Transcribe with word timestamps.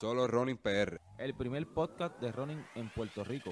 Solo 0.00 0.28
Running 0.28 0.58
PR. 0.58 1.00
el 1.18 1.34
primer 1.34 1.66
podcast 1.66 2.20
de 2.20 2.30
running 2.30 2.64
en 2.76 2.88
Puerto 2.88 3.24
Rico. 3.24 3.50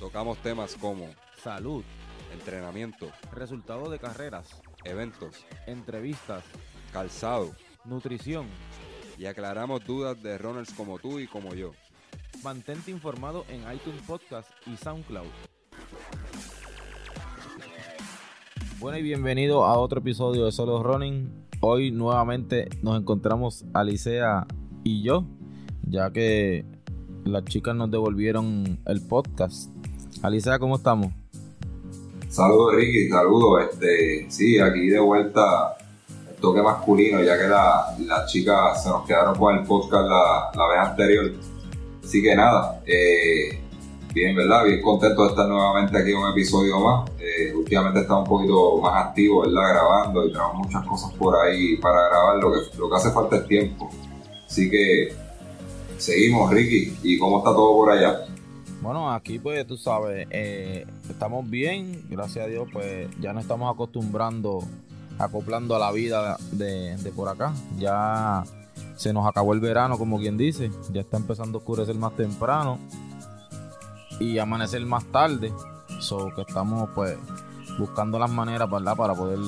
Tocamos 0.00 0.38
temas 0.38 0.74
como 0.74 1.06
Salud, 1.40 1.84
entrenamiento, 2.32 3.06
resultados 3.32 3.92
de 3.92 4.00
carreras, 4.00 4.60
eventos, 4.84 5.46
entrevistas, 5.68 6.42
calzado 6.92 7.52
nutrición. 7.84 8.46
y 9.16 9.26
aclaramos 9.26 9.84
dudas 9.84 10.20
de 10.20 10.36
runners 10.36 10.72
como 10.74 10.98
tú 10.98 11.20
y 11.20 11.28
como 11.28 11.54
yo. 11.54 11.70
Mantente 12.42 12.90
informado 12.90 13.44
en 13.48 13.60
iTunes 13.72 14.02
Podcast 14.02 14.50
y 14.66 14.76
SoundCloud. 14.76 15.28
Bueno 18.80 18.98
y 18.98 19.02
bienvenido 19.02 19.64
a 19.64 19.78
otro 19.78 20.00
episodio 20.00 20.46
de 20.46 20.50
Solo 20.50 20.82
Running. 20.82 21.46
Hoy 21.60 21.92
nuevamente 21.92 22.68
nos 22.82 23.00
encontramos 23.00 23.64
Alicia 23.72 24.44
y 24.82 25.04
yo, 25.04 25.24
ya 25.86 26.10
que 26.10 26.64
las 27.24 27.44
chicas 27.44 27.74
nos 27.74 27.90
devolvieron 27.90 28.78
el 28.86 29.00
podcast. 29.02 29.70
Alicia, 30.22 30.58
¿cómo 30.58 30.76
estamos? 30.76 31.12
Saludos 32.28 32.74
Ricky, 32.76 33.08
saludos. 33.08 33.64
Este, 33.72 34.26
sí, 34.30 34.58
aquí 34.58 34.88
de 34.88 34.98
vuelta 34.98 35.76
el 36.28 36.36
toque 36.40 36.62
masculino, 36.62 37.22
ya 37.22 37.38
que 37.38 37.46
la- 37.48 37.94
las 38.06 38.30
chicas 38.30 38.82
se 38.82 38.88
nos 38.88 39.06
quedaron 39.06 39.36
con 39.36 39.56
el 39.56 39.64
podcast 39.64 40.08
la, 40.08 40.50
la 40.54 40.68
vez 40.68 40.88
anterior. 40.90 41.32
Así 42.02 42.22
que 42.22 42.34
nada, 42.34 42.82
eh, 42.86 43.60
bien, 44.12 44.36
¿verdad? 44.36 44.64
Bien 44.64 44.82
contento 44.82 45.22
de 45.22 45.28
estar 45.30 45.48
nuevamente 45.48 45.96
aquí 45.96 46.10
en 46.10 46.18
un 46.18 46.30
episodio 46.32 46.80
más. 46.80 47.10
Eh, 47.18 47.54
últimamente 47.54 48.00
estamos 48.00 48.28
un 48.28 48.36
poquito 48.36 48.78
más 48.78 49.06
activos, 49.06 49.46
¿verdad? 49.46 49.70
Grabando 49.70 50.26
y 50.26 50.32
tenemos 50.32 50.54
muchas 50.56 50.84
cosas 50.86 51.12
por 51.14 51.36
ahí 51.36 51.76
para 51.76 52.08
grabar. 52.08 52.36
Lo 52.38 52.52
que, 52.52 52.58
lo 52.78 52.90
que 52.90 52.96
hace 52.96 53.10
falta 53.12 53.36
es 53.36 53.46
tiempo. 53.46 53.88
Así 54.46 54.68
que 54.70 55.14
seguimos, 55.98 56.50
Ricky. 56.50 56.96
¿Y 57.02 57.18
cómo 57.18 57.38
está 57.38 57.50
todo 57.50 57.74
por 57.76 57.90
allá? 57.90 58.26
Bueno, 58.80 59.10
aquí 59.10 59.38
pues 59.38 59.66
tú 59.66 59.78
sabes, 59.78 60.26
eh, 60.30 60.86
estamos 61.08 61.48
bien, 61.48 62.04
gracias 62.10 62.44
a 62.44 62.48
Dios, 62.48 62.68
pues 62.70 63.08
ya 63.18 63.32
nos 63.32 63.42
estamos 63.42 63.72
acostumbrando, 63.72 64.62
acoplando 65.18 65.74
a 65.74 65.78
la 65.78 65.90
vida 65.90 66.36
de, 66.52 66.96
de 66.98 67.10
por 67.10 67.30
acá. 67.30 67.54
Ya 67.78 68.44
se 68.96 69.12
nos 69.12 69.26
acabó 69.26 69.54
el 69.54 69.60
verano, 69.60 69.96
como 69.96 70.18
quien 70.18 70.36
dice, 70.36 70.70
ya 70.92 71.00
está 71.00 71.16
empezando 71.16 71.58
a 71.58 71.60
oscurecer 71.60 71.94
más 71.94 72.14
temprano 72.14 72.78
y 74.20 74.38
amanecer 74.38 74.84
más 74.84 75.04
tarde. 75.06 75.52
So 76.00 76.34
que 76.34 76.42
estamos 76.42 76.90
pues 76.94 77.16
buscando 77.78 78.18
las 78.18 78.30
maneras 78.30 78.70
¿verdad? 78.70 78.96
para 78.96 79.14
poder 79.14 79.38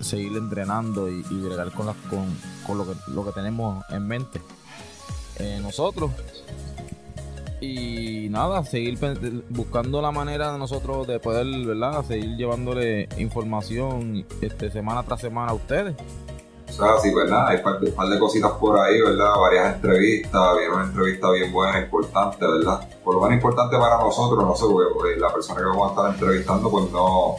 seguir 0.00 0.36
entrenando 0.36 1.08
y, 1.08 1.24
y 1.30 1.40
bregar 1.40 1.70
con, 1.72 1.86
las, 1.86 1.96
con, 2.10 2.26
con 2.66 2.78
lo, 2.78 2.84
que, 2.84 2.92
lo 3.12 3.24
que 3.24 3.32
tenemos 3.32 3.82
en 3.90 4.06
mente. 4.06 4.42
Eh, 5.38 5.58
nosotros 5.60 6.10
y 7.64 8.28
nada, 8.30 8.62
seguir 8.64 8.98
buscando 9.48 10.02
la 10.02 10.10
manera 10.10 10.52
de 10.52 10.58
nosotros 10.58 11.06
de 11.06 11.18
poder, 11.18 11.46
¿verdad? 11.66 12.04
Seguir 12.04 12.36
llevándole 12.36 13.08
información 13.16 14.26
este, 14.40 14.70
semana 14.70 15.02
tras 15.02 15.20
semana 15.20 15.52
a 15.52 15.54
ustedes. 15.54 15.94
O 16.68 16.72
sea, 16.72 16.98
sí, 17.00 17.14
¿verdad? 17.14 17.48
Hay 17.48 17.58
un 17.58 17.94
par 17.94 18.08
de, 18.08 18.18
cositas 18.18 18.52
por 18.52 18.78
ahí, 18.78 19.00
¿verdad? 19.00 19.30
Varias 19.40 19.76
entrevistas, 19.76 20.56
viene 20.58 20.74
una 20.74 20.84
entrevista 20.84 21.30
bien 21.30 21.52
buena, 21.52 21.78
importante, 21.78 22.44
¿verdad? 22.46 22.88
Por 23.04 23.14
lo 23.14 23.20
menos 23.20 23.36
importante 23.36 23.76
para 23.78 23.98
nosotros, 23.98 24.44
no 24.44 24.56
sé, 24.56 24.64
porque, 24.92 25.16
la 25.16 25.32
persona 25.32 25.60
que 25.60 25.66
vamos 25.66 25.88
a 25.88 25.90
estar 25.90 26.14
entrevistando, 26.14 26.70
pues 26.70 26.90
no, 26.90 27.36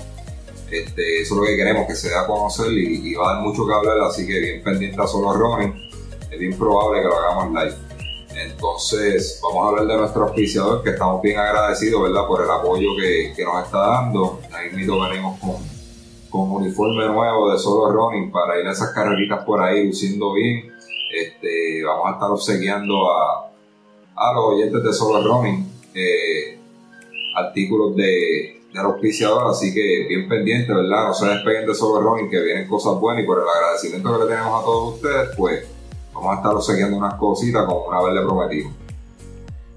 este, 0.72 1.22
eso 1.22 1.36
es 1.36 1.40
lo 1.40 1.46
que 1.46 1.56
queremos, 1.56 1.86
que 1.86 1.96
se 1.96 2.10
dé 2.10 2.16
a 2.16 2.26
conocer 2.26 2.72
y, 2.72 3.14
va 3.16 3.32
a 3.32 3.34
dar 3.36 3.44
mucho 3.44 3.68
que 3.68 3.74
hablar, 3.74 4.00
así 4.02 4.26
que 4.26 4.40
bien 4.40 4.64
pendiente 4.64 5.02
a 5.02 5.08
solo 5.08 5.34
running, 5.34 5.85
es 6.36 6.40
bien 6.40 6.58
probable 6.58 7.02
que 7.02 7.08
lo 7.08 7.18
hagamos 7.18 7.54
live. 7.54 7.76
Entonces, 8.36 9.40
vamos 9.42 9.66
a 9.66 9.70
hablar 9.70 9.88
de 9.88 9.98
nuestro 9.98 10.24
auspiciador, 10.26 10.84
que 10.84 10.92
estamos 10.92 11.22
bien 11.22 11.40
agradecidos, 11.40 12.04
¿verdad? 12.04 12.28
Por 12.28 12.44
el 12.44 12.50
apoyo 12.52 12.90
que, 13.00 13.34
que 13.36 13.44
nos 13.44 13.64
está 13.66 13.80
dando. 13.80 14.40
Ahí 14.52 14.76
mismo 14.76 15.00
venimos 15.02 15.40
con 15.40 15.76
con 16.36 16.52
uniforme 16.52 17.08
nuevo 17.08 17.52
de 17.52 17.58
solo 17.58 17.92
running 17.92 18.30
para 18.30 18.60
ir 18.60 18.68
a 18.68 18.72
esas 18.72 18.92
carreritas 18.94 19.44
por 19.46 19.62
ahí 19.62 19.88
luciendo 19.88 20.34
bien. 20.34 20.70
Este, 21.10 21.82
vamos 21.86 22.08
a 22.08 22.12
estar 22.12 22.30
obsequiando 22.30 23.10
a, 23.10 23.52
a 24.16 24.34
los 24.34 24.46
oyentes 24.46 24.84
de 24.84 24.92
solo 24.94 25.24
running 25.24 25.66
eh, 25.94 26.60
artículos 27.36 27.96
de, 27.96 28.62
del 28.74 28.86
auspiciador, 28.86 29.48
así 29.50 29.74
que 29.74 30.08
bien 30.10 30.28
pendiente, 30.28 30.74
¿verdad? 30.74 31.08
No 31.08 31.14
se 31.14 31.28
despeguen 31.28 31.66
de 31.68 31.74
solo 31.74 32.02
running, 32.02 32.30
que 32.30 32.42
vienen 32.42 32.68
cosas 32.68 33.00
buenas 33.00 33.24
y 33.24 33.28
por 33.28 33.38
el 33.38 33.48
agradecimiento 33.48 34.12
que 34.12 34.26
le 34.26 34.30
tenemos 34.30 34.62
a 34.62 34.66
todos 34.66 34.96
ustedes, 34.96 35.30
pues 35.38 35.66
vamos 36.16 36.32
a 36.32 36.36
estar 36.36 36.56
obsequiando 36.56 36.98
unas 36.98 37.14
cositas 37.16 37.66
como 37.66 37.86
una 37.88 38.02
vez 38.02 38.14
le 38.14 38.22
prometimos. 38.22 38.74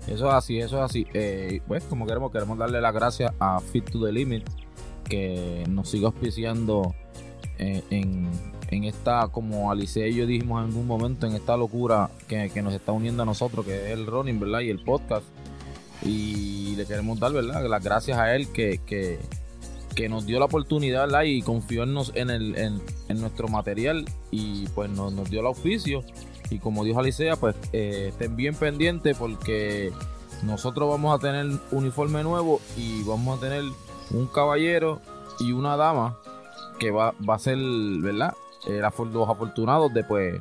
Eso 0.06 0.28
es 0.28 0.34
así, 0.34 0.58
eso 0.58 0.78
es 0.78 0.82
así. 0.82 1.06
Eh, 1.12 1.60
pues 1.66 1.84
como 1.84 2.06
queremos, 2.06 2.32
queremos 2.32 2.56
darle 2.56 2.80
las 2.80 2.94
gracias 2.94 3.32
a 3.38 3.60
Fit 3.60 3.90
to 3.90 4.04
the 4.04 4.12
Limit, 4.12 4.48
que 5.04 5.64
nos 5.68 5.90
sigue 5.90 6.06
auspiciando 6.06 6.94
eh, 7.58 7.82
en, 7.90 8.28
en 8.70 8.84
esta, 8.84 9.28
como 9.28 9.70
Alice 9.70 10.08
y 10.08 10.14
yo 10.14 10.26
dijimos 10.26 10.62
en 10.62 10.70
algún 10.70 10.86
momento, 10.86 11.26
en 11.26 11.34
esta 11.34 11.56
locura 11.56 12.08
que, 12.26 12.50
que 12.50 12.62
nos 12.62 12.72
está 12.72 12.92
uniendo 12.92 13.22
a 13.22 13.26
nosotros, 13.26 13.66
que 13.66 13.86
es 13.86 13.90
el 13.90 14.06
running, 14.06 14.40
¿verdad? 14.40 14.60
Y 14.60 14.70
el 14.70 14.82
podcast. 14.82 15.26
Y 16.02 16.76
le 16.76 16.86
queremos 16.86 17.18
dar, 17.18 17.32
¿verdad? 17.32 17.66
Las 17.68 17.82
gracias 17.82 18.16
a 18.16 18.34
él 18.34 18.48
que, 18.52 18.80
que, 18.86 19.18
que 19.98 20.08
nos 20.08 20.26
dio 20.26 20.38
la 20.38 20.44
oportunidad. 20.44 21.08
Y 21.24 21.42
confió 21.42 21.82
en, 21.82 21.92
nos, 21.92 22.12
en, 22.14 22.30
el, 22.30 22.56
en, 22.56 23.20
nuestro 23.20 23.48
material 23.48 24.04
y 24.30 24.68
pues 24.68 24.88
nos, 24.90 25.12
nos 25.12 25.28
dio 25.28 25.40
el 25.40 25.46
auspicio. 25.46 26.04
Y 26.50 26.60
como 26.60 26.84
dijo 26.84 27.00
Alicea, 27.00 27.34
pues 27.34 27.56
eh, 27.72 28.06
estén 28.10 28.36
bien 28.36 28.54
pendientes 28.54 29.16
porque 29.18 29.92
nosotros 30.44 30.88
vamos 30.88 31.18
a 31.18 31.20
tener 31.20 31.58
uniforme 31.72 32.22
nuevo 32.22 32.60
y 32.76 33.02
vamos 33.02 33.38
a 33.38 33.40
tener 33.40 33.64
un 34.12 34.28
caballero 34.28 35.00
y 35.40 35.50
una 35.50 35.76
dama 35.76 36.16
que 36.78 36.92
va, 36.92 37.12
va 37.28 37.34
a 37.34 37.38
ser, 37.40 37.58
¿verdad? 37.58 38.34
Los 38.68 39.28
afortunados 39.28 39.92
de 39.92 40.04
pues 40.04 40.40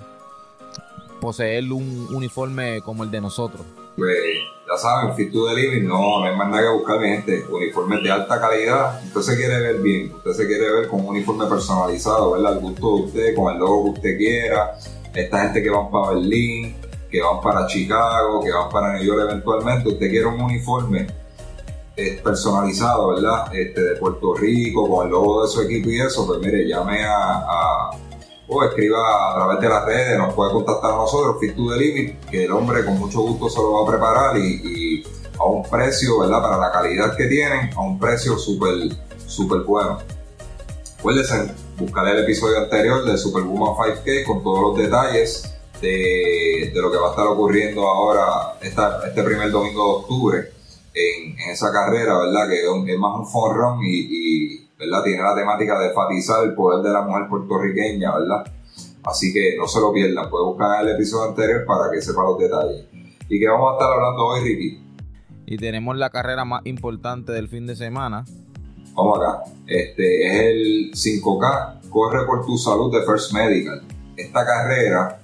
poseer 1.20 1.74
un 1.74 2.08
uniforme 2.14 2.82
como 2.82 3.04
el 3.04 3.10
de 3.10 3.22
nosotros. 3.22 3.66
Pues 3.96 4.20
ya 4.68 4.78
saben, 4.78 5.16
Fit 5.16 5.32
to 5.32 5.54
Limit, 5.54 5.84
no, 5.84 6.20
no 6.20 6.26
hay 6.26 6.36
más 6.36 6.50
nada 6.50 6.64
que 6.64 6.70
buscar, 6.70 7.00
mi 7.00 7.08
gente. 7.08 7.46
Uniformes 7.50 8.04
de 8.04 8.12
alta 8.12 8.40
calidad. 8.40 9.02
Usted 9.06 9.22
se 9.22 9.38
quiere 9.38 9.60
ver 9.62 9.78
bien, 9.80 10.12
usted 10.14 10.34
se 10.34 10.46
quiere 10.46 10.70
ver 10.70 10.88
con 10.90 11.02
un 11.02 11.08
uniforme 11.08 11.46
personalizado, 11.46 12.32
¿verdad? 12.32 12.54
Al 12.54 12.60
gusto 12.60 12.96
de 12.96 13.02
usted, 13.04 13.36
con 13.36 13.54
el 13.54 13.60
logo 13.60 13.86
que 13.86 13.90
usted 13.92 14.18
quiera. 14.18 14.78
Esta 15.14 15.40
gente 15.44 15.64
que 15.64 15.70
van 15.70 15.90
para 15.90 16.10
Berlín, 16.10 16.76
que 17.10 17.22
van 17.22 17.42
para 17.42 17.66
Chicago, 17.68 18.44
que 18.44 18.52
van 18.52 18.70
para 18.70 18.94
New 18.94 19.04
York 19.04 19.22
eventualmente. 19.30 19.88
Usted 19.88 20.10
quiere 20.10 20.26
un 20.26 20.42
uniforme 20.42 21.08
eh, 21.96 22.20
personalizado, 22.22 23.16
¿verdad? 23.16 23.56
Este, 23.56 23.82
de 23.82 23.96
Puerto 23.96 24.36
Rico, 24.36 24.90
con 24.90 25.06
el 25.06 25.12
logo 25.14 25.44
de 25.44 25.50
su 25.50 25.62
equipo 25.62 25.90
y 25.90 26.02
eso. 26.02 26.28
Pues 26.28 26.40
mire, 26.40 26.68
llame 26.68 27.06
a 27.06 27.90
o 28.50 28.64
escriba 28.64 29.00
a 29.32 29.36
través 29.36 29.60
de 29.62 29.70
las 29.70 29.86
redes, 29.86 30.18
nos 30.18 30.34
puede 30.34 30.52
contactar 30.54 30.92
a 30.92 30.96
nosotros, 30.96 31.38
Fit 31.40 31.56
to 31.56 31.70
the 31.70 31.78
Limit, 31.78 32.20
que 32.30 32.46
el 32.46 32.52
hombre 32.52 32.86
con 32.86 32.98
mucho 32.98 33.22
gusto 33.22 33.50
se 33.50 33.60
lo 33.60 33.74
va 33.74 33.84
a 33.88 33.92
preparar 33.92 34.38
y, 34.38 34.62
y 34.64 35.04
a 35.40 35.44
un 35.46 35.64
precio, 35.70 36.20
¿verdad? 36.20 36.42
Para 36.42 36.58
la 36.58 36.72
calidad 36.72 37.16
que 37.18 37.26
tienen, 37.28 37.70
a 37.76 37.82
un 37.82 38.00
precio 38.00 38.38
súper, 38.38 38.74
súper 39.28 39.62
bueno. 39.62 40.00
Acuérdense, 41.00 41.54
buscar 41.78 42.08
el 42.08 42.24
episodio 42.24 42.58
anterior 42.60 43.06
de 43.06 43.18
Superwoman 43.18 43.76
5K 43.76 44.26
con 44.26 44.44
todos 44.44 44.62
los 44.62 44.78
detalles 44.78 45.54
de, 45.82 46.72
de 46.74 46.82
lo 46.82 46.90
que 46.92 46.98
va 46.98 47.08
a 47.08 47.10
estar 47.12 47.28
ocurriendo 47.28 47.88
ahora 47.88 48.58
esta- 48.62 49.08
este 49.08 49.22
primer 49.24 49.52
domingo 49.52 49.84
de 49.86 49.92
octubre 50.00 50.52
en, 50.94 51.40
en 51.40 51.50
esa 51.52 51.72
carrera, 51.72 52.18
¿verdad? 52.18 52.48
Que 52.50 52.62
es, 52.94 52.98
más 53.00 53.20
un 53.20 53.28
fun 53.28 53.56
run 53.56 53.80
y, 53.84 54.00
y, 54.10 54.67
¿verdad? 54.78 55.04
Tiene 55.04 55.24
la 55.24 55.36
temática 55.36 55.80
de 55.80 55.88
enfatizar 55.88 56.44
el 56.44 56.54
poder 56.54 56.84
de 56.84 56.92
la 56.92 57.02
mujer 57.02 57.28
puertorriqueña, 57.30 58.16
¿verdad? 58.18 58.52
Así 59.04 59.34
que 59.34 59.56
no 59.58 59.68
se 59.68 59.80
lo 59.80 59.94
pierdan, 59.94 60.30
puede 60.30 60.46
buscar 60.46 60.84
el 60.84 60.94
episodio 60.94 61.30
anterior 61.30 61.66
para 61.66 61.92
que 61.92 62.02
sepa 62.02 62.24
los 62.24 62.38
detalles. 62.38 62.86
¿Y 63.30 63.40
qué 63.40 63.48
vamos 63.48 63.72
a 63.72 63.74
estar 63.74 63.92
hablando 63.92 64.26
hoy, 64.26 64.42
Ricky? 64.42 64.82
Y 65.46 65.58
tenemos 65.58 65.96
la 65.96 66.10
carrera 66.10 66.44
más 66.44 66.66
importante 66.66 67.32
del 67.32 67.48
fin 67.48 67.66
de 67.66 67.76
semana. 67.76 68.26
Vamos 68.94 69.20
acá. 69.20 69.44
Este 69.66 70.28
es 70.28 70.42
el 70.42 70.92
5K, 70.94 71.90
corre 71.90 72.26
por 72.26 72.46
tu 72.46 72.58
salud 72.58 72.92
de 72.92 73.06
First 73.06 73.34
Medical. 73.34 73.82
Esta 74.18 74.46
carrera 74.46 75.20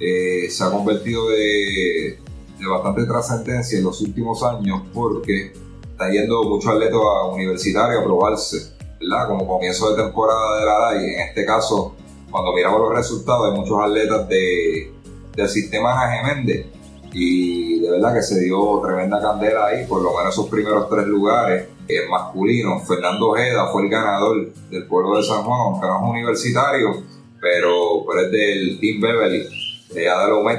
eh, 0.00 0.48
se 0.48 0.64
ha 0.64 0.70
convertido 0.70 1.28
de, 1.28 2.18
de 2.58 2.66
bastante 2.66 3.04
trascendencia 3.04 3.78
en 3.78 3.84
los 3.84 4.00
últimos 4.00 4.42
años 4.42 4.82
porque 4.94 5.52
está 5.82 6.10
yendo 6.10 6.44
muchos 6.44 6.72
atletas 6.72 7.00
universitarios 7.32 8.00
a 8.00 8.04
probarse, 8.04 8.77
¿verdad? 9.00 9.28
Como 9.28 9.46
comienzo 9.46 9.94
de 9.94 10.02
temporada 10.02 10.60
de 10.60 10.66
la 10.66 10.78
DAI. 10.78 11.14
En 11.14 11.20
este 11.20 11.44
caso, 11.44 11.94
cuando 12.30 12.52
miramos 12.52 12.80
los 12.80 12.94
resultados, 12.94 13.50
hay 13.50 13.58
muchos 13.58 13.78
atletas 13.80 14.28
de, 14.28 14.92
del 15.34 15.48
sistema 15.48 16.02
Ana 16.02 16.34
Méndez 16.34 16.66
y 17.12 17.80
de 17.80 17.90
verdad 17.90 18.14
que 18.14 18.22
se 18.22 18.40
dio 18.40 18.80
tremenda 18.84 19.20
candela 19.20 19.66
ahí, 19.66 19.86
por 19.86 20.02
lo 20.02 20.16
menos 20.16 20.34
esos 20.34 20.48
primeros 20.48 20.88
tres 20.88 21.06
lugares. 21.06 21.68
El 21.88 22.08
masculino, 22.08 22.80
Fernando 22.80 23.30
Ojeda 23.30 23.68
fue 23.72 23.84
el 23.84 23.88
ganador 23.88 24.52
del 24.70 24.86
pueblo 24.86 25.16
de 25.16 25.22
San 25.22 25.42
Juan, 25.42 25.60
aunque 25.60 25.86
no 25.86 25.96
es 25.96 26.10
universitario, 26.10 27.02
pero, 27.40 28.04
pero 28.06 28.26
es 28.26 28.30
del 28.30 28.78
Team 28.78 29.00
Beverly, 29.00 29.46
de 29.94 30.00
de 30.00 30.32
UMED. 30.32 30.58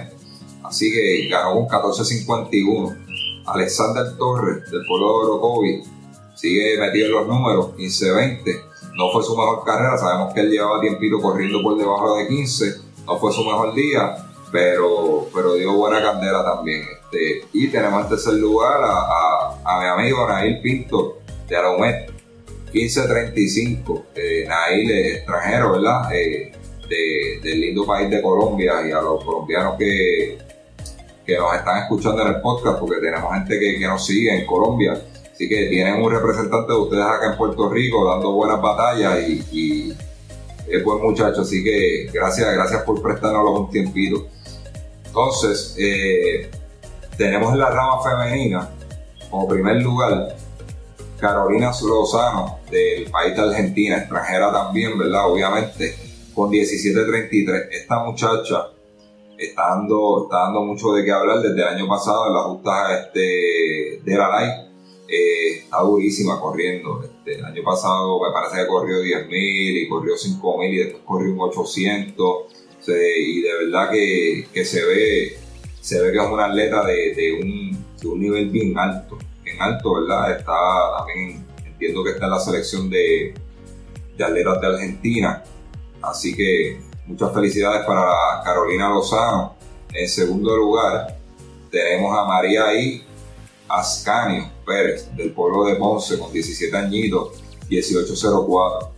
Así 0.64 0.92
que 0.92 1.30
ganó 1.30 1.54
con 1.54 1.68
14.51. 1.68 2.98
Alexander 3.46 4.18
Torres, 4.18 4.70
del 4.72 4.86
pueblo 4.86 5.08
de 5.08 5.26
Orocovi, 5.26 5.84
sigue 6.40 6.78
metido 6.80 7.08
en 7.08 7.12
los 7.12 7.28
números, 7.28 7.76
15-20. 7.76 8.64
No 8.96 9.12
fue 9.12 9.24
su 9.24 9.36
mejor 9.36 9.64
carrera, 9.66 9.98
sabemos 9.98 10.34
que 10.34 10.42
él 10.42 10.52
llevaba 10.52 10.80
tiempito 10.82 11.20
corriendo 11.22 11.62
por 11.62 11.78
debajo 11.78 12.18
de 12.18 12.28
15, 12.28 12.76
no 13.06 13.18
fue 13.18 13.32
su 13.34 13.44
mejor 13.44 13.74
día, 13.74 14.16
pero, 14.52 15.28
pero 15.34 15.56
dio 15.56 15.74
buena 15.74 16.02
candela 16.02 16.44
también. 16.44 16.82
Este, 16.82 17.46
y 17.54 17.68
tenemos 17.68 18.04
en 18.04 18.10
tercer 18.10 18.34
lugar 18.36 18.80
a, 18.84 19.60
a, 19.66 19.80
mi 19.80 19.88
amigo 19.88 20.28
Nail 20.28 20.62
Pinto 20.62 21.20
de 21.48 21.56
Aromet, 21.56 22.10
1535. 22.74 24.06
Eh, 24.16 24.46
Nail 24.48 24.92
es 24.92 25.18
extranjero, 25.18 25.74
¿verdad? 25.74 26.14
Eh, 26.14 26.52
del 27.44 27.62
lindo 27.62 27.86
país 27.86 28.10
de 28.10 28.22
Colombia 28.22 28.74
y 28.88 28.92
a 28.92 29.00
los 29.00 29.24
colombianos 29.24 29.76
que, 29.78 30.40
que 31.24 31.38
nos 31.38 31.56
están 31.56 31.84
escuchando 31.84 32.24
en 32.24 32.30
el 32.30 32.42
podcast, 32.42 32.80
porque 32.80 33.00
tenemos 33.00 33.32
gente 33.32 33.60
que, 33.60 33.78
que 33.78 33.86
nos 33.86 34.04
sigue 34.06 34.36
en 34.36 34.46
Colombia. 34.48 35.00
Así 35.40 35.48
que 35.48 35.68
tienen 35.68 36.02
un 36.02 36.12
representante 36.12 36.74
de 36.74 36.78
ustedes 36.78 37.06
acá 37.06 37.32
en 37.32 37.38
Puerto 37.38 37.70
Rico 37.70 38.06
dando 38.06 38.34
buenas 38.34 38.62
batallas 38.62 39.26
y, 39.26 39.94
es 40.68 40.84
buen 40.84 41.02
muchacho. 41.02 41.44
Así 41.44 41.64
que 41.64 42.10
gracias, 42.12 42.54
gracias 42.54 42.84
por 42.84 43.02
prestarnos 43.02 43.58
un 43.58 43.70
tiempito. 43.70 44.28
Entonces, 45.06 45.78
eh, 45.80 46.52
tenemos 47.16 47.54
en 47.54 47.60
la 47.60 47.70
rama 47.70 48.04
femenina, 48.04 48.70
como 49.30 49.48
primer 49.48 49.82
lugar, 49.82 50.36
Carolina 51.18 51.72
Lozano, 51.88 52.60
del 52.70 53.10
país 53.10 53.34
de 53.34 53.42
Argentina, 53.42 53.96
extranjera 53.96 54.52
también, 54.52 54.98
¿verdad? 54.98 55.32
Obviamente, 55.32 55.96
con 56.36 56.52
17.33. 56.52 57.70
Esta 57.72 58.00
muchacha 58.04 58.72
está 59.38 59.70
dando, 59.70 60.24
está 60.24 60.38
dando 60.40 60.66
mucho 60.66 60.92
de 60.92 61.06
qué 61.06 61.14
hablar 61.14 61.40
desde 61.40 61.62
el 61.62 61.68
año 61.76 61.88
pasado 61.88 62.28
en 62.28 62.34
la 62.34 62.42
justa 62.42 63.00
este, 63.00 64.02
de 64.04 64.18
la 64.18 64.42
live. 64.42 64.69
Eh, 65.10 65.60
está 65.64 65.82
durísima 65.82 66.40
corriendo. 66.40 67.02
Este, 67.04 67.40
el 67.40 67.46
año 67.46 67.64
pasado 67.64 68.22
me 68.22 68.32
parece 68.32 68.58
que 68.62 68.68
corrió 68.68 69.02
10.000 69.02 69.28
y 69.32 69.90
corrió 69.90 70.14
5.000 70.16 70.70
y 70.70 70.78
después 70.78 71.04
corrió 71.04 71.34
un 71.34 71.42
800. 71.42 72.36
y 72.88 73.42
de 73.42 73.54
verdad 73.66 73.92
que, 73.92 74.48
que, 74.54 74.66
se 74.66 74.86
ve 74.86 75.38
se 75.82 76.02
ve 76.02 76.12
que 76.12 76.18
es 76.18 76.30
una 76.30 76.46
atleta 76.46 76.86
de, 76.86 77.16
de, 77.16 77.34
un, 77.34 77.86
de 78.00 78.08
un 78.08 78.20
nivel 78.20 78.50
bien 78.50 78.78
alto. 78.78 79.18
Bien 79.44 79.60
alto, 79.62 79.96
¿verdad? 80.02 80.38
Está 80.38 80.54
también, 81.00 81.46
entiendo 81.66 82.04
que 82.04 82.12
está 82.12 82.26
en 82.26 82.32
la 82.32 82.40
selección 82.40 82.90
de, 82.90 83.34
de 84.16 84.24
atletas 84.24 84.62
de 84.62 84.68
Argentina. 84.68 85.44
Así 86.04 86.36
que 86.36 86.80
muchas 87.08 87.34
felicidades 87.34 87.84
para 87.86 88.44
Carolina 88.44 88.90
Lozano. 88.90 89.56
En 89.92 90.08
segundo 90.08 90.56
lugar, 90.56 91.18
tenemos 91.72 92.16
a 92.16 92.26
María 92.26 92.74
I. 92.80 93.04
Ascanio 93.68 94.59
Del 95.16 95.32
pueblo 95.32 95.66
de 95.66 95.76
Ponce, 95.76 96.18
con 96.20 96.32
17 96.32 96.76
añitos, 96.78 97.42
1804. 97.70 98.92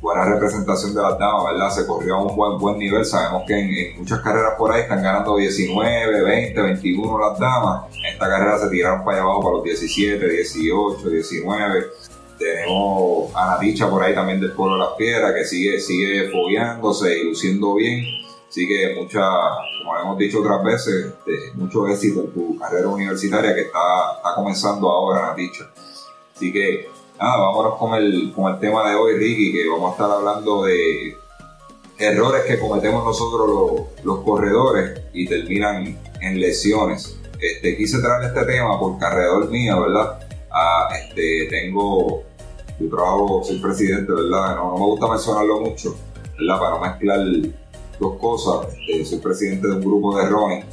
Buena 0.00 0.24
representación 0.24 0.94
de 0.94 1.02
las 1.02 1.18
damas, 1.18 1.44
¿verdad? 1.52 1.70
Se 1.70 1.86
corrió 1.86 2.16
a 2.16 2.24
un 2.24 2.34
buen, 2.34 2.58
buen 2.58 2.78
nivel. 2.78 3.04
Sabemos 3.04 3.44
que 3.46 3.58
en, 3.58 3.98
muchas 3.98 4.20
carreras 4.20 4.54
por 4.56 4.72
ahí 4.72 4.82
están 4.82 5.02
ganando 5.02 5.36
19, 5.36 6.22
20, 6.22 6.62
21 6.62 7.18
las 7.18 7.38
damas. 7.38 7.94
En 7.94 8.14
esta 8.14 8.28
carrera 8.28 8.58
se 8.58 8.70
tiraron 8.70 9.04
para 9.04 9.18
allá 9.18 9.24
abajo 9.24 9.42
para 9.42 9.56
los 9.56 9.64
17, 9.64 10.26
18, 10.26 11.10
19 11.10 11.84
tenemos 12.40 13.30
a 13.34 13.50
Naticha 13.50 13.88
por 13.88 14.02
ahí 14.02 14.14
también 14.14 14.40
del 14.40 14.52
pueblo 14.52 14.74
de 14.74 14.80
las 14.80 14.94
piedras 14.96 15.34
que 15.34 15.44
sigue, 15.44 15.78
sigue 15.78 16.30
fogueándose 16.30 17.18
y 17.18 17.24
luciendo 17.24 17.74
bien. 17.74 18.19
Así 18.50 18.66
que 18.66 18.96
mucha, 18.96 19.20
como 19.78 19.96
hemos 19.96 20.18
dicho 20.18 20.40
otras 20.40 20.64
veces, 20.64 21.06
este, 21.06 21.52
mucho 21.54 21.86
éxito 21.86 22.24
en 22.24 22.32
tu 22.32 22.58
carrera 22.58 22.88
universitaria 22.88 23.54
que 23.54 23.60
está, 23.60 24.16
está 24.16 24.34
comenzando 24.34 24.90
ahora, 24.90 25.28
Naticha. 25.28 25.70
Así 26.34 26.52
que 26.52 26.88
nada, 27.16 27.38
vámonos 27.38 27.78
con 27.78 27.94
el, 27.94 28.32
con 28.34 28.52
el 28.52 28.58
tema 28.58 28.90
de 28.90 28.96
hoy, 28.96 29.16
Ricky, 29.18 29.52
que 29.52 29.68
vamos 29.68 29.90
a 29.90 29.92
estar 29.92 30.10
hablando 30.10 30.64
de 30.64 31.16
errores 31.98 32.42
que 32.44 32.58
cometemos 32.58 33.04
nosotros 33.04 33.48
los, 33.48 34.04
los 34.04 34.24
corredores 34.24 35.00
y 35.12 35.28
terminan 35.28 35.96
en 36.20 36.40
lesiones. 36.40 37.16
Este, 37.40 37.76
quise 37.76 38.00
traer 38.00 38.34
este 38.34 38.44
tema 38.46 38.80
porque 38.80 39.04
alrededor 39.04 39.48
mío, 39.48 39.80
¿verdad? 39.82 40.18
Ah, 40.50 40.88
este, 40.98 41.46
tengo 41.48 42.24
yo 42.80 42.88
trabajo, 42.88 43.42
soy 43.44 43.60
presidente, 43.60 44.10
¿verdad? 44.10 44.56
No, 44.56 44.72
me 44.72 44.86
gusta 44.86 45.06
mencionarlo 45.06 45.60
mucho, 45.60 45.94
¿verdad? 46.36 46.58
Para 46.58 46.70
no 46.70 46.80
mezclar 46.80 47.20
dos 48.00 48.18
cosas. 48.18 48.74
Este, 48.88 49.04
soy 49.04 49.18
presidente 49.18 49.68
de 49.68 49.74
un 49.74 49.80
grupo 49.80 50.18
de 50.18 50.26
running 50.26 50.64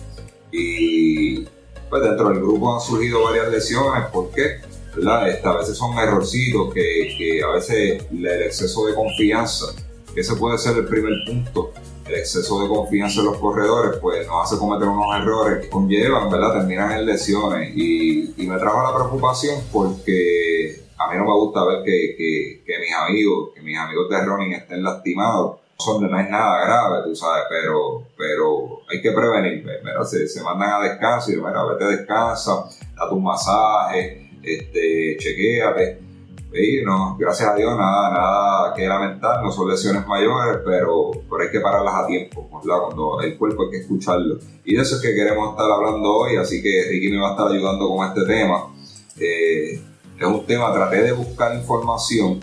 y 0.51 1.45
pues 1.89 2.01
dentro 2.01 2.29
del 2.29 2.39
grupo 2.39 2.73
han 2.73 2.81
surgido 2.81 3.23
varias 3.23 3.51
lesiones. 3.51 4.05
¿Por 4.11 4.31
qué? 4.31 4.61
¿verdad? 4.95 5.29
Este, 5.29 5.47
a 5.47 5.53
veces 5.53 5.77
son 5.77 5.97
errorcitos 5.97 6.73
que, 6.73 7.15
que 7.17 7.43
a 7.43 7.49
veces 7.49 8.05
el 8.11 8.25
exceso 8.41 8.87
de 8.87 8.95
confianza, 8.95 9.67
que 10.13 10.21
ese 10.21 10.35
puede 10.35 10.57
ser 10.57 10.77
el 10.77 10.85
primer 10.85 11.13
punto, 11.25 11.71
el 12.07 12.15
exceso 12.15 12.61
de 12.63 12.67
confianza 12.67 13.19
en 13.19 13.27
los 13.27 13.37
corredores, 13.37 13.99
pues 14.01 14.25
nos 14.27 14.45
hace 14.45 14.57
cometer 14.57 14.87
unos 14.87 15.15
errores 15.15 15.63
que 15.63 15.69
conllevan, 15.69 16.29
¿verdad? 16.29 16.53
Terminan 16.53 16.93
en 16.93 17.05
lesiones. 17.05 17.73
Y, 17.75 18.33
y 18.41 18.47
me 18.47 18.57
trajo 18.57 18.81
la 18.81 18.95
preocupación 18.95 19.61
porque 19.71 20.81
a 20.97 21.11
mí 21.11 21.17
no 21.17 21.25
me 21.25 21.33
gusta 21.33 21.63
ver 21.65 21.83
que, 21.83 22.15
que, 22.17 22.63
que, 22.65 22.79
mis 22.79 22.93
amigos, 22.93 23.49
que 23.53 23.61
mis 23.61 23.77
amigos 23.77 24.09
de 24.09 24.25
running 24.25 24.53
estén 24.53 24.83
lastimados. 24.83 25.57
Son, 25.79 26.09
no 26.09 26.19
es 26.19 26.29
nada 26.29 26.65
grave, 26.65 27.03
tú 27.05 27.15
sabes, 27.15 27.43
pero, 27.49 28.03
pero 28.17 28.81
hay 28.89 29.01
que 29.01 29.11
prevenir. 29.11 29.63
Mira, 29.83 30.03
se, 30.03 30.27
se 30.27 30.41
mandan 30.41 30.71
a 30.71 30.83
descanso 30.83 31.31
y 31.31 31.35
mira, 31.35 31.63
vete 31.65 31.85
descansa, 31.85 32.65
date 32.95 33.13
un 33.13 33.23
masaje, 33.23 34.31
este, 34.41 35.17
chequéate. 35.19 36.07
Y 36.53 36.83
no, 36.83 37.15
gracias 37.19 37.49
a 37.49 37.55
Dios, 37.55 37.77
nada, 37.77 38.09
nada 38.09 38.73
que 38.73 38.87
lamentar, 38.87 39.43
no 39.43 39.51
son 39.51 39.69
lesiones 39.69 40.07
mayores, 40.07 40.61
pero, 40.65 41.11
pero 41.29 41.43
hay 41.43 41.51
que 41.51 41.59
pararlas 41.59 41.93
a 41.95 42.07
tiempo, 42.07 42.49
¿verdad? 42.51 42.83
Cuando 42.85 43.21
el 43.21 43.37
cuerpo 43.37 43.63
hay 43.63 43.71
que 43.71 43.77
escucharlo. 43.81 44.39
Y 44.65 44.75
de 44.75 44.81
eso 44.81 44.95
es 44.95 45.01
que 45.01 45.13
queremos 45.13 45.51
estar 45.51 45.69
hablando 45.69 46.09
hoy, 46.11 46.37
así 46.37 46.63
que 46.63 46.85
Ricky 46.89 47.11
me 47.11 47.19
va 47.19 47.29
a 47.29 47.31
estar 47.31 47.51
ayudando 47.51 47.89
con 47.89 48.07
este 48.07 48.25
tema. 48.25 48.73
Eh, 49.19 49.79
es 50.19 50.25
un 50.25 50.45
tema, 50.45 50.73
traté 50.73 51.03
de 51.03 51.11
buscar 51.11 51.55
información 51.55 52.39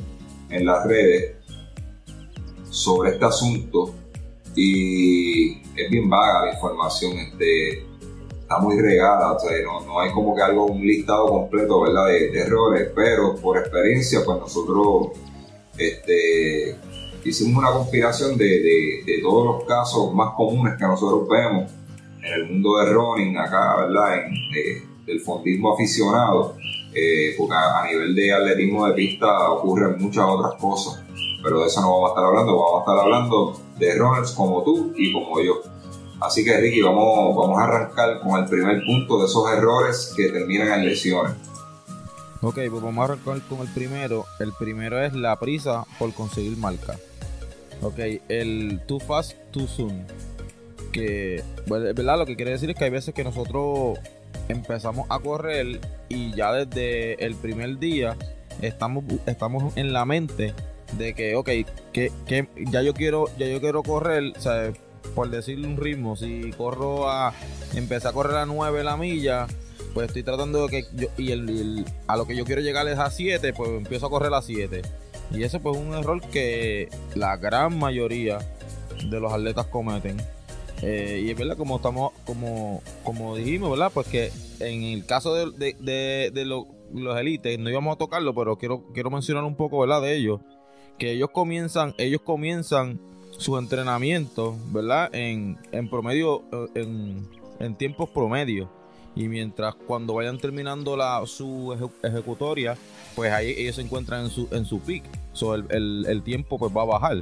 en 0.50 0.66
las 0.66 0.86
redes 0.86 1.33
sobre 2.74 3.10
este 3.12 3.24
asunto 3.24 3.94
y 4.56 5.58
es 5.76 5.90
bien 5.90 6.08
vaga 6.10 6.46
la 6.46 6.52
información, 6.54 7.12
este, 7.18 7.84
está 8.40 8.58
muy 8.58 8.80
regada, 8.80 9.32
o 9.32 9.38
sea, 9.38 9.50
no, 9.62 10.00
hay 10.00 10.10
como 10.12 10.34
que 10.34 10.42
algo, 10.42 10.66
un 10.66 10.82
listado 10.82 11.26
completo 11.26 11.82
¿verdad? 11.82 12.06
De, 12.06 12.38
errores, 12.38 12.90
pero 12.94 13.36
por 13.36 13.58
experiencia, 13.58 14.20
pues 14.24 14.38
nosotros 14.38 15.18
este, 15.78 16.76
hicimos 17.24 17.58
una 17.58 17.72
conspiración 17.72 18.36
de, 18.36 19.02
de, 19.06 19.18
todos 19.22 19.46
los 19.46 19.64
casos 19.64 20.12
más 20.12 20.34
comunes 20.34 20.74
que 20.76 20.84
nosotros 20.84 21.28
vemos 21.28 21.70
en 22.22 22.32
el 22.32 22.50
mundo 22.50 22.78
de 22.78 22.92
running 22.92 23.36
acá, 23.38 23.76
¿verdad? 23.76 24.26
En, 24.26 24.94
del 25.06 25.20
fondismo 25.20 25.74
aficionado 25.74 26.56
eh, 26.94 27.34
porque 27.36 27.54
a, 27.54 27.86
nivel 27.90 28.14
de 28.14 28.32
atletismo 28.32 28.86
de 28.86 28.94
pista 28.94 29.50
ocurren 29.50 29.96
muchas 29.98 30.24
otras 30.24 30.54
cosas, 30.60 31.03
pero 31.44 31.60
de 31.60 31.66
eso 31.66 31.82
no 31.82 31.92
vamos 31.92 32.08
a 32.08 32.12
estar 32.12 32.24
hablando, 32.24 32.56
vamos 32.56 32.76
a 32.76 32.78
estar 32.80 32.98
hablando 32.98 33.60
de 33.78 33.94
runners 33.98 34.32
como 34.32 34.64
tú 34.64 34.94
y 34.96 35.12
como 35.12 35.40
yo. 35.42 35.60
Así 36.20 36.42
que 36.42 36.56
Ricky, 36.56 36.80
vamos, 36.80 37.36
vamos 37.36 37.58
a 37.58 37.64
arrancar 37.64 38.20
con 38.20 38.42
el 38.42 38.48
primer 38.48 38.82
punto 38.82 39.18
de 39.18 39.26
esos 39.26 39.52
errores 39.52 40.14
que 40.16 40.30
terminan 40.30 40.80
en 40.80 40.86
lesiones. 40.86 41.34
Ok, 42.40 42.54
pues 42.70 42.82
vamos 42.82 42.98
a 42.98 43.12
arrancar 43.12 43.42
con 43.42 43.60
el 43.60 43.68
primero. 43.74 44.24
El 44.40 44.54
primero 44.54 44.98
es 45.02 45.12
la 45.12 45.38
prisa 45.38 45.84
por 45.98 46.14
conseguir 46.14 46.56
marca. 46.56 46.96
Ok, 47.82 47.98
el 48.30 48.80
too 48.86 48.98
fast, 48.98 49.34
too 49.50 49.66
soon. 49.66 50.06
Que, 50.92 51.44
¿verdad? 51.66 52.18
Lo 52.18 52.24
que 52.24 52.36
quiere 52.36 52.52
decir 52.52 52.70
es 52.70 52.76
que 52.76 52.84
hay 52.84 52.90
veces 52.90 53.12
que 53.12 53.22
nosotros 53.22 53.98
empezamos 54.48 55.06
a 55.10 55.18
correr 55.18 55.80
y 56.08 56.34
ya 56.34 56.52
desde 56.52 57.22
el 57.22 57.34
primer 57.34 57.78
día 57.78 58.16
estamos, 58.62 59.04
estamos 59.26 59.76
en 59.76 59.92
la 59.92 60.06
mente 60.06 60.54
de 60.98 61.14
que, 61.14 61.36
ok, 61.36 61.50
que, 61.92 62.12
que 62.26 62.48
ya 62.70 62.82
yo 62.82 62.94
quiero, 62.94 63.26
ya 63.38 63.46
yo 63.46 63.60
quiero 63.60 63.82
correr, 63.82 64.32
sea, 64.38 64.72
por 65.14 65.30
decirle 65.30 65.68
un 65.68 65.76
ritmo, 65.76 66.16
si 66.16 66.50
corro 66.52 67.10
a, 67.10 67.34
empecé 67.74 68.08
a 68.08 68.12
correr 68.12 68.36
a 68.36 68.46
9 68.46 68.84
la 68.84 68.96
milla, 68.96 69.46
pues 69.92 70.08
estoy 70.08 70.22
tratando 70.22 70.66
de 70.66 70.68
que 70.68 70.86
yo, 70.94 71.08
y 71.16 71.32
el, 71.32 71.84
a 72.06 72.16
lo 72.16 72.26
que 72.26 72.36
yo 72.36 72.44
quiero 72.44 72.60
llegar 72.60 72.88
es 72.88 72.98
a 72.98 73.10
7, 73.10 73.52
pues 73.52 73.70
empiezo 73.70 74.06
a 74.06 74.10
correr 74.10 74.32
a 74.34 74.42
7. 74.42 74.82
Y 75.32 75.42
eso 75.42 75.60
pues 75.60 75.76
es 75.76 75.82
un 75.82 75.94
error 75.94 76.20
que 76.20 76.88
la 77.14 77.36
gran 77.36 77.78
mayoría 77.78 78.38
de 79.08 79.20
los 79.20 79.32
atletas 79.32 79.66
cometen. 79.66 80.16
Eh, 80.82 81.22
y 81.24 81.30
es 81.30 81.38
verdad, 81.38 81.56
como 81.56 81.76
estamos, 81.76 82.12
como, 82.26 82.82
como 83.04 83.36
dijimos, 83.36 83.70
¿verdad? 83.70 83.90
Pues 83.94 84.06
que 84.08 84.30
en 84.60 84.82
el 84.82 85.06
caso 85.06 85.34
de, 85.34 85.74
de, 85.80 86.44
los 86.44 87.18
élites, 87.18 87.58
no 87.58 87.70
íbamos 87.70 87.94
a 87.94 87.98
tocarlo, 87.98 88.34
pero 88.34 88.56
quiero, 88.56 88.92
quiero 88.92 89.10
mencionar 89.10 89.44
un 89.44 89.56
poco, 89.56 89.80
¿verdad? 89.80 90.02
De 90.02 90.14
ellos. 90.14 90.40
Que 90.98 91.12
ellos 91.12 91.30
comienzan, 91.30 91.94
ellos 91.98 92.20
comienzan 92.22 93.00
su 93.38 93.58
entrenamiento, 93.58 94.56
¿verdad? 94.72 95.14
En, 95.14 95.58
en 95.72 95.88
promedio, 95.88 96.44
eh, 96.52 96.66
en, 96.82 97.28
en 97.58 97.74
tiempos 97.74 98.08
promedio. 98.10 98.70
Y 99.16 99.28
mientras 99.28 99.74
cuando 99.74 100.14
vayan 100.14 100.38
terminando 100.38 100.96
la, 100.96 101.22
su 101.26 101.76
ejecutoria, 102.02 102.76
pues 103.14 103.32
ahí 103.32 103.54
ellos 103.56 103.76
se 103.76 103.82
encuentran 103.82 104.24
en 104.24 104.30
su, 104.30 104.48
en 104.50 104.64
su 104.64 104.80
peak. 104.80 105.04
So 105.32 105.54
el, 105.54 106.06
el, 106.08 106.22
tiempo 106.22 106.58
pues 106.58 106.76
va 106.76 106.82
a 106.82 106.86
bajar. 106.86 107.20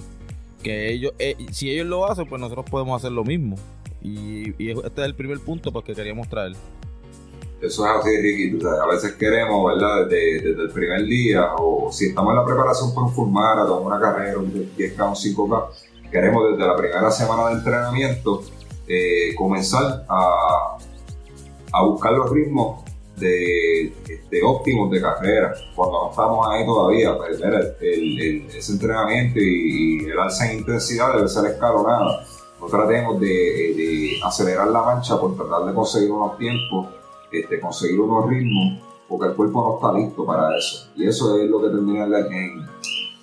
Que 0.62 0.92
ellos, 0.92 1.12
eh, 1.18 1.36
si 1.50 1.70
ellos 1.70 1.86
lo 1.86 2.06
hacen, 2.06 2.26
pues 2.26 2.40
nosotros 2.40 2.64
podemos 2.70 2.96
hacer 2.96 3.12
lo 3.12 3.24
mismo. 3.24 3.56
Y, 4.00 4.50
y 4.62 4.70
este 4.70 5.02
es 5.02 5.06
el 5.06 5.14
primer 5.14 5.38
punto 5.40 5.70
pues, 5.70 5.84
que 5.84 5.94
queríamos 5.94 6.28
traer. 6.28 6.54
Eso 7.62 7.86
es 7.86 7.92
así, 7.92 8.16
Ricky. 8.20 8.58
a 8.66 8.86
veces 8.86 9.12
queremos, 9.12 9.64
¿verdad? 9.72 10.08
Desde, 10.08 10.48
desde, 10.48 10.62
el 10.62 10.70
primer 10.70 11.04
día, 11.04 11.54
o 11.56 11.92
si 11.92 12.06
estamos 12.06 12.32
en 12.32 12.38
la 12.38 12.44
preparación 12.44 12.92
para 12.92 13.06
un 13.06 13.12
full 13.12 13.30
marathon, 13.30 13.86
una 13.86 14.00
carrera, 14.00 14.36
un 14.38 14.52
10K, 14.52 15.08
un 15.08 15.14
5K, 15.14 15.66
queremos 16.10 16.50
desde 16.50 16.66
la 16.66 16.76
primera 16.76 17.08
semana 17.12 17.50
de 17.50 17.54
entrenamiento 17.54 18.42
eh, 18.88 19.32
comenzar 19.36 20.04
a, 20.08 20.76
a 21.72 21.84
buscar 21.84 22.12
los 22.14 22.30
ritmos 22.30 22.82
de, 23.16 23.92
óptimos 24.44 24.90
de 24.90 25.00
carrera. 25.00 25.54
Cuando 25.76 26.02
no 26.02 26.10
estamos 26.10 26.48
ahí 26.48 26.66
todavía, 26.66 27.16
pues, 27.16 27.40
el, 27.80 28.48
ese 28.48 28.72
entrenamiento 28.72 29.38
y, 29.38 30.04
el 30.10 30.18
alza 30.18 30.50
en 30.50 30.58
intensidad 30.58 31.14
debe 31.14 31.28
ser 31.28 31.46
escalonado. 31.52 32.10
No 32.60 32.66
tratemos 32.66 33.20
de, 33.20 33.26
de 33.26 34.20
acelerar 34.24 34.66
la 34.66 34.82
mancha 34.82 35.20
por 35.20 35.36
tratar 35.36 35.64
de 35.64 35.74
conseguir 35.74 36.10
unos 36.10 36.36
tiempos 36.38 36.88
conseguir 37.60 38.00
unos 38.00 38.28
ritmos, 38.28 38.80
porque 39.08 39.26
el 39.26 39.34
cuerpo 39.34 39.62
no 39.62 39.74
está 39.76 39.98
listo 39.98 40.24
para 40.24 40.56
eso. 40.56 40.88
Y 40.96 41.06
eso 41.06 41.38
es 41.38 41.48
lo 41.48 41.60
que 41.60 41.68
termina 41.68 42.04
en, 42.04 42.66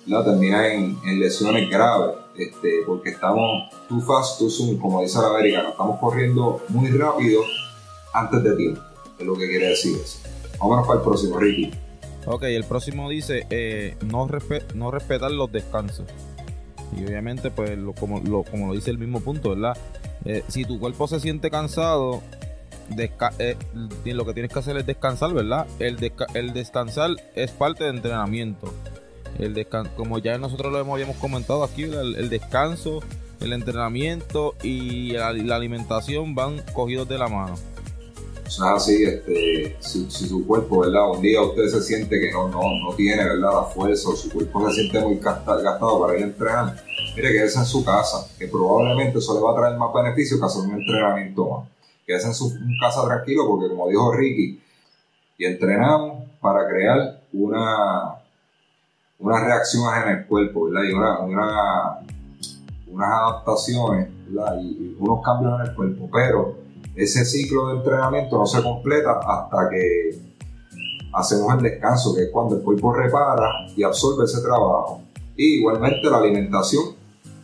termina 0.06 0.72
en, 0.72 1.20
lesiones 1.20 1.68
graves, 1.70 2.16
este, 2.36 2.82
porque 2.86 3.10
estamos 3.10 3.70
too 3.88 4.00
fast, 4.00 4.38
too 4.38 4.50
soon, 4.50 4.78
como 4.78 5.02
dice 5.02 5.18
la 5.20 5.28
americana, 5.28 5.70
estamos 5.70 5.98
corriendo 5.98 6.60
muy 6.68 6.88
rápido 6.90 7.42
antes 8.12 8.42
de 8.42 8.56
tiempo, 8.56 8.80
es 9.18 9.26
lo 9.26 9.34
que 9.34 9.48
quiere 9.48 9.68
decir 9.68 9.96
eso. 9.96 10.18
Vámonos 10.58 10.86
para 10.86 10.98
el 10.98 11.04
próximo, 11.04 11.38
Ricky. 11.38 11.70
Ok, 12.26 12.42
el 12.44 12.64
próximo 12.64 13.08
dice 13.08 13.46
eh, 13.48 13.96
no, 14.04 14.28
no 14.74 14.90
respetar 14.90 15.30
los 15.30 15.50
descansos. 15.50 16.06
Y 16.96 17.04
obviamente, 17.04 17.50
pues, 17.50 17.78
como, 17.98 18.20
lo, 18.20 18.42
como 18.42 18.68
lo 18.68 18.74
dice 18.74 18.90
el 18.90 18.98
mismo 18.98 19.20
punto, 19.20 19.50
¿verdad? 19.50 19.76
Eh, 20.24 20.44
si 20.48 20.64
tu 20.64 20.78
cuerpo 20.78 21.06
se 21.08 21.20
siente 21.20 21.50
cansado, 21.50 22.20
eh, 22.98 23.56
lo 24.04 24.26
que 24.26 24.32
tienes 24.32 24.52
que 24.52 24.58
hacer 24.58 24.76
es 24.76 24.86
descansar, 24.86 25.32
¿verdad? 25.32 25.66
El, 25.78 25.98
el 26.34 26.52
descansar 26.52 27.10
es 27.34 27.50
parte 27.52 27.84
del 27.84 27.96
entrenamiento. 27.96 28.72
El 29.38 29.66
como 29.96 30.18
ya 30.18 30.36
nosotros 30.38 30.72
lo 30.72 30.92
habíamos 30.92 31.16
comentado 31.16 31.64
aquí, 31.64 31.84
el, 31.84 32.28
descanso, 32.28 33.00
el 33.40 33.52
entrenamiento 33.52 34.54
y 34.62 35.12
la, 35.12 35.28
alimentación 35.28 36.34
van 36.34 36.62
cogidos 36.74 37.08
de 37.08 37.18
la 37.18 37.28
mano. 37.28 37.54
Sea, 38.48 38.74
así, 38.74 39.04
este, 39.04 39.76
si, 39.78 40.10
su 40.10 40.44
cuerpo, 40.44 40.80
¿verdad? 40.80 41.10
Un 41.12 41.22
día 41.22 41.40
usted 41.40 41.68
se 41.68 41.80
siente 41.82 42.20
que 42.20 42.32
no, 42.32 42.48
no, 42.48 42.60
no 42.82 42.94
tiene, 42.96 43.22
¿verdad? 43.22 43.52
La 43.52 43.62
fuerza 43.62 44.08
o 44.10 44.16
su 44.16 44.28
cuerpo 44.28 44.68
se 44.68 44.80
siente 44.80 45.00
muy 45.00 45.18
gastado 45.20 46.00
para 46.00 46.18
ir 46.18 46.24
a 46.24 46.26
entrenar, 46.26 46.84
mire 47.14 47.30
que 47.30 47.44
es 47.44 47.56
en 47.56 47.64
su 47.64 47.84
casa, 47.84 48.26
que 48.38 48.48
probablemente 48.48 49.20
eso 49.20 49.34
le 49.34 49.40
va 49.40 49.52
a 49.52 49.54
traer 49.54 49.78
más 49.78 49.94
beneficio 49.94 50.38
que 50.38 50.46
hacer 50.46 50.62
un 50.62 50.72
entrenamiento 50.72 51.48
más 51.48 51.68
quédese 52.10 52.26
en 52.26 52.34
su 52.34 52.52
casa 52.80 53.04
tranquilo 53.06 53.46
porque 53.46 53.68
como 53.68 53.88
dijo 53.88 54.12
Ricky, 54.12 54.60
y 55.38 55.44
entrenamos 55.44 56.24
para 56.40 56.68
crear 56.68 57.22
una, 57.32 58.16
unas 59.18 59.44
reacciones 59.44 60.04
en 60.04 60.18
el 60.18 60.26
cuerpo, 60.26 60.64
¿verdad? 60.64 60.88
Y 60.88 60.92
una, 60.92 61.20
unas 62.88 63.08
adaptaciones, 63.08 64.08
Y, 64.60 64.96
unos 64.98 65.24
cambios 65.24 65.60
en 65.60 65.66
el 65.68 65.74
cuerpo, 65.74 66.08
pero 66.12 66.56
ese 66.96 67.24
ciclo 67.24 67.68
de 67.68 67.76
entrenamiento 67.76 68.36
no 68.36 68.46
se 68.46 68.60
completa 68.62 69.20
hasta 69.24 69.70
que 69.70 70.18
hacemos 71.12 71.54
el 71.54 71.62
descanso, 71.62 72.14
que 72.14 72.24
es 72.24 72.30
cuando 72.30 72.56
el 72.56 72.62
cuerpo 72.62 72.92
repara 72.92 73.66
y 73.76 73.82
absorbe 73.84 74.24
ese 74.24 74.42
trabajo. 74.42 75.02
Y 75.36 75.58
igualmente 75.58 76.10
la 76.10 76.18
alimentación 76.18 76.96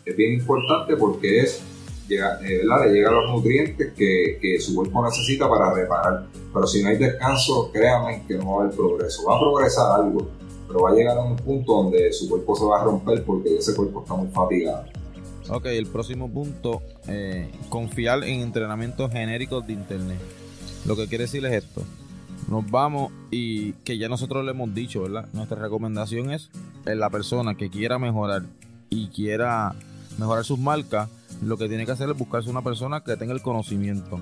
es 0.04 0.16
bien 0.16 0.34
importante 0.34 0.96
porque 0.96 1.40
es 1.40 1.62
llega, 2.08 2.38
eh, 2.42 2.62
le 2.64 2.92
llegan 2.92 3.14
los 3.14 3.30
nutrientes 3.30 3.92
que, 3.94 4.38
que, 4.40 4.60
su 4.60 4.74
cuerpo 4.74 5.04
necesita 5.04 5.48
para 5.48 5.72
reparar. 5.74 6.26
Pero 6.52 6.66
si 6.66 6.82
no 6.82 6.90
hay 6.90 6.96
descanso, 6.96 7.70
créanme 7.72 8.24
que 8.26 8.34
no 8.34 8.52
va 8.52 8.62
a 8.62 8.64
haber 8.64 8.76
progreso. 8.76 9.24
Va 9.26 9.36
a 9.36 9.40
progresar 9.40 10.00
algo, 10.00 10.28
pero 10.66 10.80
va 10.80 10.90
a 10.90 10.94
llegar 10.94 11.18
a 11.18 11.22
un 11.22 11.36
punto 11.36 11.82
donde 11.82 12.12
su 12.12 12.28
cuerpo 12.28 12.56
se 12.56 12.64
va 12.64 12.80
a 12.80 12.84
romper 12.84 13.24
porque 13.24 13.56
ese 13.56 13.74
cuerpo 13.74 14.02
está 14.02 14.14
muy 14.14 14.28
fatigado. 14.28 14.84
Ok, 15.48 15.66
el 15.66 15.86
próximo 15.86 16.28
punto, 16.28 16.82
eh, 17.06 17.52
confiar 17.68 18.24
en 18.24 18.40
entrenamientos 18.40 19.12
genéricos 19.12 19.66
de 19.66 19.74
internet. 19.74 20.18
Lo 20.86 20.96
que 20.96 21.06
quiere 21.06 21.24
decir 21.24 21.44
es 21.46 21.52
esto. 21.52 21.82
Nos 22.48 22.68
vamos 22.70 23.12
y 23.30 23.72
que 23.84 23.98
ya 23.98 24.08
nosotros 24.08 24.44
le 24.44 24.52
hemos 24.52 24.74
dicho, 24.74 25.02
¿verdad? 25.02 25.28
Nuestra 25.32 25.60
recomendación 25.60 26.30
es 26.30 26.50
eh, 26.84 26.94
la 26.94 27.10
persona 27.10 27.56
que 27.56 27.70
quiera 27.70 27.98
mejorar 27.98 28.42
y 28.90 29.08
quiera 29.08 29.74
mejorar 30.18 30.44
sus 30.44 30.58
marcas, 30.58 31.08
lo 31.42 31.56
que 31.56 31.68
tiene 31.68 31.86
que 31.86 31.92
hacer 31.92 32.08
es 32.08 32.16
buscarse 32.16 32.50
una 32.50 32.62
persona 32.62 33.02
que 33.02 33.16
tenga 33.16 33.32
el 33.32 33.42
conocimiento. 33.42 34.20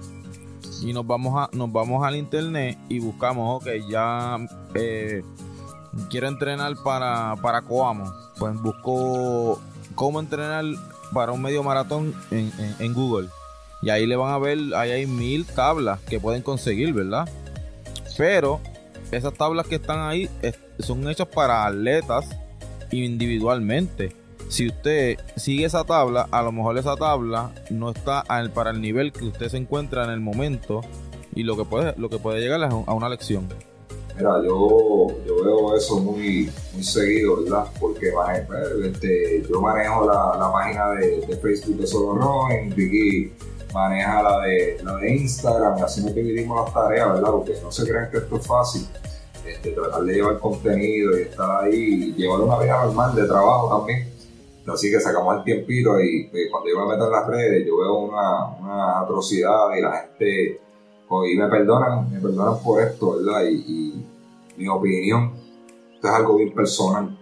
Y 0.82 0.92
nos 0.92 1.06
vamos, 1.06 1.34
a, 1.36 1.56
nos 1.56 1.72
vamos 1.72 2.04
al 2.04 2.16
internet 2.16 2.78
y 2.88 2.98
buscamos, 2.98 3.62
ok, 3.62 3.68
ya 3.88 4.38
eh, 4.74 5.22
quiero 6.10 6.28
entrenar 6.28 6.74
para, 6.84 7.36
para 7.40 7.62
Coamo. 7.62 8.12
Pues 8.38 8.54
busco 8.60 9.60
cómo 9.94 10.20
entrenar 10.20 10.64
para 11.12 11.32
un 11.32 11.40
medio 11.40 11.62
maratón 11.62 12.14
en, 12.30 12.94
Google. 12.94 13.28
Y 13.82 13.90
ahí 13.90 14.06
le 14.06 14.16
van 14.16 14.32
a 14.32 14.38
ver, 14.38 14.58
ahí 14.76 14.90
hay 14.90 15.06
mil 15.06 15.46
tablas 15.46 16.00
que 16.00 16.18
pueden 16.18 16.42
conseguir, 16.42 16.92
¿verdad? 16.92 17.28
Pero 18.16 18.60
esas 19.10 19.34
tablas 19.34 19.66
que 19.66 19.76
están 19.76 20.00
ahí 20.00 20.28
son 20.80 21.08
hechas 21.08 21.28
para 21.28 21.66
atletas 21.66 22.26
individualmente 22.90 24.23
si 24.48 24.68
usted 24.68 25.18
sigue 25.36 25.64
esa 25.64 25.84
tabla, 25.84 26.28
a 26.30 26.42
lo 26.42 26.52
mejor 26.52 26.78
esa 26.78 26.96
tabla 26.96 27.52
no 27.70 27.90
está 27.90 28.24
para 28.54 28.70
el 28.70 28.80
nivel 28.80 29.12
que 29.12 29.24
usted 29.24 29.48
se 29.48 29.56
encuentra 29.56 30.04
en 30.04 30.10
el 30.10 30.20
momento 30.20 30.80
y 31.34 31.42
lo 31.42 31.56
que 31.56 31.64
puede, 31.64 31.94
lo 31.96 32.08
que 32.08 32.18
puede 32.18 32.40
llegar 32.40 32.62
a 32.62 32.94
una 32.94 33.08
lección. 33.08 33.48
Mira, 34.16 34.40
yo, 34.44 35.08
yo 35.26 35.44
veo 35.44 35.76
eso 35.76 35.98
muy, 35.98 36.48
muy 36.72 36.84
seguido, 36.84 37.42
¿verdad? 37.42 37.64
Porque 37.80 38.12
este, 38.84 39.44
yo 39.50 39.60
manejo 39.60 40.06
la, 40.06 40.38
la 40.38 40.52
página 40.52 40.90
de, 40.90 41.26
de, 41.26 41.36
Facebook 41.36 41.78
de 41.78 41.86
Solo 41.86 42.14
Running, 42.14 42.76
Vicky 42.76 43.32
maneja 43.72 44.22
la 44.22 44.40
de, 44.42 44.78
la 44.84 44.96
de 44.98 45.16
Instagram, 45.16 45.78
y 45.78 45.82
así 45.82 46.04
nos 46.04 46.14
dividimos 46.14 46.64
las 46.64 46.72
tareas, 46.72 47.14
¿verdad? 47.14 47.30
Porque 47.32 47.54
no 47.60 47.72
se 47.72 47.88
crean 47.88 48.08
que 48.08 48.18
esto 48.18 48.36
es 48.36 48.46
fácil. 48.46 48.86
Este, 49.44 49.72
tratar 49.72 50.02
de 50.02 50.14
llevar 50.14 50.38
contenido 50.38 51.18
y 51.18 51.22
estar 51.22 51.64
ahí, 51.64 52.14
llevar 52.16 52.40
una 52.40 52.58
vida 52.60 52.84
normal 52.84 53.16
de 53.16 53.26
trabajo 53.26 53.78
también 53.78 54.13
Así 54.66 54.90
que 54.90 54.98
sacamos 54.98 55.36
el 55.36 55.44
tiempito 55.44 56.00
y, 56.00 56.30
cuando 56.50 56.70
yo 56.70 56.80
me 56.80 56.94
meto 56.94 57.06
en 57.06 57.12
las 57.12 57.26
redes 57.26 57.66
yo 57.66 57.78
veo 57.78 57.94
una, 57.98 58.48
una 58.58 59.00
atrocidad 59.00 59.76
y 59.76 59.82
la 59.82 59.92
gente, 59.92 60.60
y 61.10 61.36
me 61.36 61.48
perdonan, 61.48 62.10
me 62.10 62.18
perdonan 62.18 62.62
por 62.62 62.82
esto, 62.82 63.16
¿verdad? 63.16 63.44
Y, 63.48 64.04
mi 64.56 64.68
opinión, 64.68 65.32
esto 65.94 66.06
es 66.06 66.14
algo 66.14 66.36
bien 66.36 66.54
personal. 66.54 67.18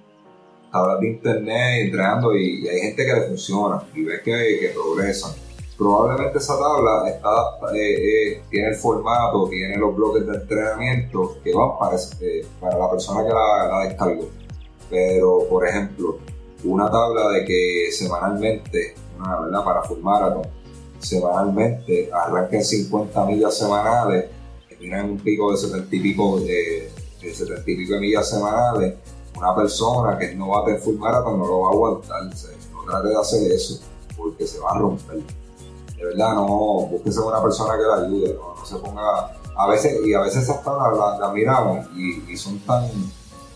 Hablas 0.71 1.01
de 1.01 1.09
internet, 1.09 1.85
entrenando 1.87 2.37
y, 2.37 2.69
hay 2.69 2.81
gente 2.81 3.07
que 3.07 3.13
le 3.13 3.23
funciona 3.23 3.83
y 3.95 4.05
ves 4.05 4.21
que, 4.21 4.59
que 4.61 4.69
progresan. 4.75 5.33
Probablemente 5.77 6.39
esa 6.39 6.59
tabla 6.59 7.09
está, 7.09 7.75
eh, 7.75 8.35
eh, 8.35 8.43
tiene 8.51 8.69
el 8.69 8.75
formato, 8.75 9.49
tiene 9.49 9.79
los 9.79 9.97
bloques 9.97 10.27
de 10.27 10.35
entrenamiento 10.35 11.39
que 11.43 11.53
van 11.55 11.79
para, 11.79 11.97
eh, 12.21 12.47
para 12.61 12.79
la 12.79 12.91
persona 12.91 13.27
que 13.27 13.33
la, 13.33 13.67
la 13.69 13.89
descargó. 13.89 14.29
Pero, 14.91 15.47
por 15.49 15.67
ejemplo, 15.67 16.19
una 16.65 16.91
tabla 16.91 17.29
de 17.31 17.45
que 17.45 17.89
semanalmente, 17.93 18.95
¿verdad? 19.19 19.65
para 19.65 19.83
full 19.83 20.01
marathon, 20.01 20.47
semanalmente 20.99 22.11
arranquen 22.13 22.65
50 22.65 23.25
millas 23.27 23.57
semanales, 23.57 24.27
que 24.69 24.77
tienen 24.77 25.11
un 25.11 25.19
pico 25.19 25.51
de 25.51 25.57
70 25.57 25.97
y 25.97 26.01
pico 26.01 26.41
de, 26.41 26.91
de 27.21 27.35
70 27.35 27.63
y 27.71 27.77
pico 27.77 27.95
de 27.95 28.01
millas 28.01 28.29
semanales, 28.29 28.95
una 29.37 29.55
persona 29.55 30.19
que 30.19 30.35
no 30.35 30.49
va 30.49 30.61
a 30.61 30.65
tener 30.65 30.81
full 30.81 30.97
marathon 30.97 31.39
no 31.39 31.47
lo 31.47 31.61
va 31.61 31.69
a 31.69 31.73
aguantar, 31.73 32.25
no 32.25 32.85
trate 32.85 33.09
de 33.09 33.17
hacer 33.17 33.53
eso, 33.53 33.81
porque 34.17 34.47
se 34.47 34.61
va 34.61 34.73
a 34.73 34.79
romper. 34.79 35.21
De 35.97 36.05
verdad, 36.05 36.35
no, 36.35 36.47
búsquese 36.91 37.21
una 37.21 37.43
persona 37.43 37.75
que 37.77 37.83
la 37.83 38.07
ayude, 38.07 38.35
no, 38.35 38.65
se 38.65 38.77
ponga, 38.77 39.37
a 39.57 39.69
veces, 39.69 40.05
y 40.05 40.15
a 40.15 40.21
veces 40.21 40.45
esas 40.45 40.63
tablas 40.63 41.19
las 41.19 41.33
miramos 41.33 41.87
y 41.97 42.37
son 42.37 42.59
tan 42.61 42.91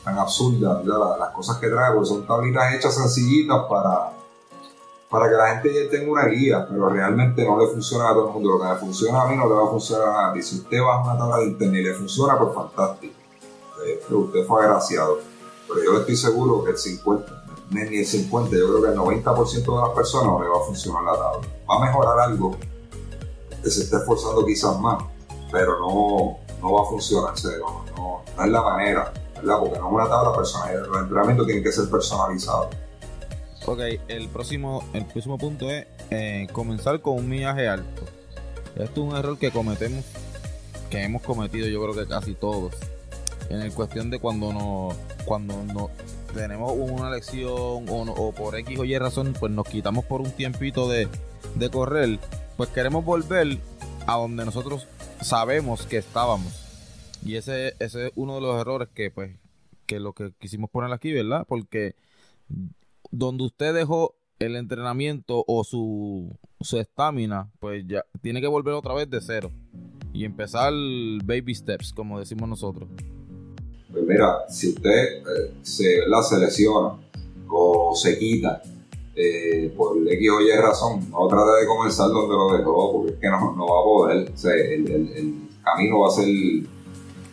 tan 0.06 0.16
absurdas, 0.20 0.84
Las, 0.86 1.30
cosas 1.30 1.56
que 1.58 1.66
trae, 1.66 1.92
porque 1.92 2.08
son 2.08 2.24
tablitas 2.24 2.74
hechas 2.74 2.94
sencillitas 2.94 3.64
para, 3.68 4.12
para 5.10 5.28
que 5.28 5.34
la 5.34 5.48
gente 5.48 5.86
tenga 5.86 6.12
una 6.12 6.26
guía, 6.26 6.64
pero 6.70 6.88
realmente 6.88 7.44
no 7.44 7.58
le 7.58 7.66
funciona 7.66 8.10
a 8.10 8.14
todo 8.14 8.28
el 8.28 8.34
mundo. 8.34 8.50
Lo 8.50 8.60
que 8.60 8.68
le 8.68 8.76
funciona 8.76 9.22
a 9.22 9.26
mí 9.26 9.36
no 9.36 9.48
le 9.48 9.54
va 9.54 9.64
a 9.64 9.68
funcionar 9.68 10.08
a 10.08 10.28
nadie. 10.28 10.44
Si 10.44 10.58
usted 10.58 10.78
va 10.80 10.94
a 10.94 11.02
una 11.02 11.18
tabla 11.18 11.38
de 11.38 11.46
internet 11.46 11.80
y 11.80 11.84
le 11.84 11.94
funciona, 11.94 12.38
pues 12.38 12.54
fantástico. 12.54 13.14
Eh, 13.84 14.14
usted 14.14 14.46
fue 14.46 14.64
agraciado. 14.64 15.18
Pero 15.66 15.84
yo 15.84 15.98
estoy 15.98 16.16
seguro 16.16 16.62
que 16.62 16.70
el 16.70 16.78
50, 16.78 17.44
ni 17.70 17.98
el 17.98 18.06
50, 18.06 18.56
yo 18.56 18.68
creo 18.68 18.82
que 18.82 18.88
el 18.90 19.24
90% 19.24 19.50
de 19.50 19.88
las 19.88 19.90
personas 19.90 20.26
no 20.28 20.40
le 20.40 20.48
va 20.48 20.58
a 20.58 20.66
funcionar 20.66 21.02
la 21.02 21.12
tabla. 21.14 21.48
Va 21.68 21.76
a 21.78 21.84
mejorar 21.84 22.20
algo, 22.20 22.56
este, 23.50 23.70
se 23.70 23.82
esté 23.82 23.96
esforzando 23.96 24.46
quizás 24.46 24.78
más, 24.78 25.02
pero 25.50 25.80
no, 25.80 26.38
no 26.62 26.72
va 26.72 26.82
a 26.82 26.84
funcionar, 26.84 27.34
no, 27.58 27.84
no, 27.96 28.22
no, 28.36 28.44
es 28.44 28.50
la 28.52 28.62
manera, 28.62 29.12
¿verdad? 29.36 29.58
Porque 29.60 29.78
no 29.78 29.88
es 29.88 29.94
una 29.94 30.08
tabla 30.08 30.34
personal, 30.34 30.74
el 30.74 31.00
entrenamiento 31.00 31.46
tiene 31.46 31.62
que 31.62 31.72
ser 31.72 31.88
personalizado. 31.90 32.70
Ok, 33.66 33.80
el 34.08 34.28
próximo, 34.28 34.84
el 34.92 35.04
próximo 35.06 35.38
punto 35.38 35.68
es 35.70 35.86
eh, 36.10 36.46
comenzar 36.52 37.00
con 37.00 37.14
un 37.14 37.28
millaje 37.28 37.66
alto. 37.66 38.02
Esto 38.76 39.04
es 39.04 39.12
un 39.12 39.16
error 39.16 39.38
que 39.38 39.50
cometemos, 39.50 40.04
que 40.88 41.02
hemos 41.02 41.22
cometido 41.22 41.66
yo 41.66 41.82
creo 41.82 41.94
que 41.94 42.06
casi 42.06 42.34
todos. 42.34 42.74
En 43.48 43.60
el 43.60 43.72
cuestión 43.72 44.10
de 44.10 44.20
cuando 44.20 44.52
no, 44.52 44.90
cuando 45.24 45.62
no 45.64 45.90
tenemos 46.34 46.72
una 46.76 47.10
lección 47.10 47.86
o, 47.88 48.32
por 48.36 48.56
X 48.56 48.78
o 48.78 48.84
Y 48.84 48.98
razón, 48.98 49.34
pues 49.38 49.50
nos 49.50 49.66
quitamos 49.66 50.04
por 50.04 50.20
un 50.20 50.30
tiempito 50.30 50.88
de, 50.88 51.08
de 51.54 51.70
correr, 51.70 52.18
pues 52.56 52.68
queremos 52.70 53.04
volver 53.04 53.58
a 54.06 54.16
donde 54.16 54.44
nosotros 54.44 54.86
sabemos 55.20 55.86
que 55.86 55.96
estábamos. 55.98 56.65
Y 57.26 57.36
ese, 57.36 57.74
ese 57.78 58.06
es 58.06 58.12
uno 58.14 58.36
de 58.36 58.40
los 58.40 58.60
errores 58.60 58.88
que 58.94 59.10
pues 59.10 59.32
que 59.86 60.00
lo 60.00 60.12
que 60.12 60.32
quisimos 60.38 60.70
poner 60.70 60.92
aquí, 60.92 61.12
¿verdad? 61.12 61.46
Porque 61.48 61.94
donde 63.10 63.44
usted 63.44 63.74
dejó 63.74 64.16
el 64.38 64.56
entrenamiento 64.56 65.44
o 65.46 65.64
su 65.64 66.38
estamina, 66.78 67.50
pues 67.60 67.84
ya 67.86 68.04
tiene 68.20 68.40
que 68.40 68.46
volver 68.48 68.74
otra 68.74 68.94
vez 68.94 69.08
de 69.08 69.20
cero 69.20 69.52
y 70.16 70.24
empezar 70.24 70.72
baby 71.24 71.54
steps, 71.54 71.92
como 71.92 72.18
decimos 72.18 72.48
nosotros. 72.48 72.88
Pues 73.92 74.04
mira, 74.04 74.48
si 74.48 74.70
usted 74.70 75.18
eh, 75.18 75.52
se, 75.62 76.06
la 76.06 76.22
selecciona 76.22 76.96
o 77.48 77.94
se 77.94 78.18
quita 78.18 78.62
eh, 79.14 79.72
por 79.76 79.96
X 79.96 80.30
o 80.30 80.40
Y 80.40 80.50
razón, 80.52 81.10
no 81.10 81.28
trate 81.28 81.60
de 81.60 81.66
comenzar 81.66 82.08
donde 82.08 82.34
lo 82.34 82.56
dejó, 82.56 82.92
porque 82.92 83.12
es 83.12 83.18
que 83.18 83.28
no, 83.28 83.54
no 83.56 83.66
va 83.66 83.80
a 83.80 83.84
poder. 83.84 84.38
Sea, 84.38 84.54
el, 84.54 84.90
el, 84.90 85.34
camino 85.62 86.00
va 86.00 86.08
a 86.08 86.12
ser 86.12 86.28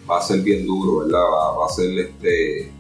va 0.10 0.20
a 0.20 0.22
ser 0.22 0.42
bien 0.42 0.66
duro, 0.66 1.06
¿verdad? 1.06 1.22
Va, 1.22 1.66
a 1.66 1.70
ser 1.70 1.98
este 1.98 2.72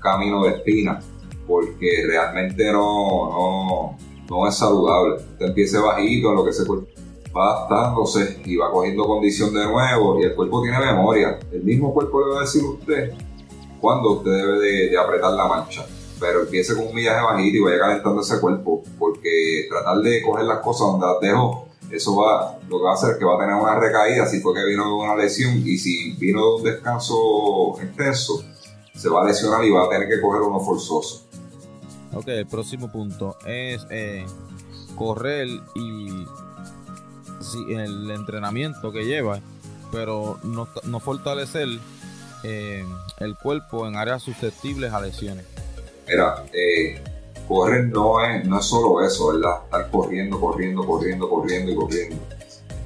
camino 0.00 0.44
de 0.44 0.50
espinas 0.50 1.04
porque 1.46 2.04
realmente 2.06 2.70
no, 2.72 3.30
no, 3.30 3.98
no 4.28 4.48
es 4.48 4.54
saludable. 4.56 5.16
Usted 5.16 5.46
empiece 5.46 5.78
bajito, 5.78 6.32
lo 6.34 6.44
que 6.44 6.52
se 6.52 6.64
va 7.34 7.56
adaptándose 7.56 8.40
y 8.44 8.56
va 8.56 8.70
cogiendo 8.70 9.04
condición 9.04 9.54
de 9.54 9.64
nuevo 9.64 10.20
y 10.20 10.24
el 10.24 10.34
cuerpo 10.34 10.62
tiene 10.62 10.78
memoria. 10.78 11.38
El 11.52 11.62
mismo 11.62 11.92
cuerpo 11.92 12.20
le 12.20 12.32
va 12.32 12.38
a 12.38 12.40
decir 12.42 12.62
usted 12.64 13.12
cuando 13.80 14.12
usted 14.12 14.30
debe 14.30 14.58
de, 14.58 14.98
apretar 14.98 15.32
la 15.32 15.46
mancha. 15.46 15.86
Pero 16.20 16.40
empiece 16.40 16.74
con 16.74 16.88
un 16.88 16.94
millaje 16.94 17.22
bajito 17.22 17.56
y 17.56 17.60
vaya 17.60 17.78
calentando 17.78 18.22
ese 18.22 18.40
cuerpo, 18.40 18.82
porque 18.98 19.66
tratar 19.70 19.98
de 19.98 20.20
coger 20.22 20.46
las 20.46 20.58
cosas 20.58 20.88
donde 20.88 21.06
las 21.06 21.20
dejó, 21.20 21.67
eso 21.90 22.16
va, 22.16 22.58
lo 22.68 22.78
que 22.78 22.84
va 22.84 22.90
a 22.90 22.94
hacer 22.94 23.10
es 23.12 23.16
que 23.16 23.24
va 23.24 23.36
a 23.36 23.38
tener 23.38 23.54
una 23.54 23.78
recaída 23.78 24.26
si 24.26 24.40
fue 24.40 24.54
que 24.54 24.64
vino 24.64 24.84
de 24.84 24.92
una 24.92 25.16
lesión 25.16 25.56
y 25.56 25.78
si 25.78 26.12
vino 26.12 26.40
de 26.40 26.54
un 26.56 26.62
descanso 26.64 27.80
extenso, 27.80 28.44
se 28.94 29.08
va 29.08 29.22
a 29.22 29.26
lesionar 29.26 29.64
y 29.64 29.70
va 29.70 29.84
a 29.84 29.88
tener 29.88 30.08
que 30.08 30.20
coger 30.20 30.42
uno 30.42 30.60
forzoso. 30.60 31.24
Ok, 32.14 32.28
el 32.28 32.46
próximo 32.46 32.90
punto 32.90 33.36
es 33.46 33.86
eh, 33.90 34.26
correr 34.96 35.48
y 35.74 36.26
el 37.70 38.10
entrenamiento 38.10 38.92
que 38.92 39.04
lleva, 39.04 39.40
pero 39.92 40.38
no, 40.42 40.68
no 40.84 41.00
fortalecer 41.00 41.68
eh, 42.44 42.84
el 43.20 43.36
cuerpo 43.36 43.86
en 43.86 43.96
áreas 43.96 44.22
susceptibles 44.22 44.92
a 44.92 45.00
lesiones. 45.00 45.44
Mira, 46.06 46.44
eh, 46.52 47.02
correr 47.48 47.86
no 47.86 48.24
es, 48.24 48.44
no 48.44 48.58
es 48.58 48.64
solo 48.66 49.04
eso, 49.04 49.32
¿verdad? 49.32 49.62
Estar 49.64 49.90
corriendo, 49.90 50.38
corriendo, 50.38 50.86
corriendo, 50.86 51.28
corriendo 51.28 51.72
y 51.72 51.74
corriendo. 51.74 52.16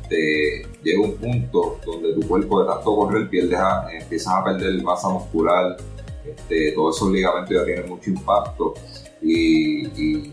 llega 0.09 1.01
un 1.01 1.15
punto 1.17 1.79
donde 1.85 2.15
tu 2.15 2.27
cuerpo 2.29 2.63
de 2.63 2.69
tanto 2.69 2.97
correr 2.97 3.23
empiezas 3.23 4.35
a 4.35 4.45
perder 4.45 4.83
masa 4.83 5.09
muscular, 5.09 5.77
este, 6.25 6.73
todos 6.73 6.97
esos 6.97 7.11
ligamentos 7.11 7.57
ya 7.57 7.65
tienen 7.65 7.89
mucho 7.89 8.11
impacto 8.11 8.75
y, 9.21 10.31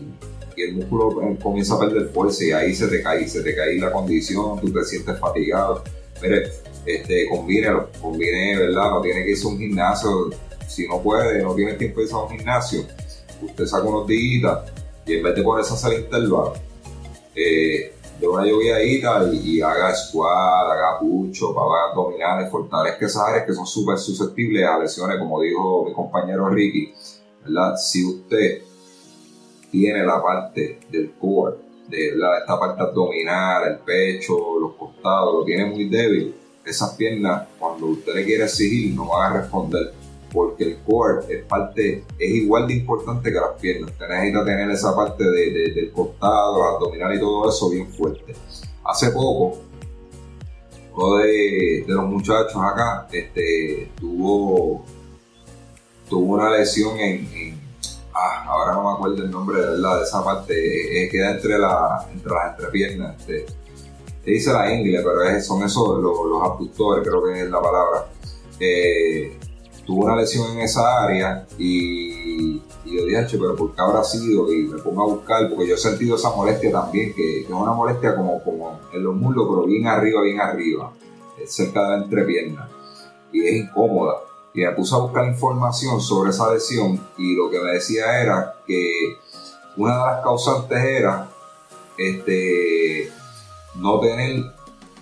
el 0.56 0.74
músculo 0.74 1.22
eh, 1.22 1.38
comienza 1.42 1.74
a 1.74 1.78
perder 1.78 2.10
fuerza 2.10 2.44
y 2.44 2.52
ahí 2.52 2.74
se 2.74 2.86
te 2.86 3.02
cae, 3.02 3.26
se 3.26 3.42
te 3.42 3.56
cae 3.56 3.78
la 3.78 3.90
condición, 3.90 4.60
tú 4.60 4.70
te 4.70 4.84
sientes 4.84 5.18
fatigado. 5.18 5.82
Mire, 6.20 6.50
este, 6.84 7.26
combínelo, 7.30 7.88
combine, 7.98 8.58
¿verdad? 8.58 8.90
No 8.90 9.00
tiene 9.00 9.24
que 9.24 9.30
irse 9.30 9.46
a 9.46 9.48
un 9.48 9.58
gimnasio, 9.58 10.28
si 10.68 10.86
no 10.86 11.00
puede, 11.00 11.42
no 11.42 11.54
tiene 11.54 11.74
tiempo 11.74 12.00
de 12.00 12.06
ir 12.06 12.12
a 12.12 12.18
un 12.18 12.28
gimnasio, 12.28 12.84
usted 13.42 13.66
saca 13.66 13.84
unos 13.86 14.06
días 14.06 14.58
y 15.06 15.14
en 15.14 15.22
vez 15.22 15.34
de 15.34 15.42
ponerse 15.42 15.72
a 15.72 15.76
hacer 15.76 16.00
intervalos, 16.00 16.58
eh, 17.34 17.94
de 18.20 18.28
una 18.28 18.44
lloviadita 18.44 19.32
y, 19.32 19.60
haga 19.62 19.94
squat, 19.94 20.70
haga 20.70 20.98
pucho, 21.00 21.58
haga 21.58 21.90
abdominales, 21.90 22.50
fortalezca 22.50 23.06
esas 23.06 23.22
áreas 23.22 23.46
que 23.46 23.54
son 23.54 23.66
súper 23.66 23.96
susceptibles 23.98 24.64
a 24.66 24.78
lesiones, 24.78 25.18
como 25.18 25.40
dijo 25.40 25.86
mi 25.86 25.94
compañero 25.94 26.48
Ricky, 26.50 26.92
¿verdad? 27.42 27.76
Si 27.76 28.04
usted 28.04 28.62
tiene 29.70 30.04
la 30.04 30.22
parte 30.22 30.80
del 30.90 31.12
core, 31.12 31.56
de 31.88 32.08
esta 32.08 32.58
parte 32.58 32.82
abdominal, 32.82 33.72
el 33.72 33.78
pecho, 33.78 34.58
los 34.60 34.74
costados, 34.74 35.34
lo 35.34 35.44
tiene 35.44 35.64
muy 35.64 35.88
débil, 35.88 36.34
esas 36.64 36.94
piernas, 36.94 37.48
cuando 37.58 37.86
usted 37.86 38.14
le 38.14 38.24
quiere 38.24 38.44
exigir, 38.44 38.94
no 38.94 39.08
van 39.08 39.32
a 39.32 39.40
responder. 39.40 39.92
Porque 40.32 40.64
el 40.64 40.78
core 40.84 41.24
es 41.28 41.44
parte, 41.44 42.04
es 42.18 42.30
igual 42.30 42.68
de 42.68 42.74
importante 42.74 43.32
que 43.32 43.36
las 43.36 43.60
piernas. 43.60 43.90
Usted 43.90 44.08
necesita 44.08 44.44
tener 44.44 44.70
esa 44.70 44.94
parte 44.94 45.24
del 45.24 45.90
costado, 45.92 46.62
abdominal 46.62 47.14
y 47.14 47.18
todo 47.18 47.48
eso 47.48 47.70
bien 47.70 47.88
fuerte. 47.88 48.34
Hace 48.84 49.10
poco, 49.10 49.58
uno 50.94 51.16
de, 51.16 51.84
los 51.86 52.04
muchachos 52.06 52.56
acá 52.56 53.06
este, 53.12 53.90
tuvo, 53.98 54.84
tuvo 56.08 56.34
una 56.34 56.50
lesión 56.50 56.98
en 56.98 57.60
ah, 58.14 58.44
ahora 58.46 58.74
no 58.74 58.82
me 58.84 58.94
acuerdo 58.94 59.24
el 59.24 59.30
nombre 59.30 59.60
de 59.60 59.66
verdad 59.70 59.98
de 59.98 60.02
esa 60.04 60.24
parte, 60.24 61.04
eh, 61.04 61.08
queda 61.08 61.32
entre, 61.32 61.58
la, 61.58 62.06
entre 62.12 62.32
las 62.32 62.50
entrepiernas. 62.50 63.20
Este, 63.20 63.46
se 64.24 64.30
dice 64.30 64.52
la 64.52 64.72
ingle, 64.72 65.02
pero 65.02 65.40
son 65.40 65.62
esos 65.64 66.02
los, 66.02 66.26
los, 66.26 66.42
abductores, 66.42 67.06
creo 67.06 67.24
que 67.24 67.42
es 67.42 67.50
la 67.50 67.60
palabra. 67.60 68.06
Eh, 68.58 69.38
tuvo 69.86 70.04
una 70.04 70.16
lesión 70.16 70.50
en 70.52 70.60
esa 70.60 71.04
área 71.04 71.46
y, 71.58 72.58
yo 72.84 73.04
dije, 73.04 73.26
pero 73.38 73.54
¿por 73.54 73.74
qué 73.74 73.80
habrá 73.80 74.02
sido? 74.02 74.52
Y 74.52 74.64
me 74.64 74.78
pongo 74.78 75.02
a 75.02 75.06
buscar, 75.06 75.48
porque 75.48 75.68
yo 75.68 75.74
he 75.74 75.78
sentido 75.78 76.16
esa 76.16 76.30
molestia 76.30 76.72
también, 76.72 77.14
que, 77.14 77.42
es 77.42 77.50
una 77.50 77.72
molestia 77.72 78.16
como, 78.16 78.42
como 78.42 78.80
en 78.92 79.02
los 79.02 79.14
muslos, 79.14 79.46
pero 79.48 79.64
bien 79.64 79.86
arriba, 79.86 80.22
bien 80.22 80.40
arriba, 80.40 80.92
cerca 81.46 81.84
de 81.84 81.88
la 81.90 82.04
entrepierna. 82.04 82.68
Y 83.32 83.46
es 83.46 83.54
incómoda 83.64 84.16
y 84.52 84.62
me 84.62 84.72
puse 84.72 84.94
a 84.94 84.98
buscar 84.98 85.26
información 85.26 86.00
sobre 86.00 86.30
esa 86.30 86.52
lesión 86.52 87.00
y 87.16 87.36
lo 87.36 87.50
que 87.50 87.60
me 87.60 87.72
decía 87.72 88.20
era 88.20 88.54
que 88.66 89.16
una 89.76 89.94
de 89.94 90.06
las 90.06 90.22
causantes 90.22 90.78
era 90.78 91.28
este, 91.96 93.12
no 93.76 94.00
tener 94.00 94.52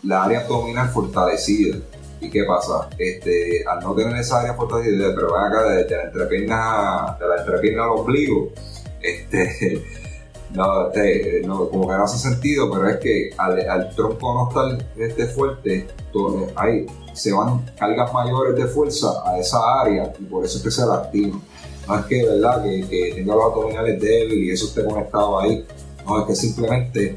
la 0.02 0.24
área 0.24 0.40
abdominal 0.40 0.90
fortalecida. 0.90 1.78
¿Y 2.20 2.30
qué 2.30 2.44
pasa? 2.44 2.88
Este, 2.98 3.64
al 3.66 3.80
no 3.80 3.94
tener 3.94 4.16
esa 4.16 4.40
área 4.40 4.54
fortalecida, 4.54 5.14
pero 5.14 5.32
van 5.32 5.52
acá 5.52 5.70
desde 5.70 5.96
la 5.96 6.02
entrepierna, 6.04 7.16
de 7.20 7.28
la 7.28 7.36
entrepierna 7.38 7.84
al 7.84 7.90
ombligo, 7.90 8.52
este, 9.00 9.84
no, 10.50 10.88
este, 10.88 11.42
no, 11.46 11.68
como 11.68 11.88
que 11.88 11.94
no 11.94 12.04
hace 12.04 12.18
sentido, 12.18 12.70
pero 12.70 12.88
es 12.88 12.96
que 12.96 13.30
al, 13.36 13.94
tronco 13.94 14.34
no 14.34 14.48
estar 14.48 14.88
este, 14.96 15.26
fuerte, 15.26 15.86
todo, 16.12 16.48
hay 16.56 16.86
se 17.18 17.32
van 17.32 17.64
cargas 17.76 18.12
mayores 18.12 18.56
de 18.56 18.66
fuerza 18.66 19.08
a 19.24 19.38
esa 19.38 19.58
área 19.80 20.12
y 20.18 20.24
por 20.24 20.44
eso 20.44 20.58
es 20.58 20.64
que 20.64 20.70
se 20.70 20.86
lastima. 20.86 21.40
No 21.86 21.98
es 21.98 22.06
que, 22.06 22.24
¿verdad? 22.24 22.62
Que, 22.62 23.12
tenga 23.14 23.34
los 23.34 23.44
abdominales 23.44 24.00
débiles 24.00 24.38
y 24.38 24.50
eso 24.50 24.66
esté 24.66 24.84
conectado 24.84 25.40
ahí. 25.40 25.66
No, 26.06 26.20
es 26.20 26.26
que 26.26 26.34
simplemente 26.36 27.16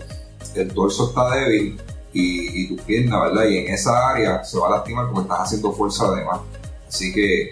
el 0.55 0.73
torso 0.73 1.09
está 1.09 1.35
débil 1.35 1.79
y, 2.13 2.63
y 2.63 2.67
tus 2.67 2.81
piernas, 2.81 3.21
¿verdad? 3.21 3.49
Y 3.49 3.57
en 3.57 3.73
esa 3.73 4.09
área 4.09 4.43
se 4.43 4.57
va 4.59 4.67
a 4.67 4.71
lastimar 4.71 5.07
porque 5.07 5.21
estás 5.21 5.39
haciendo 5.41 5.71
fuerza 5.71 6.05
además. 6.07 6.41
Así 6.87 7.13
que 7.13 7.51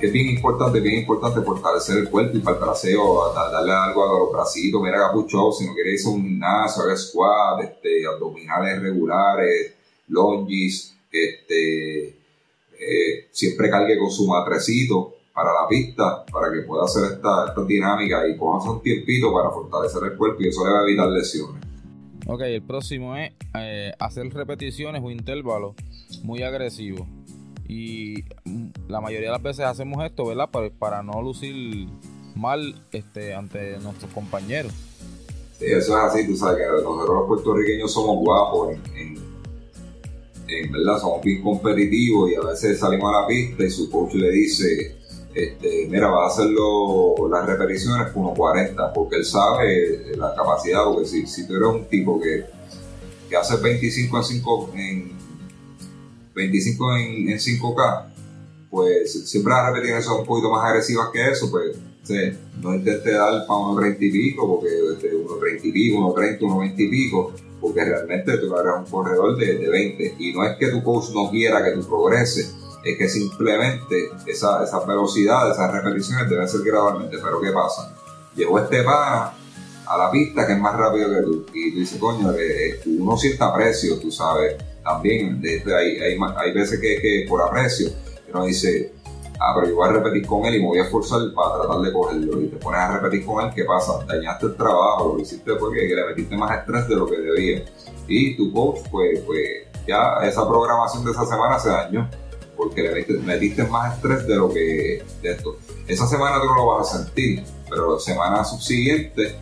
es 0.00 0.12
bien 0.12 0.28
importante, 0.28 0.80
bien 0.80 1.00
importante 1.00 1.40
fortalecer 1.40 1.98
el 1.98 2.10
cuerpo 2.10 2.36
y 2.36 2.40
para 2.40 2.56
el 2.58 2.62
traseo, 2.62 3.32
darle 3.34 3.72
algo 3.72 4.04
a 4.04 4.18
los 4.18 4.32
bracitos, 4.32 4.82
mira 4.82 4.98
capucho, 4.98 5.52
si 5.52 5.66
no 5.66 5.74
quieres 5.74 6.02
ir 6.02 6.06
a 6.06 6.10
un 6.10 6.22
gimnasio, 6.22 6.82
haga 6.82 6.96
squat, 6.96 7.62
este, 7.62 8.06
abdominales 8.06 8.82
regulares, 8.82 9.74
lunges, 10.08 10.94
este, 11.10 12.08
eh, 12.08 13.28
siempre 13.30 13.70
cargue 13.70 13.98
con 13.98 14.10
su 14.10 14.26
matrecito 14.26 15.14
para 15.32 15.52
la 15.52 15.68
pista, 15.68 16.24
para 16.26 16.52
que 16.52 16.60
pueda 16.62 16.84
hacer 16.84 17.12
esta, 17.12 17.48
esta 17.48 17.64
dinámica 17.64 18.28
y 18.28 18.36
coja 18.36 18.70
un 18.70 18.82
tiempito 18.82 19.32
para 19.32 19.50
fortalecer 19.50 20.12
el 20.12 20.16
cuerpo 20.16 20.42
y 20.42 20.48
eso 20.48 20.64
le 20.64 20.72
va 20.72 20.80
a 20.80 20.82
evitar 20.82 21.08
lesiones. 21.08 21.62
Ok, 22.26 22.40
el 22.42 22.62
próximo 22.62 23.16
es 23.16 23.32
eh, 23.62 23.94
hacer 23.98 24.32
repeticiones 24.32 25.02
o 25.04 25.10
intervalos 25.10 25.74
muy 26.22 26.42
agresivos. 26.42 27.06
Y 27.68 28.24
mm, 28.44 28.66
la 28.88 29.00
mayoría 29.00 29.28
de 29.28 29.32
las 29.32 29.42
veces 29.42 29.64
hacemos 29.64 30.04
esto, 30.04 30.26
¿verdad? 30.26 30.50
Para, 30.50 30.70
para 30.70 31.02
no 31.02 31.20
lucir 31.22 31.88
mal 32.34 32.74
este, 32.92 33.34
ante 33.34 33.78
nuestros 33.78 34.12
compañeros. 34.12 34.72
Sí, 35.58 35.66
eso 35.66 35.96
es 35.96 36.04
así, 36.04 36.26
tú 36.26 36.36
sabes 36.36 36.58
que 36.58 36.66
nosotros 36.66 37.14
los 37.14 37.26
puertorriqueños 37.26 37.92
somos 37.92 38.18
guapos 38.18 38.76
en 40.48 40.72
verdad 40.72 41.00
somos 41.00 41.22
bien 41.22 41.42
competitivos 41.42 42.30
y 42.30 42.34
a 42.36 42.40
veces 42.40 42.78
salimos 42.78 43.12
a 43.12 43.22
la 43.22 43.26
pista 43.26 43.64
y 43.64 43.70
su 43.70 43.90
coach 43.90 44.14
le 44.14 44.30
dice, 44.30 44.96
este, 45.34 45.86
mira, 45.90 46.08
va 46.08 46.24
a 46.24 46.28
hacerlo 46.28 47.14
las 47.28 47.46
repeticiones 47.46 48.12
con 48.12 48.24
1.40, 48.24 48.92
porque 48.92 49.16
él 49.16 49.24
sabe 49.24 50.16
la 50.16 50.34
capacidad, 50.34 50.84
porque 50.84 51.06
si 51.06 51.46
tú 51.46 51.56
eres 51.56 51.68
un 51.68 51.84
tipo 51.86 52.20
que, 52.20 52.44
que 53.28 53.36
hace 53.36 53.56
25 53.56 54.16
en 54.16 54.24
5 54.24 54.70
en 54.74 55.12
25 56.34 56.96
en, 56.96 57.30
en 57.30 57.38
5K, 57.38 58.06
pues 58.70 59.28
siempre 59.30 59.52
las 59.52 59.68
repeticiones 59.68 60.04
son 60.04 60.20
un 60.20 60.26
poquito 60.26 60.50
más 60.50 60.64
agresivas 60.64 61.08
que 61.12 61.30
eso, 61.30 61.50
pues 61.50 61.76
no 62.60 62.74
intente 62.74 63.12
dar 63.12 63.46
para 63.46 63.60
unos 63.60 63.80
30 63.80 64.04
y 64.04 64.10
pico, 64.10 64.46
porque 64.48 64.68
este, 64.92 65.16
unos 65.16 65.40
30 65.40 65.66
y 65.66 65.72
pico, 65.72 65.98
unos 65.98 66.14
30, 66.14 66.44
unos 66.44 66.58
20 66.60 66.82
y 66.82 66.88
pico, 66.88 67.32
porque 67.60 67.84
realmente 67.84 68.38
tú 68.38 68.54
eres 68.56 68.72
un 68.78 68.84
corredor 68.84 69.36
de, 69.36 69.58
de 69.58 69.68
20. 69.68 70.16
Y 70.18 70.32
no 70.32 70.44
es 70.44 70.56
que 70.56 70.68
tu 70.68 70.82
coach 70.82 71.10
no 71.12 71.30
quiera 71.30 71.64
que 71.64 71.72
tú 71.72 71.86
progreses, 71.86 72.54
es 72.84 72.98
que 72.98 73.08
simplemente 73.08 74.10
esa, 74.26 74.62
esa 74.62 74.84
velocidad, 74.84 75.50
esas 75.50 75.72
repeticiones 75.72 76.30
deben 76.30 76.48
ser 76.48 76.60
gradualmente. 76.62 77.18
Pero 77.22 77.40
¿qué 77.40 77.50
pasa? 77.50 77.94
Llegó 78.36 78.58
este 78.58 78.82
pana 78.82 79.32
a 79.86 79.98
la 79.98 80.10
pista 80.10 80.46
que 80.46 80.54
es 80.54 80.58
más 80.58 80.76
rápido 80.76 81.08
que 81.08 81.22
tú. 81.22 81.46
Y 81.54 81.72
tú 81.72 81.78
dices, 81.78 81.98
coño, 81.98 82.32
eh, 82.32 82.70
eh, 82.70 82.80
uno 82.98 83.16
siente 83.16 83.42
aprecio, 83.42 83.98
tú 83.98 84.10
sabes. 84.10 84.56
También 84.82 85.42
hay, 85.44 85.98
hay, 85.98 86.18
hay 86.36 86.52
veces 86.52 86.78
que, 86.80 87.00
que 87.00 87.26
por 87.28 87.42
aprecio 87.42 87.90
uno 88.32 88.44
dice, 88.44 88.92
ah, 89.40 89.52
pero 89.54 89.68
yo 89.68 89.76
voy 89.76 89.88
a 89.88 89.92
repetir 89.92 90.26
con 90.26 90.44
él 90.44 90.56
y 90.56 90.60
me 90.60 90.66
voy 90.66 90.78
a 90.78 90.84
esforzar 90.84 91.20
para 91.34 91.60
tratar 91.60 91.80
de 91.80 91.92
cogerlo. 91.92 92.42
Y 92.42 92.48
te 92.48 92.56
pones 92.56 92.80
a 92.80 92.98
repetir 92.98 93.24
con 93.26 93.44
él, 93.44 93.52
¿qué 93.54 93.64
pasa? 93.64 94.04
Dañaste 94.06 94.46
el 94.46 94.56
trabajo, 94.56 95.14
lo 95.14 95.22
hiciste 95.22 95.54
porque 95.54 95.86
le 95.86 96.06
metiste 96.06 96.36
más 96.36 96.58
estrés 96.58 96.88
de 96.88 96.96
lo 96.96 97.06
que 97.06 97.16
debía. 97.16 97.64
Y 98.08 98.36
tu 98.36 98.52
coach, 98.52 98.80
pues, 98.90 99.20
pues 99.20 99.66
ya 99.86 100.18
esa 100.22 100.46
programación 100.48 101.04
de 101.04 101.12
esa 101.12 101.26
semana 101.26 101.58
se 101.58 101.68
dañó 101.70 102.08
porque 102.56 102.82
le 102.82 103.04
metiste, 103.22 103.64
más 103.64 103.94
estrés 103.94 104.26
de 104.26 104.36
lo 104.36 104.52
que 104.52 105.04
de 105.22 105.30
esto. 105.30 105.56
Esa 105.86 106.06
semana 106.06 106.40
tú 106.40 106.46
no 106.46 106.56
lo 106.56 106.66
vas 106.66 106.94
a 106.94 107.04
sentir, 107.04 107.44
pero 107.68 107.94
la 107.94 108.00
semana 108.00 108.44
subsiguiente 108.44 109.36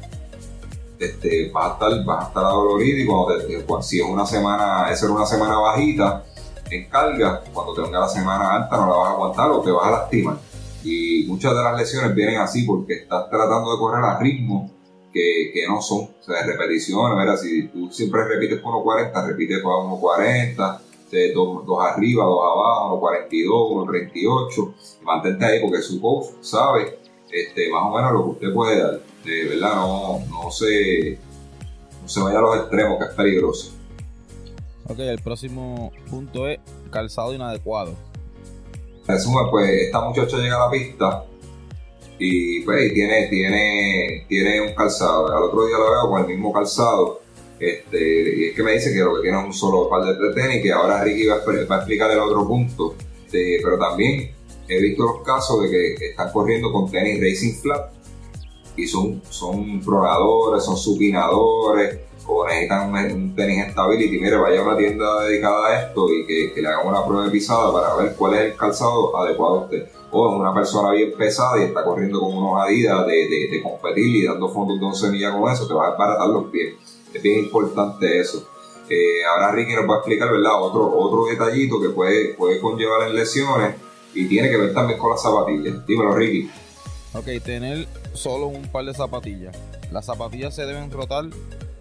este, 0.98 1.50
vas, 1.50 1.70
a 1.70 1.72
estar, 1.74 2.04
vas 2.04 2.24
a 2.24 2.28
estar 2.28 2.44
adolorido 2.44 2.98
y 2.98 3.06
cuando 3.06 3.82
si 3.82 4.00
es 4.00 4.06
una 4.06 4.26
semana, 4.26 4.90
esa 4.90 5.06
era 5.06 5.14
una 5.14 5.26
semana 5.26 5.58
bajita, 5.58 6.24
en 6.70 6.88
carga, 6.88 7.42
cuando 7.52 7.74
te 7.74 7.82
venga 7.82 8.00
la 8.00 8.08
semana 8.08 8.54
alta 8.54 8.76
no 8.76 8.86
la 8.86 8.96
vas 8.96 9.08
a 9.08 9.12
aguantar 9.12 9.50
o 9.50 9.60
te 9.60 9.70
vas 9.70 9.86
a 9.86 9.90
lastimar. 9.90 10.38
Y 10.82 11.24
muchas 11.26 11.54
de 11.54 11.62
las 11.62 11.78
lesiones 11.78 12.14
vienen 12.14 12.38
así 12.38 12.64
porque 12.64 12.94
estás 12.94 13.28
tratando 13.30 13.72
de 13.72 13.78
correr 13.78 14.04
a 14.04 14.18
ritmo 14.18 14.70
que, 15.12 15.50
que 15.52 15.66
no 15.66 15.80
son. 15.80 16.02
O 16.02 16.22
sea, 16.22 16.44
repeticiones, 16.44 17.18
mira, 17.18 17.36
si 17.36 17.68
tú 17.68 17.90
siempre 17.90 18.24
repites 18.24 18.60
por 18.60 18.74
1.40, 18.74 19.26
repites 19.26 19.60
por 19.60 19.72
1.40, 19.84 20.80
dos, 21.34 21.64
dos 21.66 21.78
arriba, 21.80 22.24
dos 22.24 22.40
abajo, 22.42 23.00
1.42, 23.00 24.12
1.38, 24.12 24.74
mantente 25.02 25.44
ahí 25.44 25.60
porque 25.60 25.80
su 25.80 26.00
coach 26.00 26.26
sabe 26.40 26.98
este, 27.30 27.70
más 27.70 27.82
o 27.84 27.96
menos 27.96 28.12
lo 28.12 28.24
que 28.24 28.30
usted 28.30 28.54
puede 28.54 28.80
dar. 28.80 29.00
De 29.24 29.44
verdad, 29.44 29.74
no, 29.74 30.20
no, 30.28 30.50
se, 30.50 31.18
no 32.02 32.08
se 32.08 32.20
vaya 32.20 32.38
a 32.38 32.42
los 32.42 32.56
extremos, 32.56 32.98
que 32.98 33.04
es 33.04 33.10
peligroso. 33.12 33.72
Ok, 34.86 34.98
el 34.98 35.20
próximo 35.22 35.92
punto 36.10 36.46
es 36.46 36.58
calzado 36.90 37.34
inadecuado. 37.34 37.94
Resumen, 39.06 39.46
pues 39.50 39.70
esta 39.70 40.02
muchacha 40.02 40.36
llega 40.36 40.56
a 40.56 40.66
la 40.66 40.70
pista 40.70 41.24
y 42.18 42.60
pues 42.60 42.92
tiene, 42.92 43.28
tiene, 43.28 44.26
tiene 44.28 44.60
un 44.60 44.74
calzado. 44.74 45.34
Al 45.34 45.44
otro 45.44 45.66
día 45.66 45.78
la 45.78 45.90
veo 45.90 46.10
con 46.10 46.22
el 46.22 46.28
mismo 46.28 46.52
calzado. 46.52 47.22
Este, 47.58 48.36
y 48.36 48.44
es 48.48 48.54
que 48.54 48.62
me 48.62 48.72
dice 48.72 48.92
que 48.92 48.98
lo 48.98 49.16
que 49.16 49.22
tiene 49.22 49.38
es 49.38 49.44
un 49.46 49.54
solo 49.54 49.88
par 49.88 50.04
de 50.04 50.34
tenis, 50.34 50.62
que 50.62 50.70
ahora 50.70 51.02
Ricky 51.02 51.26
va 51.26 51.36
a, 51.36 51.78
explicar 51.78 52.10
el 52.10 52.18
otro 52.18 52.46
punto. 52.46 52.94
pero 53.30 53.78
también 53.78 54.32
he 54.68 54.80
visto 54.80 55.02
los 55.02 55.22
casos 55.22 55.62
de 55.62 55.70
que 55.70 56.06
están 56.10 56.30
corriendo 56.30 56.70
con 56.70 56.90
tenis 56.90 57.20
Racing 57.20 57.54
Flat 57.54 58.03
y 58.76 58.86
son, 58.86 59.22
son 59.28 59.80
pronadores, 59.80 60.64
son 60.64 60.76
supinadores, 60.76 62.00
o 62.26 62.46
necesitan 62.46 62.90
un, 62.90 63.34
tenis 63.34 63.72
stability, 63.72 64.18
mire, 64.18 64.36
vaya 64.36 64.60
a 64.60 64.64
una 64.64 64.76
tienda 64.76 65.22
dedicada 65.24 65.66
a 65.66 65.82
esto 65.82 66.06
y 66.10 66.26
que, 66.26 66.60
le 66.60 66.68
hagan 66.68 66.86
una 66.86 67.04
prueba 67.04 67.26
de 67.26 67.30
pisada 67.30 67.72
para 67.72 67.94
ver 67.96 68.14
cuál 68.16 68.34
es 68.34 68.40
el 68.40 68.56
calzado 68.56 69.16
adecuado 69.16 69.60
a 69.60 69.64
usted. 69.64 69.88
O 70.10 70.30
es 70.30 70.40
una 70.40 70.54
persona 70.54 70.92
bien 70.92 71.12
pesada 71.18 71.60
y 71.60 71.64
está 71.64 71.84
corriendo 71.84 72.20
con 72.20 72.36
unos 72.36 72.62
adidas 72.62 73.06
de, 73.06 73.48
de, 73.50 73.62
competir 73.62 74.16
y 74.16 74.26
dando 74.26 74.48
fondos 74.48 74.78
de 74.78 74.86
11 74.86 75.10
millas 75.10 75.34
con 75.34 75.50
eso, 75.50 75.66
te 75.66 75.74
va 75.74 75.88
a 75.88 75.90
desbaratar 75.90 76.28
los 76.28 76.44
pies. 76.46 76.74
Es 77.12 77.22
bien 77.22 77.40
importante 77.40 78.20
eso. 78.20 78.46
Eh, 78.88 79.24
ahora 79.24 79.52
Ricky 79.52 79.74
nos 79.74 79.88
va 79.88 79.94
a 79.94 79.98
explicar, 79.98 80.30
¿verdad? 80.30 80.60
Otro, 80.60 80.92
otro 80.96 81.26
detallito 81.26 81.80
que 81.80 81.88
puede, 81.88 82.34
puede 82.34 82.60
conllevar 82.60 83.08
en 83.08 83.16
lesiones 83.16 83.74
y 84.14 84.26
tiene 84.26 84.50
que 84.50 84.56
ver 84.56 84.72
también 84.72 84.98
con 84.98 85.10
las 85.10 85.22
zapatillas. 85.22 85.84
Dímelo, 85.86 86.14
Ricky. 86.14 86.48
Ok, 87.14 87.26
tener 87.44 87.86
solo 88.12 88.48
un 88.48 88.66
par 88.66 88.84
de 88.84 88.92
zapatillas. 88.92 89.56
Las 89.92 90.06
zapatillas 90.06 90.52
se 90.52 90.66
deben 90.66 90.90
rotar 90.90 91.26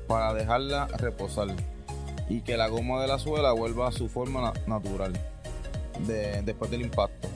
para 0.07 0.31
dejarla 0.31 0.85
reposar 0.85 1.47
y 2.29 2.41
que 2.41 2.55
la 2.55 2.67
goma 2.67 3.01
de 3.01 3.07
la 3.07 3.17
suela 3.17 3.51
vuelva 3.51 3.87
a 3.87 3.91
su 3.91 4.09
forma 4.09 4.53
natural 4.67 5.13
después 6.45 6.69
del 6.69 6.83
impacto. 6.83 7.27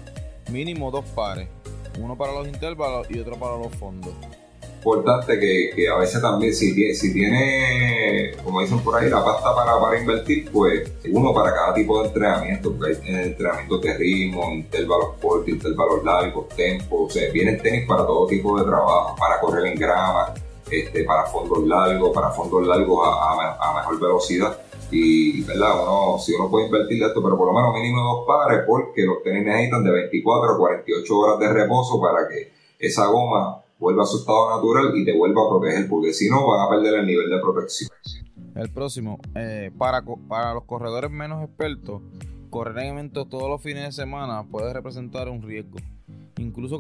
Mínimo 0.51 0.91
dos 0.91 1.05
pares, 1.05 1.49
uno 1.99 2.15
para 2.15 2.33
los 2.33 2.47
intervalos 2.47 3.07
y 3.09 3.19
otro 3.19 3.37
para 3.39 3.57
los 3.57 3.73
fondos. 3.75 4.13
Importante 4.77 5.39
que, 5.39 5.89
a 5.89 5.97
veces 5.97 6.21
también 6.21 6.53
si 6.53 6.73
tiene, 6.73 6.93
si 6.93 7.11
tiene, 7.11 8.31
como 8.43 8.61
dicen 8.61 8.79
por 8.79 8.95
ahí, 8.95 9.09
la 9.09 9.25
pasta 9.25 9.53
para, 9.53 9.79
para 9.79 9.99
invertir, 9.99 10.49
pues 10.51 10.89
uno 11.11 11.33
para 11.33 11.53
cada 11.53 11.73
tipo 11.73 11.99
de 11.99 12.07
entrenamiento, 12.07 12.71
porque 12.71 12.95
hay 12.95 13.25
entrenamientos 13.25 13.81
de 13.81 13.97
ritmo, 13.97 14.51
intervalos 14.51 15.15
cortos, 15.19 15.49
intervalos 15.49 16.03
largos, 16.03 16.47
tempo, 16.49 17.03
o 17.03 17.09
sea, 17.09 17.29
vienen 17.31 17.61
tenis 17.61 17.87
para 17.87 18.05
todo 18.05 18.27
tipo 18.27 18.57
de 18.59 18.65
trabajo, 18.65 19.15
para 19.17 19.39
correr 19.41 19.65
en 19.65 19.79
grama, 19.79 20.33
este, 20.69 21.03
para 21.03 21.25
fondos 21.25 21.65
largos, 21.65 22.11
para 22.13 22.29
fondos 22.29 22.65
largos 22.67 22.99
a, 23.03 23.73
mejor 23.77 23.99
velocidad. 23.99 24.57
Y, 24.89 25.43
¿verdad? 25.43 25.83
Uno, 25.83 26.17
si 26.19 26.33
uno 26.33 26.49
puede 26.49 26.67
invertir 26.67 27.03
esto, 27.03 27.21
pero 27.21 27.35
por 27.35 27.47
lo 27.47 27.53
menos 27.53 27.73
mínimo 27.73 28.01
dos 28.01 28.27
pares, 28.27 28.61
porque 28.65 29.01
los 29.01 29.21
tenis 29.23 29.43
necesitan 29.43 29.83
de 29.83 29.91
24 29.91 30.53
a 30.53 30.57
48 30.57 31.17
horas 31.17 31.39
de 31.39 31.51
reposo 31.51 31.99
para 31.99 32.27
que 32.29 32.53
esa 32.79 33.07
goma 33.07 33.63
vuelva 33.79 34.03
a 34.03 34.05
su 34.05 34.17
estado 34.17 34.55
natural 34.55 34.97
y 34.97 35.05
te 35.05 35.17
vuelva 35.17 35.43
a 35.43 35.49
proteger, 35.49 35.87
porque 35.89 36.13
si 36.13 36.29
no 36.29 36.47
van 36.47 36.61
a 36.65 36.69
perder 36.69 36.99
el 36.99 37.05
nivel 37.05 37.29
de 37.29 37.39
protección. 37.39 37.89
El 38.55 38.71
próximo, 38.71 39.19
eh, 39.35 39.71
para, 39.77 40.03
para 40.27 40.53
los 40.53 40.63
corredores 40.63 41.11
menos 41.11 41.43
expertos, 41.43 42.01
correr 42.49 42.85
en 42.85 42.93
eventos 42.93 43.29
todos 43.29 43.49
los 43.49 43.61
fines 43.61 43.85
de 43.85 43.91
semana 43.91 44.43
puede 44.49 44.73
representar 44.73 45.29
un 45.29 45.41
riesgo, 45.41 45.77
incluso 46.37 46.79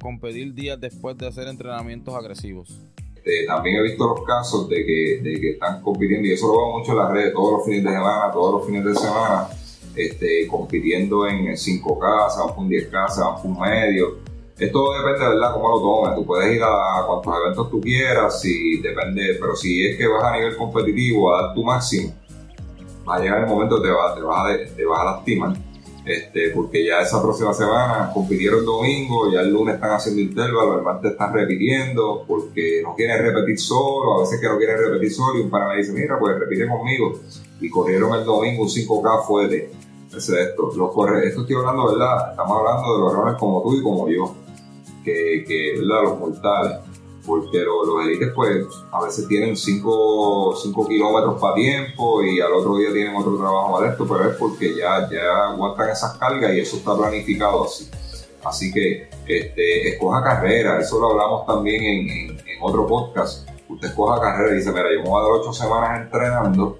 competir 0.00 0.54
días 0.54 0.80
después 0.80 1.18
de 1.18 1.26
hacer 1.26 1.48
entrenamientos 1.48 2.14
agresivos. 2.14 2.80
Este, 3.24 3.46
también 3.46 3.76
he 3.76 3.82
visto 3.82 4.04
los 4.06 4.24
casos 4.24 4.68
de 4.68 4.84
que, 4.84 5.20
de 5.22 5.40
que 5.40 5.50
están 5.50 5.80
compitiendo, 5.80 6.26
y 6.26 6.32
eso 6.32 6.48
lo 6.48 6.58
veo 6.58 6.78
mucho 6.78 6.92
en 6.92 6.98
las 6.98 7.12
redes, 7.12 7.32
todos 7.32 7.52
los 7.52 7.64
fines 7.64 7.84
de 7.84 7.90
semana, 7.90 8.32
todos 8.32 8.54
los 8.54 8.66
fines 8.66 8.84
de 8.84 8.94
semana, 8.94 9.48
este, 9.94 10.46
compitiendo 10.48 11.28
en 11.28 11.46
5K, 11.46 12.30
se 12.30 12.40
van 12.40 12.48
por 12.54 12.58
un 12.58 12.70
10K, 12.70 13.08
se 13.10 13.20
van 13.20 13.42
por 13.42 13.50
un 13.50 13.60
medio. 13.60 14.31
Esto 14.64 14.92
depende, 14.92 15.24
de 15.24 15.28
¿verdad?, 15.30 15.52
cómo 15.54 15.68
lo 15.70 15.80
tomes. 15.80 16.14
Tú 16.16 16.26
puedes 16.26 16.54
ir 16.54 16.62
a 16.62 17.04
cuantos 17.06 17.34
eventos 17.42 17.70
tú 17.70 17.80
quieras, 17.80 18.40
si 18.40 18.78
depende, 18.80 19.36
pero 19.40 19.56
si 19.56 19.86
es 19.86 19.96
que 19.96 20.06
vas 20.06 20.24
a 20.24 20.36
nivel 20.36 20.56
competitivo 20.56 21.34
a 21.34 21.42
dar 21.42 21.54
tu 21.54 21.64
máximo, 21.64 22.14
va 23.08 23.16
a 23.16 23.20
llegar 23.20 23.40
el 23.40 23.48
momento 23.48 23.76
que 23.82 23.88
te 23.88 23.94
vas, 23.94 24.14
te 24.14 24.20
vas, 24.22 24.46
a, 24.46 24.74
te 24.76 24.82
a 24.82 25.04
lastimar 25.04 25.56
este, 26.04 26.50
porque 26.50 26.84
ya 26.84 27.00
esa 27.00 27.22
próxima 27.22 27.54
semana 27.54 28.10
compitieron 28.12 28.60
el 28.60 28.64
domingo, 28.64 29.30
ya 29.30 29.40
el 29.40 29.52
lunes 29.52 29.76
están 29.76 29.92
haciendo 29.92 30.20
intervalos, 30.20 30.78
el 30.78 30.82
martes 30.82 31.12
están 31.12 31.32
repitiendo, 31.32 32.24
porque 32.26 32.80
no 32.82 32.94
quieren 32.96 33.22
repetir 33.22 33.58
solo, 33.58 34.16
a 34.16 34.20
veces 34.20 34.40
que 34.40 34.48
no 34.48 34.56
quieren 34.56 34.78
repetir 34.78 35.12
solo, 35.12 35.38
y 35.38 35.42
un 35.42 35.50
pana 35.50 35.74
dice, 35.74 35.92
mira, 35.92 36.18
pues 36.18 36.38
repite 36.38 36.66
conmigo, 36.66 37.20
y 37.60 37.70
corrieron 37.70 38.14
el 38.14 38.24
domingo 38.24 38.64
un 38.64 38.68
5K 38.68 39.26
fuerte. 39.26 39.70
Es 40.08 40.28
esto, 40.28 40.70
los 40.76 40.92
corre 40.92 41.26
esto 41.26 41.40
estoy 41.40 41.56
hablando, 41.56 41.86
¿verdad? 41.86 42.32
Estamos 42.32 42.58
hablando 42.58 42.94
de 42.94 43.00
los 43.00 43.12
errores 43.12 43.36
como 43.38 43.62
tú 43.62 43.74
y 43.74 43.82
como 43.82 44.08
yo, 44.10 44.34
que, 45.04 45.44
que 45.46 45.78
¿verdad? 45.78 46.02
Los 46.04 46.18
mortales 46.18 46.78
porque 47.26 47.58
los, 47.58 48.04
élites 48.04 48.32
pues 48.34 48.66
a 48.90 49.04
veces 49.04 49.28
tienen 49.28 49.56
5 49.56 50.54
kilómetros 50.88 51.40
para 51.40 51.54
tiempo 51.54 52.22
y 52.22 52.40
al 52.40 52.52
otro 52.52 52.76
día 52.76 52.92
tienen 52.92 53.14
otro 53.14 53.36
trabajo 53.36 53.80
más 53.80 53.90
esto, 53.90 54.06
pero 54.08 54.30
es 54.30 54.36
porque 54.36 54.74
ya, 54.74 55.08
ya 55.10 55.50
aguantan 55.50 55.90
esas 55.90 56.16
cargas 56.18 56.52
y 56.54 56.60
eso 56.60 56.76
está 56.76 56.96
planificado 56.96 57.64
así. 57.64 57.88
Así 58.44 58.72
que 58.72 59.08
este, 59.26 59.88
escoja 59.90 60.22
carrera, 60.22 60.80
eso 60.80 60.98
lo 60.98 61.12
hablamos 61.12 61.46
también 61.46 61.82
en, 61.84 62.42
otro 62.60 62.86
podcast. 62.86 63.48
Usted 63.68 63.88
escoja 63.88 64.20
carrera 64.20 64.52
y 64.52 64.58
dice, 64.58 64.70
mira, 64.70 64.84
yo 64.92 65.02
me 65.02 65.08
voy 65.08 65.20
a 65.20 65.24
dar 65.24 65.32
8 65.40 65.52
semanas 65.52 66.00
entrenando, 66.02 66.78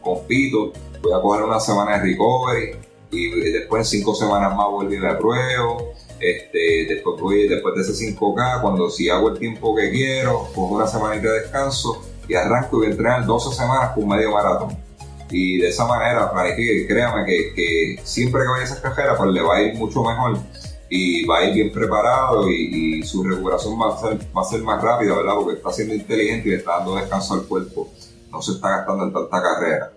compito, 0.00 0.72
voy 1.00 1.12
a 1.12 1.20
coger 1.20 1.44
una 1.44 1.60
semana 1.60 1.98
de 1.98 2.10
recovery 2.10 2.76
y 3.12 3.30
después 3.52 3.92
en 3.92 4.00
5 4.00 4.14
semanas 4.16 4.56
más 4.56 4.68
vuelvo 4.68 4.92
y 4.92 4.98
la 4.98 5.16
pruebo 5.16 5.94
este, 6.20 6.86
después, 6.88 7.20
voy, 7.20 7.48
después 7.48 7.74
de 7.74 7.82
ese 7.82 8.14
5K, 8.14 8.60
cuando 8.60 8.90
si 8.90 9.08
hago 9.08 9.30
el 9.30 9.38
tiempo 9.38 9.74
que 9.74 9.90
quiero, 9.90 10.48
cojo 10.54 10.74
una 10.76 10.86
semanita 10.86 11.28
de 11.28 11.40
descanso 11.40 12.02
y 12.28 12.34
arranco 12.34 12.76
y 12.76 12.78
voy 12.78 12.86
a 12.86 12.90
entrenar 12.90 13.26
12 13.26 13.54
semanas 13.54 13.90
con 13.94 14.08
medio 14.08 14.30
maratón. 14.32 14.76
y 15.30 15.58
de 15.58 15.68
esa 15.68 15.86
manera 15.86 16.30
planifique. 16.30 16.86
Créame 16.86 17.24
que, 17.24 17.54
que 17.54 18.00
siempre 18.04 18.42
que 18.42 18.48
vaya 18.48 18.62
a 18.62 18.64
esas 18.64 18.80
cajeras, 18.80 19.16
pues 19.18 19.30
le 19.30 19.40
va 19.40 19.56
a 19.56 19.62
ir 19.62 19.74
mucho 19.74 20.02
mejor 20.02 20.38
y 20.96 21.26
va 21.26 21.38
a 21.38 21.44
ir 21.44 21.54
bien 21.54 21.72
preparado 21.72 22.48
y, 22.48 23.02
su 23.02 23.22
recuperación 23.24 23.78
va 23.80 23.94
a, 23.94 23.98
ser, 23.98 24.18
va 24.36 24.42
a 24.42 24.44
ser 24.44 24.62
más 24.62 24.82
rápida, 24.82 25.16
¿verdad? 25.16 25.34
Porque 25.34 25.56
está 25.56 25.70
siendo 25.70 25.94
inteligente 25.94 26.48
y 26.48 26.52
le 26.52 26.58
está 26.58 26.78
dando 26.78 26.96
descanso 26.96 27.34
al 27.34 27.46
cuerpo. 27.46 27.90
No 28.30 28.40
se 28.40 28.52
está 28.52 28.68
gastando 28.78 29.04
en 29.04 29.12
tanta 29.12 29.42
carrera. 29.42 29.92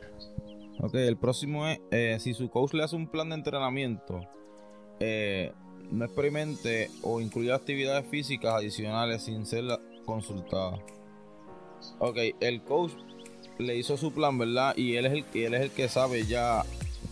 Ok, 0.79 0.95
el 0.95 1.17
próximo 1.17 1.67
es, 1.67 1.79
eh, 1.91 2.17
si 2.19 2.33
su 2.33 2.49
coach 2.49 2.73
le 2.73 2.83
hace 2.83 2.95
un 2.95 3.07
plan 3.07 3.29
de 3.29 3.35
entrenamiento, 3.35 4.21
eh, 4.99 5.53
no 5.91 6.05
experimente 6.05 6.89
o 7.01 7.21
incluya 7.21 7.55
actividades 7.55 8.07
físicas 8.07 8.53
adicionales 8.55 9.23
sin 9.23 9.45
ser 9.45 9.65
consultada. 10.05 10.79
Ok, 11.99 12.17
el 12.39 12.61
coach 12.63 12.91
le 13.57 13.75
hizo 13.75 13.97
su 13.97 14.11
plan, 14.11 14.37
¿verdad? 14.37 14.75
Y 14.75 14.95
él 14.95 15.05
es 15.05 15.13
el, 15.13 15.25
él 15.33 15.53
es 15.53 15.61
el 15.61 15.71
que 15.71 15.87
sabe 15.89 16.25
ya 16.25 16.63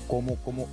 cómo, 0.08 0.38
cómo, 0.44 0.68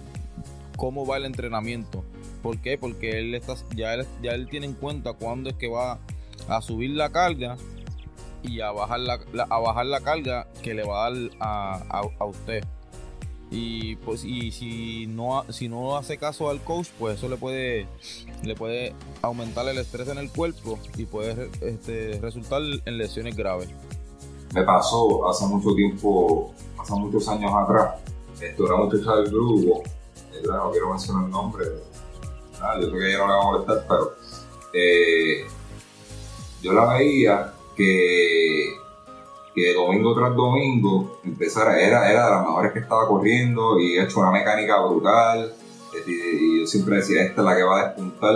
cómo 0.77 1.07
va 1.07 1.17
el 1.17 1.25
entrenamiento. 1.25 2.05
¿Por 2.43 2.59
qué? 2.61 2.77
Porque 2.77 3.19
él 3.19 3.35
está, 3.35 3.55
ya, 3.75 3.95
él, 3.95 4.07
ya 4.23 4.33
él 4.33 4.49
tiene 4.49 4.67
en 4.67 4.75
cuenta 4.75 5.12
cuándo 5.12 5.51
es 5.51 5.57
que 5.57 5.69
va 5.69 6.01
a 6.49 6.61
subir 6.61 6.91
la 6.91 7.11
carga 7.11 7.57
y 8.43 8.61
a 8.61 8.73
bajar 8.73 9.01
la, 9.01 9.21
a 9.49 9.59
bajar 9.59 9.87
la 9.87 10.01
carga 10.01 10.49
que 10.62 10.75
le 10.75 10.83
va 10.83 11.07
a 11.07 11.11
dar 11.11 11.31
a, 11.41 12.03
a, 12.19 12.25
usted. 12.25 12.65
Y 13.55 13.97
pues 13.97 14.25
y 14.25 14.51
si 14.51 15.07
no 15.07 15.45
si 15.51 15.69
no 15.69 15.99
hace 15.99 16.17
caso 16.17 16.49
al 16.49 16.62
coach, 16.62 16.88
pues 16.99 17.19
eso 17.19 17.29
le 17.29 17.37
puede 17.37 17.87
le 18.43 18.55
puede 18.57 18.95
aumentar 19.21 19.69
el 19.69 19.77
estrés 19.77 20.09
en 20.09 20.17
el 20.17 20.31
cuerpo 20.31 20.79
y 20.97 21.05
puede 21.05 21.51
este, 21.61 22.19
resultar 22.23 22.62
en 22.62 22.97
lesiones 22.97 23.37
graves. 23.37 23.69
Me 24.55 24.62
pasó 24.62 25.29
hace 25.29 25.45
mucho 25.45 25.75
tiempo, 25.75 26.55
hace 26.79 26.95
muchos 26.95 27.29
años 27.29 27.53
atrás, 27.55 27.97
esto 28.41 28.67
era 28.67 28.77
muchacha 28.77 29.17
del 29.17 29.31
grupo, 29.31 29.83
no 30.47 30.71
quiero 30.71 30.91
mencionar 30.91 31.25
el 31.27 31.31
nombre, 31.31 31.65
yo 32.81 32.91
sé 32.91 32.99
que 32.99 33.09
ella 33.09 33.19
no 33.19 33.27
le 33.27 33.35
va 33.35 33.41
a 33.41 33.45
molestar, 33.45 33.87
pero 33.88 34.12
eh, 34.73 35.45
yo 36.62 36.73
la 36.73 36.95
veía 36.95 37.53
que, 37.77 38.75
que 39.55 39.75
domingo 39.75 40.15
tras 40.15 40.35
domingo 40.35 41.19
empezara, 41.25 41.81
era, 41.81 42.11
era 42.11 42.27
de 42.27 42.31
las 42.31 42.47
mejores 42.47 42.73
que 42.73 42.79
estaba 42.81 43.07
corriendo 43.07 43.79
y 43.79 43.99
ha 43.99 44.05
hecho 44.05 44.21
una 44.21 44.31
mecánica 44.31 44.81
brutal. 44.81 45.53
Y, 46.07 46.61
yo 46.61 46.67
siempre 46.67 46.97
decía, 46.97 47.23
esta 47.23 47.43
es 47.43 47.47
la 47.47 47.57
que 47.57 47.62
va 47.62 47.81
a 47.81 47.85
despuntar, 47.87 48.35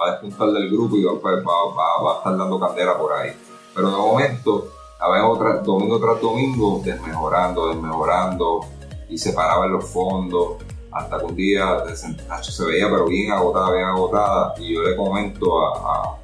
va 0.00 0.08
a 0.08 0.10
despuntar 0.12 0.50
del 0.50 0.70
grupo 0.70 0.96
y 0.96 1.04
va, 1.04 1.12
va, 1.12 2.14
a 2.14 2.18
estar 2.18 2.36
dando 2.36 2.58
candela 2.58 2.98
por 2.98 3.12
ahí. 3.12 3.32
Pero 3.74 3.90
de 3.90 3.96
momento, 3.96 4.68
a 4.98 5.10
ver, 5.10 5.22
otra, 5.22 5.58
domingo 5.58 6.00
tras 6.00 6.20
domingo, 6.20 6.80
desmejorando, 6.84 7.68
desmejorando, 7.68 8.60
y 9.08 9.18
se 9.18 9.32
paraba 9.32 9.66
en 9.66 9.72
los 9.72 9.84
fondos 9.88 10.56
hasta 10.96 11.18
que 11.18 11.24
un 11.26 11.36
día 11.36 11.84
se 12.42 12.64
veía 12.64 12.88
pero 12.88 13.06
bien 13.06 13.30
agotada, 13.30 13.72
bien 13.72 13.84
agotada, 13.84 14.54
y 14.58 14.74
yo 14.74 14.82
le 14.82 14.96
comento 14.96 15.66
a, 15.66 16.18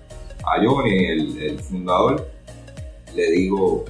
a, 0.45 0.65
Johnny, 0.65 1.05
el, 1.05 1.61
fundador, 1.61 2.27
le 3.15 3.31
digo, 3.31 3.85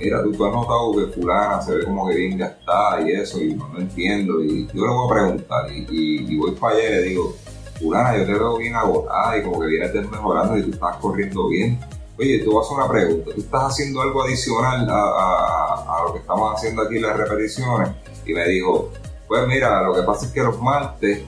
mira, 0.00 0.22
tú, 0.22 0.30
has 0.44 0.52
notado 0.52 0.96
que 0.96 1.12
fulana 1.12 1.60
se 1.60 1.76
ve 1.76 1.84
como 1.84 2.08
que 2.08 2.16
bien 2.16 2.38
gastada 2.38 3.02
y 3.02 3.12
eso, 3.12 3.40
y 3.40 3.54
no, 3.54 3.70
entiendo, 3.78 4.42
y 4.42 4.66
yo 4.68 4.86
le 4.86 4.92
voy 4.92 5.06
a 5.06 5.14
preguntar, 5.14 5.70
y, 5.70 6.36
voy 6.36 6.52
para 6.52 6.76
allá 6.76 6.88
y 6.88 6.92
le 6.92 7.02
digo, 7.02 7.36
fulana, 7.78 8.16
yo 8.16 8.26
te 8.26 8.32
veo 8.32 8.58
bien 8.58 8.74
agotada 8.74 9.38
y 9.38 9.42
como 9.42 9.60
que 9.60 9.66
vienes 9.66 10.10
mejorando 10.10 10.56
y 10.56 10.62
tú 10.62 10.70
estás 10.70 10.96
corriendo 10.96 11.48
bien. 11.48 11.78
Oye, 12.18 12.40
tú 12.40 12.54
vas 12.54 12.66
a 12.70 12.74
una 12.74 12.88
pregunta, 12.88 13.30
¿tú 13.34 13.40
estás 13.40 13.62
haciendo 13.64 14.02
algo 14.02 14.22
adicional 14.22 14.86
a, 14.90 15.96
a 15.98 16.04
lo 16.04 16.12
que 16.12 16.18
estamos 16.18 16.54
haciendo 16.54 16.82
aquí 16.82 16.98
las 16.98 17.16
repeticiones? 17.16 17.90
Y 18.26 18.34
me 18.34 18.46
dijo, 18.46 18.90
pues 19.26 19.46
mira, 19.46 19.82
lo 19.82 19.94
que 19.94 20.02
pasa 20.02 20.26
es 20.26 20.32
que 20.32 20.42
los 20.42 20.60
martes, 20.60 21.22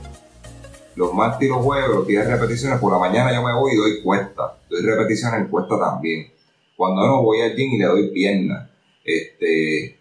los 0.96 1.14
martes 1.14 1.48
y 1.48 1.50
los 1.50 1.62
jueves, 1.62 1.88
los 1.88 2.06
días 2.06 2.26
de 2.26 2.34
repeticiones, 2.34 2.78
por 2.78 2.92
la 2.92 2.98
mañana 2.98 3.32
yo 3.32 3.42
me 3.42 3.54
voy 3.54 3.72
y 3.72 3.76
doy 3.76 4.02
cuesta. 4.02 4.56
Doy 4.68 4.82
repeticiones 4.82 5.40
en 5.40 5.46
cuesta 5.46 5.78
también. 5.78 6.32
Cuando 6.82 7.06
no 7.06 7.22
voy 7.22 7.40
al 7.42 7.54
gym 7.54 7.74
y 7.74 7.78
le 7.78 7.84
doy 7.84 8.10
pierna. 8.10 8.68
Este, 9.04 10.00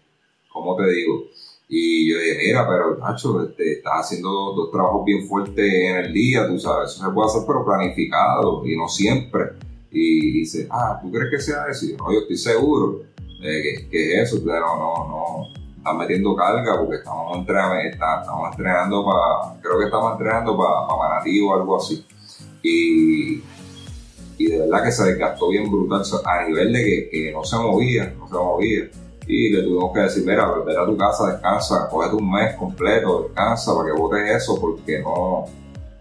¿cómo 0.52 0.74
te 0.74 0.90
digo? 0.90 1.26
Y 1.68 2.10
yo 2.10 2.18
dije, 2.18 2.38
mira, 2.38 2.66
pero 2.68 2.96
Nacho, 2.98 3.40
este, 3.44 3.74
estás 3.74 4.00
haciendo 4.00 4.28
dos, 4.28 4.72
trabajos 4.72 5.04
bien 5.04 5.24
fuertes 5.28 5.72
en 5.72 5.96
el 5.98 6.12
día, 6.12 6.48
tú 6.48 6.58
sabes, 6.58 6.90
eso 6.90 7.04
se 7.04 7.12
puede 7.12 7.28
hacer 7.28 7.42
pero 7.46 7.64
planificado 7.64 8.66
y 8.66 8.76
no 8.76 8.88
siempre. 8.88 9.52
Y 9.92 10.32
dice, 10.40 10.66
ah, 10.72 10.98
¿tú 11.00 11.12
crees 11.12 11.30
que 11.30 11.38
sea 11.38 11.66
eso? 11.70 11.86
No, 11.96 12.12
yo 12.12 12.18
estoy 12.18 12.36
seguro 12.36 13.02
de 13.40 13.86
que, 13.88 14.14
es 14.14 14.32
eso, 14.32 14.42
pero 14.44 14.66
no, 14.66 15.08
no, 15.08 15.76
están 15.76 15.98
metiendo 15.98 16.34
carga 16.34 16.80
porque 16.80 16.96
estamos 16.96 17.38
entrenando, 17.38 17.76
estamos 17.80 18.50
entrenando 18.50 19.04
para, 19.04 19.60
creo 19.60 19.78
que 19.78 19.84
estamos 19.84 20.12
entrenando 20.14 20.56
para, 20.56 20.88
para 20.88 21.10
Manatí 21.10 21.40
o 21.42 21.54
algo 21.54 21.76
así. 21.76 22.04
Y, 22.60 23.40
y 24.44 24.50
de 24.50 24.58
verdad 24.58 24.84
que 24.84 24.92
se 24.92 25.04
desgastó 25.04 25.48
bien 25.48 25.70
brutal 25.70 26.02
a 26.24 26.44
nivel 26.46 26.72
de 26.72 26.84
que, 26.84 27.08
que, 27.10 27.32
no 27.32 27.44
se 27.44 27.56
movía, 27.56 28.14
no 28.18 28.28
se 28.28 28.34
movía. 28.34 28.90
Y 29.26 29.50
le 29.50 29.62
tuvimos 29.62 29.92
que 29.92 30.00
decir, 30.00 30.24
mira, 30.26 30.50
vete 30.64 30.78
a 30.78 30.86
tu 30.86 30.96
casa, 30.96 31.32
descansa, 31.32 31.88
cógete 31.88 32.16
un 32.16 32.30
mes 32.30 32.56
completo, 32.56 33.24
descansa 33.28 33.74
para 33.74 33.92
que 33.92 34.00
votes 34.00 34.30
eso 34.30 34.60
porque 34.60 35.00
no, 35.00 35.46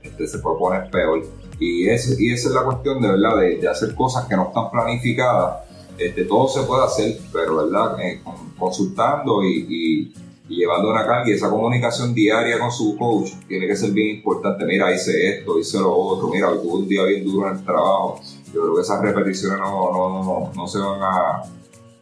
este, 0.01 0.27
se 0.27 0.39
puede 0.39 0.57
poner 0.57 0.89
peor. 0.89 1.23
Y, 1.59 1.87
ese, 1.87 2.21
y 2.21 2.33
esa 2.33 2.49
es 2.49 2.55
la 2.55 2.63
cuestión 2.63 3.01
de 3.01 3.09
verdad, 3.09 3.37
de 3.37 3.67
hacer 3.67 3.93
cosas 3.93 4.25
que 4.25 4.35
no 4.35 4.47
están 4.47 4.71
planificadas 4.71 5.71
este, 6.01 6.25
todo 6.25 6.47
se 6.47 6.63
puede 6.63 6.83
hacer, 6.83 7.19
pero 7.31 7.57
¿verdad? 7.57 7.99
Eh, 8.01 8.21
consultando 8.57 9.43
y, 9.43 10.13
llevando 10.55 10.89
una 10.89 11.05
carga 11.05 11.29
y 11.29 11.33
esa 11.33 11.49
comunicación 11.49 12.13
diaria 12.13 12.59
con 12.59 12.71
su 12.71 12.97
coach 12.97 13.31
tiene 13.47 13.67
que 13.67 13.75
ser 13.75 13.91
bien 13.91 14.17
importante. 14.17 14.65
Mira, 14.65 14.93
hice 14.93 15.37
esto, 15.37 15.57
hice 15.57 15.79
lo 15.79 15.93
otro, 15.93 16.29
mira, 16.29 16.49
hoy 16.49 16.59
un 16.63 16.87
día 16.87 17.03
bien 17.05 17.23
duro 17.23 17.49
en 17.49 17.57
el 17.57 17.63
trabajo. 17.63 18.19
Yo 18.53 18.61
creo 18.61 18.75
que 18.75 18.81
esas 18.81 19.01
repeticiones 19.01 19.59
no, 19.59 19.91
no, 19.91 20.51
no, 20.53 20.67
se 20.67 20.79
van 20.79 21.01
a, 21.01 21.43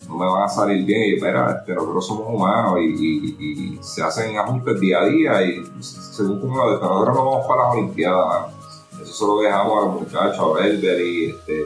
no 0.08 0.18
me 0.18 0.26
van 0.26 0.44
a 0.44 0.50
salir 0.50 0.86
bien. 0.86 1.10
Y 1.10 1.14
espera, 1.16 1.60
este, 1.60 1.74
nosotros 1.74 2.08
somos 2.08 2.28
humanos 2.28 2.80
y, 2.82 3.78
se 3.82 4.04
hacen 4.04 4.38
ajustes 4.38 4.80
día 4.80 5.00
a 5.00 5.06
día 5.06 5.42
y 5.44 5.64
según 5.80 6.42
como 6.42 6.58
nosotros 6.58 7.16
no 7.16 7.26
vamos 7.26 7.48
para 7.48 7.64
las 7.64 7.74
Olimpiadas, 7.74 8.54
eso 9.02 9.14
se 9.14 9.26
lo 9.26 9.40
dejamos 9.40 9.78
a 9.78 9.86
los 9.88 10.02
muchachos, 10.02 10.40
a 10.40 10.60
Belder 10.60 11.02
y 11.02 11.30
este, 11.30 11.66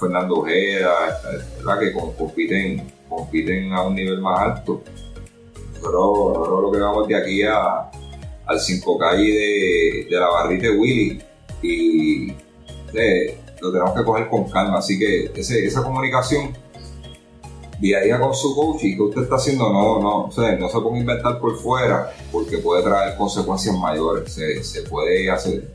Fernando 0.00 0.36
Ojeda, 0.36 1.20
que 1.78 1.92
compiten, 1.92 2.92
compiten 3.08 3.72
a 3.72 3.82
un 3.82 3.94
nivel 3.94 4.20
más 4.20 4.40
alto. 4.40 4.82
Pero 5.82 6.32
nosotros 6.34 6.62
lo 6.62 6.72
que 6.72 6.78
vamos 6.78 7.08
de 7.08 7.16
aquí 7.16 7.42
a, 7.42 7.90
al 8.46 8.60
5 8.60 8.98
calle 8.98 9.24
de, 9.24 10.06
de, 10.08 10.16
la 10.20 10.28
barrita 10.28 10.68
de 10.68 10.76
Willy 10.76 11.22
y 11.62 12.28
lo 13.60 13.72
tenemos 13.72 13.94
que 13.94 14.04
coger 14.04 14.28
con 14.28 14.44
calma. 14.48 14.78
Así 14.78 14.98
que 14.98 15.32
esa 15.36 15.82
comunicación 15.82 16.56
día 17.80 17.98
a 17.98 18.00
día 18.02 18.20
con 18.20 18.32
su 18.32 18.54
coach 18.54 18.82
que 18.82 19.02
usted 19.02 19.22
está 19.22 19.34
haciendo 19.34 19.72
no, 19.72 20.00
no, 20.00 20.16
o 20.26 20.26
no 20.26 20.68
se 20.68 20.80
puede 20.80 20.98
inventar 21.00 21.40
por 21.40 21.56
fuera 21.56 22.12
porque 22.30 22.58
puede 22.58 22.84
traer 22.84 23.16
consecuencias 23.16 23.76
mayores. 23.76 24.32
Se, 24.32 24.62
se 24.62 24.82
puede 24.82 25.30
hacer, 25.30 25.72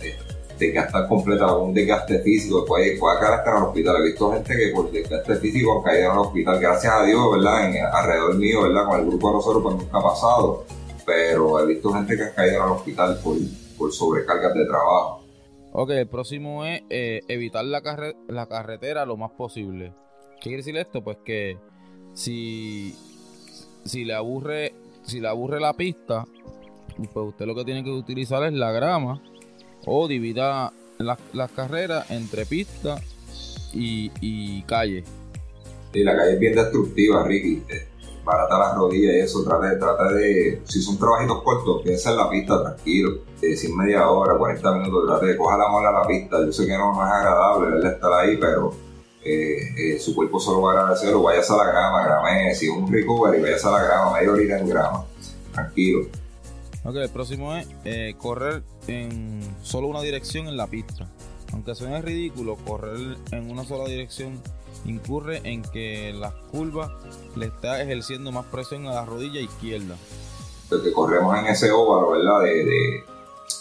desgastar 0.58 1.08
completa, 1.08 1.56
un 1.56 1.74
desgaste 1.74 2.20
físico, 2.20 2.66
puede, 2.66 2.98
puede 2.98 3.20
caer 3.20 3.34
hasta 3.36 3.58
el 3.58 3.64
hospital. 3.64 3.96
He 3.98 4.04
visto 4.04 4.32
gente 4.32 4.56
que 4.56 4.72
por 4.74 4.92
desgaste 4.92 5.36
físico 5.36 5.78
han 5.78 5.84
caído 5.84 6.06
en 6.06 6.12
el 6.12 6.18
hospital, 6.20 6.60
gracias 6.60 6.94
a 6.94 7.04
Dios, 7.04 7.32
¿verdad? 7.32 7.74
Alrededor 7.94 8.36
mío, 8.36 8.64
¿verdad? 8.64 8.86
Con 8.86 9.00
el 9.00 9.06
grupo 9.08 9.28
de 9.28 9.34
nosotros, 9.34 9.64
pues 9.64 9.76
nunca 9.76 9.98
ha 9.98 10.04
pasado, 10.04 10.66
pero 11.06 11.60
he 11.60 11.66
visto 11.66 11.94
gente 11.94 12.16
que 12.16 12.24
ha 12.24 12.34
caído 12.34 12.58
en 12.58 12.64
el 12.64 12.72
hospital 12.72 13.20
por, 13.24 13.38
por 13.78 13.92
sobrecargas 13.92 14.54
de 14.54 14.66
trabajo. 14.66 15.24
Ok, 15.74 15.92
el 15.92 16.08
próximo 16.08 16.66
es 16.66 16.82
eh, 16.90 17.22
evitar 17.28 17.64
la, 17.66 17.82
la 18.28 18.46
carretera 18.48 19.06
lo 19.06 19.18
más 19.18 19.32
posible. 19.32 19.94
¿Qué 20.36 20.50
quiere 20.50 20.58
decir 20.58 20.78
esto? 20.78 21.04
Pues 21.04 21.18
que 21.24 21.58
si, 22.14 22.96
si 23.86 24.06
le 24.06 24.14
aburre 24.14 24.74
si 25.08 25.22
le 25.22 25.30
aburre 25.30 25.60
la 25.60 25.74
pista, 25.74 26.26
pues 26.98 27.28
usted 27.28 27.46
lo 27.46 27.56
que 27.56 27.64
tiene 27.64 27.84
que 27.84 27.92
utilizar 27.92 28.44
es 28.44 28.54
la 28.54 28.72
grama 28.72 29.22
o 29.88 30.08
divida 30.08 30.72
las 31.00 31.52
carreras 31.52 32.12
entre 32.12 32.46
pista 32.46 33.00
y, 33.74 34.62
calle. 34.64 35.04
Sí, 35.94 36.04
la 36.04 36.16
calle 36.16 36.34
es 36.34 36.40
bien 36.40 36.56
destructiva, 36.56 37.24
Ricky. 37.24 37.64
Barata 38.24 38.60
las 38.60 38.76
rodillas 38.76 39.14
y 39.14 39.20
eso. 39.20 39.44
Trata, 39.44 39.80
trata 39.80 40.12
de, 40.12 40.62
si 40.66 40.82
son 40.82 41.00
trabajitos 41.00 41.42
cortos, 41.44 41.82
piensa 41.84 42.12
en 42.12 42.18
la 42.18 42.30
pista 42.30 42.62
tranquilo. 42.62 43.20
Eh, 43.42 43.56
si 43.56 43.72
media 43.74 44.10
hora, 44.10 44.38
40 44.38 44.72
minutos, 44.74 45.08
trate 45.08 45.28
de 45.28 45.38
coger 45.38 45.58
la 45.58 45.70
mola 45.70 45.90
a 45.90 46.02
la 46.02 46.08
pista. 46.08 46.46
Yo 46.46 46.52
sé 46.52 46.66
que 46.66 46.78
no, 46.78 46.92
es 46.92 47.12
agradable 47.12 47.72
verle 47.72 47.90
estar 47.90 48.12
ahí, 48.12 48.36
pero 48.38 48.74
eh, 49.24 49.58
eh, 49.78 50.00
su 50.00 50.16
cuerpo 50.16 50.40
solo 50.40 50.62
va 50.62 50.72
a 50.72 50.80
agradecer 50.80 51.14
o 51.14 51.22
vayas 51.22 51.50
a 51.52 51.58
la 51.58 51.66
grama, 51.66 52.04
grame, 52.06 52.56
si 52.56 52.68
es 52.68 52.72
un 52.72 52.92
recovery, 52.92 53.42
vayas 53.42 53.66
a 53.66 53.72
la 53.72 53.84
grama, 53.84 54.14
media 54.14 54.32
horita 54.32 54.60
en 54.60 54.70
grama, 54.70 55.06
tranquilo. 55.54 56.08
Ok, 56.86 56.96
el 56.96 57.10
próximo 57.10 57.54
es 57.54 57.68
eh, 57.84 58.16
correr 58.18 58.64
en 58.88 59.42
solo 59.62 59.88
una 59.88 60.02
dirección 60.02 60.48
en 60.48 60.58
la 60.58 60.68
pista. 60.68 61.08
Aunque 61.54 61.76
suene 61.76 62.02
ridículo, 62.02 62.58
correr 62.66 63.18
en 63.32 63.50
una 63.52 63.64
sola 63.64 63.86
dirección 63.86 64.42
incurre 64.86 65.42
en 65.44 65.62
que 65.62 66.14
las 66.14 66.34
curvas 66.52 66.92
le 67.36 67.48
está 67.48 67.82
ejerciendo 67.82 68.32
más 68.32 68.46
presión 68.46 68.88
a 68.88 68.94
la 68.94 69.06
rodilla 69.06 69.40
izquierda. 69.40 69.96
que 70.70 70.92
corremos 70.92 71.38
en 71.38 71.48
ese 71.48 71.72
óvalo, 71.72 72.12
¿verdad? 72.12 72.42
De, 72.42 73.04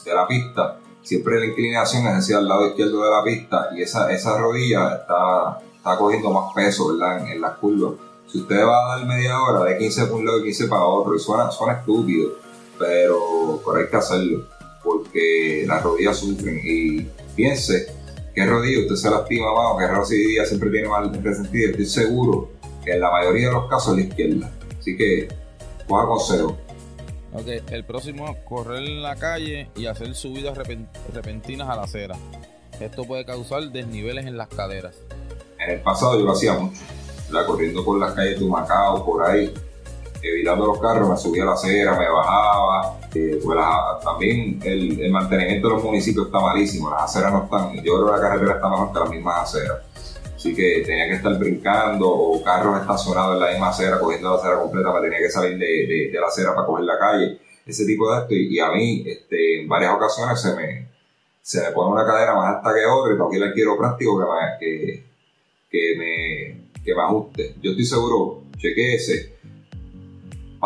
de, 0.04 0.14
la 0.14 0.26
pista, 0.26 0.78
siempre 1.02 1.40
la 1.40 1.46
inclinación 1.46 2.06
es 2.06 2.14
hacia 2.14 2.38
el 2.38 2.48
lado 2.48 2.68
izquierdo 2.68 3.02
de 3.02 3.10
la 3.10 3.24
pista 3.24 3.68
y 3.76 3.82
esa, 3.82 4.12
esa 4.12 4.38
rodilla 4.38 4.96
está, 4.96 5.58
está 5.76 5.98
cogiendo 5.98 6.30
más 6.30 6.52
peso, 6.54 6.92
¿verdad? 6.92 7.20
En, 7.20 7.32
en 7.32 7.40
las 7.40 7.56
curvas. 7.58 7.94
Si 8.28 8.40
usted 8.40 8.64
va 8.64 8.94
a 8.94 8.96
dar 8.96 9.06
media 9.06 9.40
hora 9.40 9.64
de 9.64 9.78
15 9.78 10.02
para 10.06 10.16
un 10.16 10.26
lado 10.26 10.40
y 10.40 10.44
15 10.44 10.66
para 10.68 10.84
otro, 10.84 11.14
y 11.14 11.18
suena, 11.18 11.50
suena 11.50 11.74
estúpido, 11.78 12.30
pero, 12.78 13.60
pero 13.64 13.78
hay 13.78 13.88
que 13.88 13.96
hacerlo, 13.96 14.44
porque 14.86 15.64
las 15.66 15.82
rodillas 15.82 16.16
sufren 16.16 16.60
y 16.64 17.02
piense 17.34 17.88
que 18.32 18.46
rodilla 18.46 18.82
usted 18.82 18.94
se 18.94 19.10
lastima 19.10 19.52
más 19.52 19.72
o 19.72 19.78
que 19.78 19.86
rodilla 19.88 20.46
siempre 20.46 20.70
tiene 20.70 20.88
mal 20.88 21.12
resentido, 21.22 21.70
estoy 21.70 21.86
seguro 21.86 22.50
que 22.84 22.92
en 22.92 23.00
la 23.00 23.10
mayoría 23.10 23.48
de 23.48 23.54
los 23.54 23.68
casos 23.68 23.98
es 23.98 24.04
la 24.04 24.08
izquierda. 24.08 24.52
Así 24.78 24.96
que, 24.96 25.28
coja 25.88 26.06
consejo. 26.06 26.56
Ok, 27.32 27.48
el 27.70 27.84
próximo 27.84 28.36
correr 28.44 28.84
en 28.84 29.02
la 29.02 29.16
calle 29.16 29.68
y 29.74 29.86
hacer 29.86 30.14
subidas 30.14 30.56
repentinas 31.12 31.68
a 31.68 31.76
la 31.76 31.82
acera. 31.82 32.16
Esto 32.78 33.04
puede 33.04 33.24
causar 33.24 33.64
desniveles 33.72 34.26
en 34.26 34.36
las 34.36 34.48
caderas. 34.48 34.94
En 35.58 35.70
el 35.70 35.80
pasado 35.80 36.18
yo 36.18 36.24
lo 36.24 36.32
hacía 36.32 36.52
mucho, 36.54 36.78
corriendo 37.46 37.84
por 37.84 37.98
las 37.98 38.14
calles 38.14 38.38
de 38.38 38.46
Macao, 38.46 39.04
por 39.04 39.24
ahí, 39.24 39.52
evitando 40.28 40.66
los 40.66 40.80
carros, 40.80 41.08
me 41.08 41.16
subía 41.16 41.44
la 41.44 41.52
acera, 41.52 41.98
me 41.98 42.08
bajaba. 42.08 42.98
Eh, 43.14 43.40
pues 43.42 43.58
también 44.04 44.60
el, 44.62 45.10
mantenimiento 45.10 45.68
de 45.68 45.74
los 45.74 45.84
municipios 45.84 46.26
está 46.26 46.40
malísimo, 46.40 46.90
las 46.90 47.04
aceras 47.04 47.32
no 47.32 47.44
están, 47.44 47.74
yo 47.82 47.94
creo 47.94 48.06
que 48.06 48.12
la 48.12 48.20
carretera 48.20 48.54
está 48.56 48.68
mejor 48.68 48.92
que 48.92 48.98
las 48.98 49.10
mismas 49.10 49.42
aceras. 49.42 49.78
Así 50.34 50.54
que 50.54 50.82
tenía 50.84 51.08
que 51.08 51.14
estar 51.14 51.38
brincando 51.38 52.08
o 52.08 52.42
carros 52.42 52.80
estacionados 52.80 53.36
en 53.36 53.40
la 53.40 53.50
misma 53.50 53.70
acera, 53.70 53.98
cogiendo 53.98 54.30
la 54.30 54.36
acera 54.36 54.60
completa, 54.60 54.92
me 54.92 55.00
tenía 55.00 55.18
que 55.18 55.30
salir 55.30 55.58
de, 55.58 56.10
de, 56.12 56.20
la 56.20 56.26
acera 56.26 56.54
para 56.54 56.66
coger 56.66 56.84
la 56.84 56.98
calle, 56.98 57.38
ese 57.64 57.86
tipo 57.86 58.12
de 58.12 58.20
esto. 58.20 58.34
Y, 58.34 58.58
a 58.58 58.70
mí, 58.70 59.04
este, 59.06 59.62
en 59.62 59.68
varias 59.68 59.94
ocasiones 59.94 60.40
se 60.40 60.54
me, 60.54 60.88
se 61.40 61.62
me 61.62 61.70
pone 61.70 61.92
una 61.92 62.04
cadera 62.04 62.34
más 62.34 62.56
alta 62.56 62.74
que 62.74 62.84
otra 62.84 63.14
y 63.14 63.16
tengo 63.16 63.30
que 63.30 63.36
ir 63.38 63.42
al 63.42 63.54
quiropráctico 63.54 64.18
que 64.60 64.66
que, 64.66 65.04
que, 65.70 65.98
me, 65.98 66.82
que 66.84 66.94
me 66.94 67.02
ajuste. 67.02 67.54
Yo 67.62 67.70
estoy 67.70 67.86
seguro, 67.86 68.42
chequeese 68.58 69.35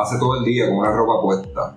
pase 0.01 0.19
todo 0.19 0.39
el 0.39 0.45
día 0.45 0.67
con 0.67 0.79
una 0.79 0.93
ropa 0.93 1.21
puesta 1.21 1.77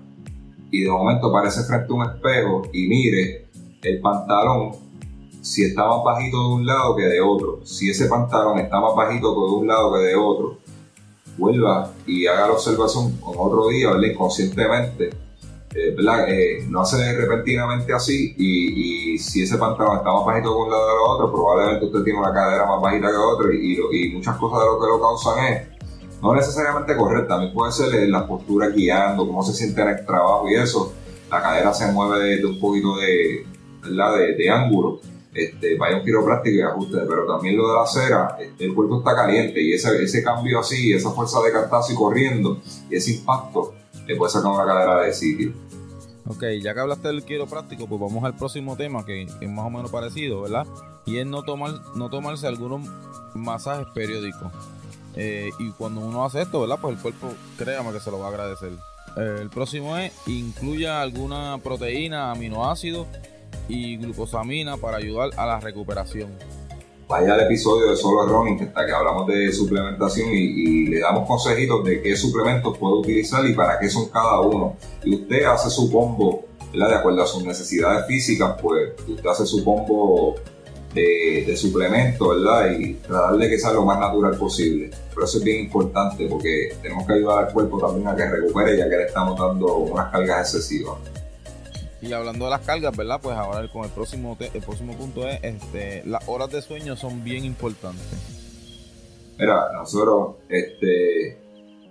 y 0.71 0.83
de 0.83 0.89
momento 0.89 1.27
aparece 1.27 1.61
frente 1.63 1.87
a 1.91 1.93
un 1.93 2.05
espejo 2.05 2.61
y 2.71 2.87
mire 2.87 3.49
el 3.81 3.99
pantalón 3.99 4.71
si 5.41 5.65
está 5.65 5.85
más 5.85 6.05
bajito 6.05 6.37
de 6.41 6.55
un 6.55 6.65
lado 6.65 6.95
que 6.95 7.03
de 7.03 7.19
otro, 7.19 7.59
si 7.65 7.89
ese 7.89 8.07
pantalón 8.07 8.59
está 8.59 8.79
más 8.79 8.95
bajito 8.95 9.33
de 9.33 9.55
un 9.57 9.67
lado 9.67 9.93
que 9.93 9.99
de 9.99 10.15
otro, 10.15 10.57
vuelva 11.37 11.91
y 12.07 12.25
haga 12.25 12.47
la 12.47 12.53
observación 12.53 13.11
con 13.17 13.33
otro 13.37 13.67
día, 13.67 13.89
¿verdad? 13.89 14.07
Inconscientemente, 14.13 15.09
eh, 15.75 15.95
eh, 16.29 16.65
no 16.69 16.79
hace 16.79 17.17
repentinamente 17.17 17.91
así 17.91 18.33
y, 18.37 19.17
si 19.17 19.43
ese 19.43 19.57
pantalón 19.57 19.97
está 19.97 20.13
más 20.13 20.25
bajito 20.25 20.49
de 20.49 20.55
un 20.61 20.69
lado 20.69 20.85
que 20.85 20.93
de 20.93 21.09
otro, 21.09 21.31
probablemente 21.33 21.85
usted 21.87 22.03
tiene 22.05 22.19
una 22.19 22.33
cadera 22.33 22.65
más 22.67 22.81
bajita 22.81 23.09
que 23.09 23.17
otro 23.17 23.51
y, 23.51 23.77
y 23.91 24.13
muchas 24.13 24.37
cosas 24.37 24.59
de 24.59 24.65
lo 24.65 24.79
que 24.79 24.87
lo 24.87 25.01
causan 25.01 25.45
es 25.45 25.72
no 26.23 26.33
necesariamente 26.33 26.95
correr, 26.95 27.27
también 27.27 27.51
puede 27.51 27.73
ser 27.73 28.07
la 28.07 28.25
postura 28.25 28.69
guiando, 28.69 29.27
cómo 29.27 29.43
se 29.43 29.53
siente 29.53 29.81
en 29.81 29.89
el 29.89 30.05
trabajo 30.05 30.49
y 30.49 30.55
eso. 30.55 30.93
La 31.29 31.41
cadera 31.41 31.73
se 31.73 31.91
mueve 31.91 32.37
de, 32.37 32.45
un 32.45 32.59
poquito 32.61 32.95
de, 32.95 33.45
de, 33.83 34.35
de, 34.37 34.49
ángulo. 34.49 35.01
Este, 35.33 35.75
vaya 35.75 35.97
un 35.97 36.05
quiropráctico 36.05 36.55
y 36.55 36.61
ajuste, 36.61 36.99
pero 37.09 37.25
también 37.27 37.57
lo 37.57 37.67
de 37.67 37.73
la 37.73 37.83
acera, 37.83 38.37
este, 38.39 38.65
el 38.65 38.73
cuerpo 38.73 38.99
está 38.99 39.15
caliente 39.15 39.61
y 39.61 39.73
ese, 39.73 40.01
ese 40.01 40.23
cambio 40.23 40.59
así, 40.59 40.93
esa 40.93 41.11
fuerza 41.11 41.41
de 41.41 41.51
cantazo 41.51 41.91
y 41.91 41.95
corriendo 41.95 42.61
y 42.89 42.95
ese 42.95 43.15
impacto 43.15 43.73
le 44.07 44.15
puede 44.15 44.31
sacar 44.31 44.51
una 44.51 44.65
cadera 44.65 45.01
de 45.01 45.11
sitio. 45.11 45.51
Ok, 46.27 46.43
ya 46.61 46.73
que 46.73 46.79
hablaste 46.79 47.09
del 47.09 47.25
quiropráctico, 47.25 47.85
pues 47.87 47.99
vamos 47.99 48.23
al 48.23 48.37
próximo 48.37 48.77
tema 48.77 49.05
que 49.05 49.23
es 49.23 49.49
más 49.49 49.65
o 49.65 49.69
menos 49.69 49.91
parecido, 49.91 50.43
¿verdad? 50.43 50.65
Y 51.05 51.17
es 51.17 51.25
no, 51.25 51.43
tomar, 51.43 51.71
no 51.95 52.09
tomarse 52.09 52.47
algunos 52.47 52.87
masajes 53.33 53.87
periódicos. 53.93 54.53
Eh, 55.15 55.51
y 55.59 55.71
cuando 55.71 56.01
uno 56.01 56.25
hace 56.25 56.41
esto, 56.41 56.61
¿verdad? 56.61 56.79
Pues 56.81 56.95
el 56.95 57.01
cuerpo, 57.01 57.27
créame 57.57 57.91
que 57.91 57.99
se 57.99 58.11
lo 58.11 58.19
va 58.19 58.27
a 58.27 58.29
agradecer. 58.29 58.71
Eh, 59.17 59.37
el 59.41 59.49
próximo 59.49 59.97
es, 59.97 60.11
incluya 60.27 61.01
alguna 61.01 61.57
proteína, 61.63 62.31
aminoácidos 62.31 63.07
y 63.67 63.97
glucosamina 63.97 64.77
para 64.77 64.97
ayudar 64.97 65.29
a 65.37 65.45
la 65.45 65.59
recuperación. 65.59 66.31
Vaya 67.07 67.33
al 67.33 67.41
episodio 67.41 67.91
de 67.91 67.97
Solo 67.97 68.25
Running, 68.25 68.57
que 68.57 68.63
está 68.65 68.85
que 68.85 68.91
hablamos 68.91 69.27
de 69.27 69.51
suplementación 69.51 70.29
y, 70.31 70.87
le 70.87 70.99
damos 70.99 71.27
consejitos 71.27 71.83
de 71.83 72.01
qué 72.01 72.15
suplementos 72.15 72.77
puede 72.77 72.95
utilizar 72.95 73.45
y 73.45 73.53
para 73.53 73.79
qué 73.79 73.89
son 73.89 74.09
cada 74.09 74.39
uno. 74.39 74.77
Y 75.03 75.15
usted 75.15 75.43
hace 75.45 75.69
su 75.69 75.91
combo, 75.91 76.45
¿verdad? 76.71 76.89
De 76.89 76.95
acuerdo 76.95 77.21
a 77.21 77.27
sus 77.27 77.43
necesidades 77.43 78.07
físicas, 78.07 78.55
pues 78.61 78.93
usted 79.07 79.29
hace 79.29 79.45
su 79.45 79.63
combo 79.63 80.35
de, 80.93 81.43
de 81.45 81.57
suplemento, 81.57 82.29
¿verdad? 82.29 82.71
Y 82.77 82.93
tratar 82.95 83.37
de 83.37 83.49
que 83.49 83.59
sea 83.59 83.73
lo 83.73 83.83
más 83.85 83.99
natural 83.99 84.37
posible. 84.37 84.91
Pero 85.13 85.25
eso 85.25 85.37
es 85.37 85.43
bien 85.43 85.65
importante 85.65 86.27
porque 86.27 86.75
tenemos 86.81 87.05
que 87.05 87.13
ayudar 87.13 87.45
al 87.45 87.53
cuerpo 87.53 87.79
también 87.79 88.07
a 88.07 88.15
que 88.15 88.25
recupere 88.25 88.77
ya 88.77 88.89
que 88.89 88.97
le 88.97 89.03
estamos 89.05 89.39
dando 89.39 89.77
unas 89.77 90.11
cargas 90.11 90.53
excesivas. 90.53 90.97
Y 92.01 92.11
hablando 92.11 92.45
de 92.45 92.51
las 92.51 92.61
cargas, 92.61 92.95
¿verdad? 92.95 93.19
Pues 93.21 93.35
ahora 93.37 93.65
con 93.71 93.85
el 93.85 93.91
próximo, 93.91 94.37
el 94.39 94.61
próximo 94.61 94.93
punto 94.97 95.27
es, 95.27 95.39
este, 95.41 96.03
las 96.05 96.27
horas 96.27 96.51
de 96.51 96.61
sueño 96.61 96.95
son 96.95 97.23
bien 97.23 97.45
importantes. 97.45 98.05
Mira, 99.37 99.71
nosotros 99.73 100.35
este, 100.49 101.37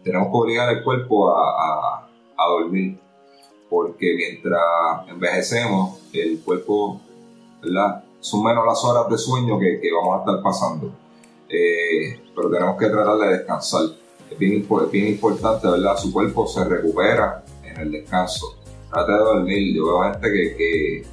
tenemos 0.05 0.29
que 0.29 0.37
obligar 0.37 0.69
al 0.69 0.85
cuerpo 0.85 1.35
a, 1.35 2.07
a 2.37 2.49
dormir 2.49 2.99
porque 3.73 4.15
mientras 4.15 4.61
envejecemos, 5.09 5.99
el 6.13 6.41
cuerpo, 6.41 7.01
¿verdad? 7.63 8.05
Son 8.23 8.45
menos 8.45 8.65
las 8.65 8.83
horas 8.85 9.11
de 9.11 9.19
sueño 9.19 9.59
que, 9.59 9.81
que 9.81 9.93
vamos 9.93 10.17
a 10.17 10.21
estar 10.21 10.43
pasando. 10.43 10.93
Eh, 11.49 12.21
pero 12.35 12.51
tenemos 12.51 12.79
que 12.79 12.87
tratar 12.87 13.19
de 13.19 13.29
descansar. 13.39 13.83
Es 14.31 14.39
bien, 14.39 14.67
bien, 14.91 15.09
importante, 15.09 15.69
¿verdad? 15.69 15.97
Su 15.97 16.13
cuerpo 16.13 16.47
se 16.47 16.65
recupera 16.65 17.45
en 17.65 17.81
el 17.81 17.93
descanso. 17.93 18.59
Trate 18.91 19.13
de 19.13 19.19
dormir. 19.19 19.77
Yo 19.77 19.87
veo 19.87 20.13
gente 20.13 20.33
que, 20.33 20.57
que, 20.57 21.05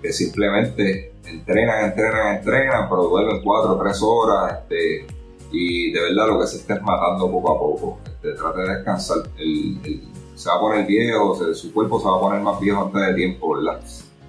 que 0.00 0.12
simplemente 0.12 1.12
entrenan, 1.26 1.84
entrenan, 1.84 2.36
entrenan, 2.36 2.88
pero 2.88 3.02
duermen 3.04 3.42
4 3.42 3.72
o 3.72 3.78
3 3.78 4.02
horas. 4.02 4.58
Este, 4.62 5.06
y 5.52 5.92
de 5.92 6.00
verdad 6.00 6.28
lo 6.28 6.40
que 6.40 6.46
se 6.46 6.56
está 6.56 6.74
es 6.74 6.82
matando 6.82 7.30
poco 7.30 7.52
a 7.52 7.58
poco. 7.58 7.98
Este, 8.06 8.32
trate 8.32 8.62
de 8.62 8.74
descansar. 8.74 9.18
El, 9.36 10.02
se 10.34 10.48
va 10.48 10.56
a 10.56 10.60
poner 10.60 10.86
viejo, 10.86 11.54
su 11.54 11.72
cuerpo 11.74 12.00
se 12.00 12.08
va 12.08 12.16
a 12.16 12.20
poner 12.20 12.40
más 12.40 12.58
viejo 12.58 12.86
antes 12.86 13.06
de 13.06 13.14
tiempo, 13.14 13.54
¿verdad? 13.54 13.80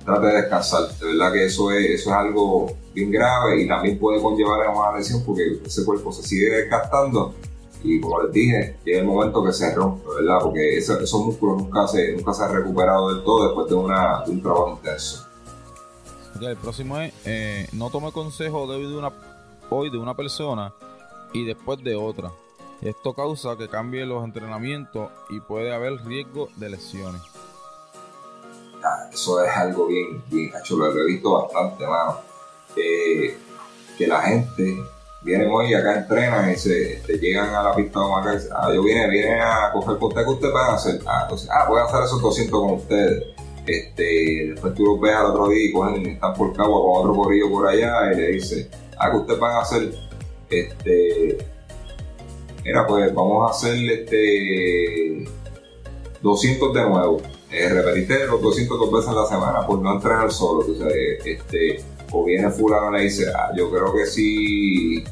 Trate 0.05 0.27
de 0.27 0.33
descansar. 0.33 0.87
De 0.99 1.05
verdad 1.07 1.33
que 1.33 1.45
eso 1.45 1.71
es, 1.71 1.85
eso 1.89 2.09
es 2.11 2.15
algo 2.15 2.71
bien 2.93 3.11
grave 3.11 3.61
y 3.61 3.67
también 3.67 3.99
puede 3.99 4.21
conllevar 4.21 4.67
a 4.67 4.71
una 4.71 4.97
lesión 4.97 5.23
porque 5.25 5.59
ese 5.65 5.83
cuerpo 5.83 6.11
se 6.11 6.23
sigue 6.23 6.49
desgastando 6.49 7.33
y 7.83 7.99
como 7.99 8.23
les 8.23 8.31
dije, 8.31 8.77
llega 8.83 8.99
el 8.99 9.05
momento 9.05 9.43
que 9.43 9.53
se 9.53 9.73
rompe, 9.75 10.07
¿verdad? 10.15 10.39
Porque 10.41 10.77
esos, 10.77 11.13
músculos 11.13 11.61
nunca 11.61 11.87
se, 11.87 12.13
nunca 12.13 12.33
se 12.33 12.43
han 12.43 12.55
recuperado 12.55 13.13
del 13.13 13.23
todo 13.23 13.45
después 13.45 13.67
de, 13.67 13.75
una, 13.75 14.23
un 14.25 14.41
trabajo 14.41 14.71
intenso. 14.71 15.27
el 16.41 16.57
próximo 16.57 16.97
es, 16.99 17.13
eh, 17.25 17.67
no 17.73 17.91
tome 17.91 18.11
consejo 18.11 18.65
de 18.65 18.87
una, 18.87 19.11
hoy 19.69 19.91
de 19.91 19.99
una 19.99 20.15
persona 20.15 20.73
y 21.33 21.45
después 21.45 21.83
de 21.83 21.95
otra. 21.95 22.31
Esto 22.81 23.13
causa 23.13 23.55
que 23.55 23.67
cambie 23.67 24.05
los 24.05 24.23
entrenamientos 24.23 25.09
y 25.29 25.39
puede 25.39 25.73
haber 25.73 26.03
riesgo 26.05 26.49
de 26.55 26.69
lesiones 26.69 27.21
eso 29.11 29.43
es 29.43 29.51
algo 29.55 29.87
bien, 29.87 30.23
bien 30.29 30.51
hecho, 30.59 30.77
lo 30.77 30.91
he 30.91 31.05
visto 31.05 31.31
bastante, 31.31 31.85
mano. 31.87 32.19
que 32.75 34.07
la 34.07 34.21
gente 34.21 34.75
viene 35.25 35.47
hoy 35.47 35.73
acá 35.73 35.97
entrenan 35.97 36.51
y 36.51 36.55
se 36.55 37.01
llegan 37.19 37.53
a 37.53 37.63
la 37.63 37.75
pista 37.75 37.99
de 37.99 38.31
y 38.31 38.35
dicen, 38.35 38.51
ah, 38.55 38.71
yo 38.71 38.83
vine, 38.83 39.09
vine 39.09 39.41
a 39.41 39.71
coger 39.73 39.97
por 39.97 40.09
usted 40.09 40.23
que 40.23 40.29
ustedes 40.29 40.53
van 40.53 40.69
a 40.69 40.73
hacer. 40.75 41.01
Ah, 41.07 41.21
entonces, 41.23 41.49
ah, 41.51 41.65
voy 41.67 41.79
a 41.79 41.85
hacer 41.85 42.03
esos 42.03 42.21
200 42.21 42.59
con 42.59 42.73
ustedes. 42.75 43.23
Este, 43.65 44.51
después 44.51 44.75
tú 44.75 44.85
los 44.85 45.01
ves 45.01 45.15
al 45.15 45.25
otro 45.25 45.47
día 45.47 45.65
y 45.65 45.71
cogen, 45.73 46.05
están 46.05 46.35
por 46.35 46.53
cabo 46.53 46.93
con 46.93 47.01
otro 47.01 47.23
corrillo 47.23 47.49
por 47.49 47.67
allá 47.67 48.13
y 48.13 48.17
le 48.17 48.27
dice, 48.33 48.69
ah, 48.99 49.09
que 49.09 49.17
ustedes 49.17 49.39
van 49.39 49.55
a 49.55 49.61
hacer, 49.61 49.91
este, 50.51 51.37
mira, 52.63 52.85
pues 52.85 53.11
vamos 53.13 53.49
a 53.49 53.55
hacer 53.55 53.75
este 53.89 55.27
200 56.21 56.73
de 56.73 56.81
nuevo 56.81 57.21
eh, 57.51 57.69
repetiste 57.69 58.25
los 58.27 58.41
200 58.41 58.79
dos 58.79 58.91
veces 58.91 59.09
a 59.09 59.13
la 59.13 59.25
semana 59.25 59.65
por 59.65 59.79
no 59.79 59.93
entrenar 59.93 60.31
solo. 60.31 60.59
O, 60.59 60.75
sea, 60.75 60.87
este, 60.89 61.83
o 62.11 62.23
viene 62.23 62.49
fulano 62.49 62.95
y 62.95 62.99
le 62.99 63.03
dice, 63.05 63.31
ah, 63.33 63.51
yo 63.55 63.69
creo 63.71 63.93
que 63.93 64.05
si 64.05 65.03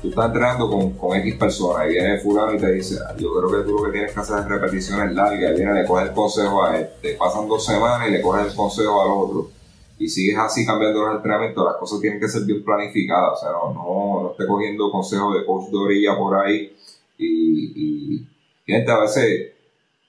tú 0.00 0.08
estás 0.08 0.26
entrenando 0.26 0.68
con, 0.70 0.92
con 0.92 1.16
X 1.18 1.34
personas 1.34 1.86
y 1.86 1.90
viene 1.90 2.18
fulano 2.20 2.54
y 2.54 2.58
te 2.58 2.72
dice, 2.72 2.98
ah, 3.06 3.14
yo 3.16 3.34
creo 3.34 3.50
que 3.50 3.68
tú 3.68 3.76
lo 3.76 3.84
que 3.84 3.92
tienes 3.92 4.12
que 4.12 4.20
hacer 4.20 4.38
es 4.38 4.48
repeticiones 4.48 5.14
largas, 5.14 5.52
y 5.52 5.54
viene, 5.56 5.82
le 5.82 5.86
coges 5.86 6.08
el 6.08 6.14
consejo 6.14 6.64
a 6.64 6.78
este, 6.78 7.14
pasan 7.14 7.48
dos 7.48 7.64
semanas 7.64 8.08
y 8.08 8.12
le 8.12 8.22
coges 8.22 8.46
el 8.46 8.54
consejo 8.54 9.02
al 9.02 9.10
otro. 9.10 9.50
Y 9.98 10.08
sigues 10.08 10.36
así 10.38 10.66
cambiando 10.66 11.04
los 11.04 11.16
entrenamientos, 11.16 11.64
las 11.64 11.76
cosas 11.76 12.00
tienen 12.00 12.18
que 12.18 12.28
ser 12.28 12.42
bien 12.42 12.64
planificadas, 12.64 13.38
o 13.38 13.40
sea, 13.40 13.52
no, 13.52 13.72
no, 13.72 14.22
no 14.22 14.30
esté 14.32 14.46
cogiendo 14.46 14.90
consejos 14.90 15.34
de 15.34 15.46
coach 15.46 15.70
de 15.70 15.76
orilla 15.76 16.16
por 16.16 16.34
ahí 16.36 16.74
y, 17.18 18.16
y 18.16 18.26
gente 18.66 18.90
a 18.90 19.00
veces 19.00 19.51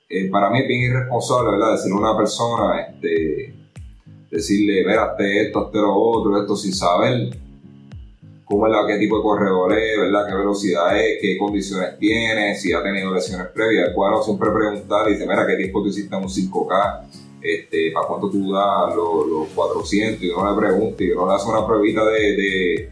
eh, 0.09 0.29
para 0.29 0.49
mí 0.49 0.61
es 0.61 0.67
bien 0.67 0.81
irresponsable, 0.81 1.51
¿verdad? 1.51 1.71
Decirle 1.73 1.97
a 1.97 1.99
una 1.99 2.17
persona, 2.17 2.81
este, 2.81 3.53
decirle, 4.29 4.83
mira, 4.85 5.05
hazte 5.05 5.47
esto, 5.47 5.65
hazte 5.65 5.77
lo 5.79 5.93
otro, 5.95 6.41
esto 6.41 6.55
sin 6.55 6.73
saber 6.73 7.37
cómo 8.45 8.67
es 8.67 8.73
la, 8.73 8.85
qué 8.87 8.97
tipo 8.99 9.17
de 9.17 9.23
corredor 9.23 9.73
es, 9.73 9.99
¿verdad? 9.99 10.27
Qué 10.27 10.35
velocidad 10.35 10.99
es, 10.99 11.19
qué 11.21 11.37
condiciones 11.37 11.97
tiene, 11.97 12.55
si 12.55 12.73
ha 12.73 12.83
tenido 12.83 13.13
lesiones 13.13 13.47
previas. 13.47 13.93
Bueno, 13.95 14.21
siempre 14.21 14.49
preguntar 14.51 15.07
y 15.07 15.13
dice, 15.13 15.25
mira, 15.27 15.47
¿qué 15.47 15.55
tiempo 15.55 15.81
tú 15.81 15.89
hiciste 15.89 16.15
en 16.15 16.23
un 16.23 16.29
5K? 16.29 17.01
Este, 17.41 17.91
¿Para 17.91 18.07
cuánto 18.07 18.29
tú 18.29 18.53
das 18.53 18.95
los, 18.95 19.47
400? 19.55 20.21
Y 20.21 20.29
uno 20.29 20.51
le 20.51 20.61
pregunta 20.61 21.03
y 21.03 21.11
uno 21.11 21.27
le 21.27 21.33
hace 21.33 21.49
una 21.49 21.65
pruebita 21.65 22.05
de, 22.05 22.89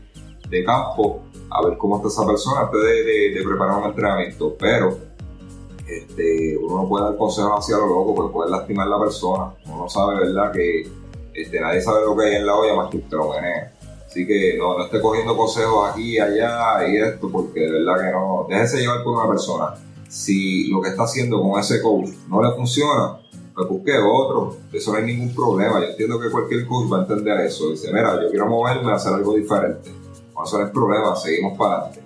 de, 0.50 0.64
campo 0.66 1.22
a 1.50 1.66
ver 1.66 1.78
cómo 1.78 1.98
está 1.98 2.10
esa 2.10 2.26
persona 2.26 2.62
antes 2.62 2.82
de, 2.82 3.32
de 3.32 3.44
preparar 3.44 3.78
un 3.78 3.90
entrenamiento. 3.90 4.56
Pero 4.60 4.98
este, 5.98 6.58
uno 6.58 6.84
no 6.84 6.90
puede 6.90 7.06
dar 7.06 7.18
consejos 7.18 7.52
hacia 7.60 7.78
lo 7.78 7.88
loco 7.88 8.16
porque 8.16 8.34
puede 8.34 8.52
lastimar 8.52 8.88
a 8.88 8.92
la 8.92 9.00
persona. 9.00 9.54
Uno 9.66 9.90
sabe, 9.90 10.20
¿verdad? 10.20 10.52
Que 10.52 10.88
este, 11.34 11.60
nadie 11.60 11.82
sabe 11.82 12.06
lo 12.06 12.16
que 12.16 12.26
hay 12.26 12.36
en 12.36 12.46
la 12.46 12.56
olla 12.56 12.76
más 12.76 12.90
que 12.90 12.98
usted 12.98 13.18
lo 13.18 13.34
menea. 13.34 13.74
Así 14.06 14.28
que 14.28 14.58
no, 14.58 14.78
no 14.78 14.86
esté 14.86 15.00
cogiendo 15.00 15.38
consejos 15.38 15.90
aquí, 15.90 16.20
allá 16.20 16.88
y 16.88 16.98
esto, 16.98 17.30
porque 17.32 17.62
de 17.62 17.72
verdad 17.72 18.06
que 18.06 18.12
no. 18.12 18.46
Déjese 18.50 18.80
llevar 18.80 19.04
por 19.04 19.18
una 19.18 19.30
persona. 19.30 19.76
Si 20.10 20.68
lo 20.68 20.82
que 20.82 20.90
está 20.90 21.04
haciendo 21.04 21.42
con 21.42 21.60
ese 21.60 21.82
coach 21.82 22.10
no 22.28 22.44
le 22.44 22.54
funciona, 22.54 23.20
pues 23.56 23.70
busque 23.70 23.94
otro. 23.98 24.58
Eso 24.72 24.92
no 24.92 24.98
hay 24.98 25.06
ningún 25.06 25.34
problema. 25.34 25.80
Yo 25.80 25.88
entiendo 25.88 26.20
que 26.20 26.30
cualquier 26.30 26.68
coach 26.68 26.92
va 26.92 26.98
a 26.98 27.02
entender 27.02 27.40
eso. 27.42 27.70
Dice, 27.70 27.92
mira, 27.94 28.22
yo 28.22 28.30
quiero 28.30 28.48
moverme 28.48 28.92
a 28.92 28.96
hacer 28.96 29.14
algo 29.14 29.36
diferente. 29.36 29.90
No, 30.36 30.44
no 30.44 30.66
es 30.66 30.72
problema, 30.72 31.16
seguimos 31.16 31.58
para 31.58 31.76
adelante. 31.76 32.02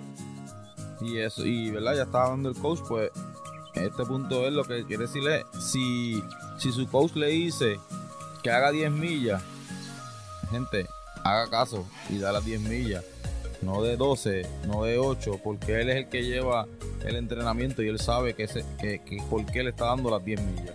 Y 1.00 1.18
eso, 1.18 1.44
y 1.44 1.70
verdad, 1.70 1.94
ya 1.94 2.02
estaba 2.02 2.30
dando 2.30 2.48
el 2.48 2.56
coach, 2.56 2.80
pues 2.88 3.10
este 3.76 4.04
punto 4.04 4.46
es 4.46 4.52
lo 4.52 4.64
que 4.64 4.84
quiere 4.84 5.04
decirle, 5.04 5.44
si, 5.60 6.22
si 6.58 6.72
su 6.72 6.88
coach 6.88 7.14
le 7.14 7.28
dice 7.28 7.78
que 8.42 8.50
haga 8.50 8.72
10 8.72 8.90
millas, 8.90 9.42
gente, 10.50 10.86
haga 11.24 11.50
caso 11.50 11.86
y 12.08 12.18
da 12.18 12.32
las 12.32 12.44
10 12.44 12.60
millas, 12.62 13.04
no 13.62 13.82
de 13.82 13.96
12, 13.96 14.46
no 14.66 14.84
de 14.84 14.98
8, 14.98 15.40
porque 15.42 15.80
él 15.80 15.90
es 15.90 15.96
el 15.96 16.08
que 16.08 16.22
lleva 16.24 16.66
el 17.04 17.16
entrenamiento 17.16 17.82
y 17.82 17.88
él 17.88 17.98
sabe 17.98 18.34
que, 18.34 18.44
ese, 18.44 18.64
que, 18.78 19.00
por 19.28 19.44
qué 19.46 19.62
le 19.62 19.70
está 19.70 19.86
dando 19.86 20.10
las 20.10 20.24
10 20.24 20.40
millas. 20.40 20.74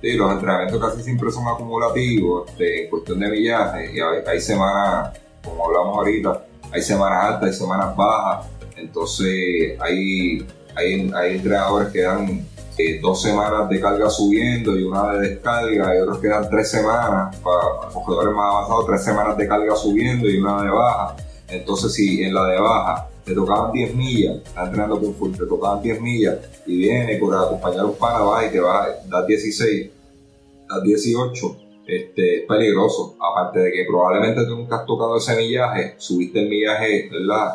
Sí, 0.00 0.12
los 0.14 0.32
entrenamientos 0.32 0.80
casi 0.80 1.02
siempre 1.02 1.30
son 1.30 1.46
acumulativos 1.46 2.48
este, 2.50 2.84
en 2.84 2.90
cuestión 2.90 3.20
de 3.20 3.28
millaje 3.28 3.92
y 3.94 4.00
hay 4.00 4.40
semanas, 4.40 5.18
como 5.44 5.66
hablamos 5.66 5.98
ahorita, 5.98 6.46
hay 6.72 6.82
semanas 6.82 7.24
altas, 7.24 7.50
hay 7.50 7.54
semanas 7.54 7.94
bajas, 7.96 8.46
entonces 8.76 9.78
hay 9.78 10.46
hay, 10.74 11.10
hay 11.14 11.36
entrenadores 11.36 11.88
que 11.92 12.02
dan 12.02 12.46
eh, 12.78 12.98
dos 13.00 13.20
semanas 13.20 13.68
de 13.68 13.80
carga 13.80 14.08
subiendo 14.08 14.78
y 14.78 14.84
una 14.84 15.12
de 15.12 15.28
descarga, 15.28 15.96
y 15.96 16.00
otros 16.00 16.18
que 16.18 16.28
dan 16.28 16.48
tres 16.48 16.70
semanas, 16.70 17.36
para, 17.36 17.92
cogedores 17.92 18.34
más 18.34 18.54
avanzados, 18.54 18.86
tres 18.86 19.04
semanas 19.04 19.36
de 19.36 19.46
carga 19.46 19.76
subiendo 19.76 20.28
y 20.28 20.38
una 20.38 20.62
de 20.62 20.70
baja. 20.70 21.16
Entonces, 21.48 21.92
si 21.92 22.22
en 22.22 22.32
la 22.32 22.46
de 22.46 22.60
baja 22.60 23.08
te 23.24 23.34
tocaban 23.34 23.72
10 23.72 23.94
millas, 23.94 24.36
estás 24.36 24.66
entrenando 24.66 25.00
con 25.00 25.14
full, 25.14 25.32
te 25.32 25.46
tocaban 25.46 25.82
10 25.82 26.00
millas 26.00 26.38
y 26.66 26.78
viene 26.78 27.16
por 27.18 27.34
acompañar 27.34 27.84
un 27.84 27.96
pana, 27.96 28.20
va 28.20 28.46
y 28.46 28.50
te 28.50 28.60
va 28.60 28.84
a 28.84 28.88
dar 29.08 29.26
16, 29.26 29.90
das 30.68 30.82
18 30.82 31.69
este, 31.86 32.40
es 32.40 32.46
peligroso. 32.46 33.16
Aparte 33.18 33.60
de 33.60 33.72
que 33.72 33.84
probablemente 33.84 34.44
tú 34.44 34.56
nunca 34.56 34.76
has 34.76 34.86
tocado 34.86 35.16
ese 35.16 35.36
millaje, 35.36 35.94
subiste 35.98 36.40
el 36.40 36.48
millaje 36.48 37.10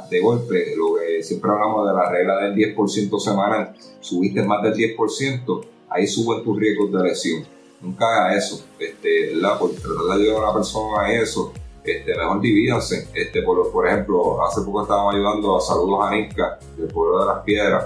de 0.09 0.19
golpe, 0.19 0.75
lo 0.75 0.95
que 0.95 1.23
siempre 1.23 1.51
hablamos 1.51 1.87
de 1.87 1.93
la 1.93 2.09
regla 2.09 2.37
del 2.41 2.55
10% 2.55 3.19
semanal, 3.19 3.73
subiste 3.99 4.43
más 4.43 4.61
del 4.63 4.73
10%, 4.73 5.65
ahí 5.89 6.07
suben 6.07 6.43
tus 6.43 6.57
riesgos 6.57 6.91
de 6.91 7.03
lesión. 7.03 7.45
Nunca 7.81 8.05
haga 8.05 8.37
eso, 8.37 8.65
este, 8.79 9.35
¿verdad? 9.35 9.59
Por 9.59 9.71
tratar 9.71 10.17
de 10.17 10.23
ayudar 10.23 10.37
a 10.37 10.45
una 10.45 10.53
persona 10.53 11.01
a 11.01 11.13
eso, 11.13 11.53
este, 11.83 12.17
mejor 12.17 12.41
divídanse. 12.41 13.07
Este, 13.13 13.41
por, 13.41 13.71
por 13.71 13.87
ejemplo, 13.87 14.43
hace 14.43 14.61
poco 14.61 14.81
estábamos 14.81 15.13
ayudando 15.13 15.55
a 15.55 15.61
Saludos 15.61 15.99
a 16.01 16.11
Nilka, 16.11 16.59
del 16.77 16.87
pueblo 16.87 17.19
de 17.19 17.25
las 17.27 17.43
Piedras. 17.43 17.85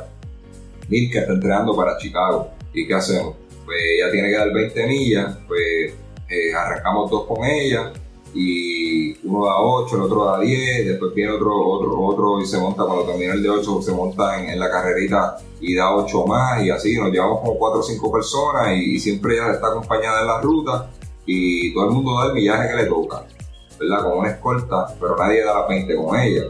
Nilka 0.87 1.19
está 1.19 1.33
entrenando 1.33 1.75
para 1.75 1.97
Chicago. 1.97 2.49
¿Y 2.73 2.87
qué 2.87 2.93
hacemos? 2.93 3.35
Pues 3.65 3.77
ella 3.83 4.11
tiene 4.11 4.29
que 4.29 4.37
dar 4.37 4.53
20 4.53 4.87
millas, 4.87 5.37
pues 5.47 5.93
eh, 6.29 6.53
arrancamos 6.53 7.09
dos 7.09 7.25
con 7.25 7.43
ella 7.43 7.91
y 8.33 9.17
uno 9.27 9.45
da 9.45 9.59
8, 9.59 9.95
el 9.95 10.01
otro 10.03 10.25
da 10.25 10.39
10, 10.39 10.87
después 10.87 11.13
viene 11.15 11.31
otro, 11.31 11.55
otro, 11.55 11.99
otro 11.99 12.39
y 12.39 12.45
se 12.45 12.59
monta, 12.59 12.83
cuando 12.83 13.05
termina 13.05 13.33
el 13.33 13.41
de 13.41 13.49
8 13.49 13.81
se 13.81 13.91
monta 13.91 14.39
en, 14.39 14.59
la 14.59 14.69
carrerita 14.69 15.37
y 15.59 15.75
da 15.75 15.95
8 15.95 16.25
más 16.27 16.61
y 16.61 16.69
así 16.69 16.95
nos 16.95 17.11
llevamos 17.11 17.39
como 17.39 17.57
4 17.57 17.79
o 17.79 17.83
5 17.83 18.11
personas 18.11 18.77
y, 18.77 18.99
siempre 18.99 19.35
ella 19.35 19.51
está 19.51 19.67
acompañada 19.67 20.21
en 20.21 20.27
la 20.27 20.41
ruta 20.41 20.91
y 21.25 21.73
todo 21.73 21.85
el 21.85 21.91
mundo 21.91 22.19
da 22.19 22.27
el 22.27 22.33
millaje 22.33 22.69
que 22.69 22.75
le 22.83 22.85
toca, 22.85 23.25
¿verdad? 23.79 24.03
Con 24.03 24.19
una 24.19 24.29
escolta, 24.29 24.87
pero 24.99 25.17
nadie 25.17 25.43
da 25.43 25.61
la 25.61 25.67
20 25.67 25.95
con 25.95 26.19
ella, 26.19 26.43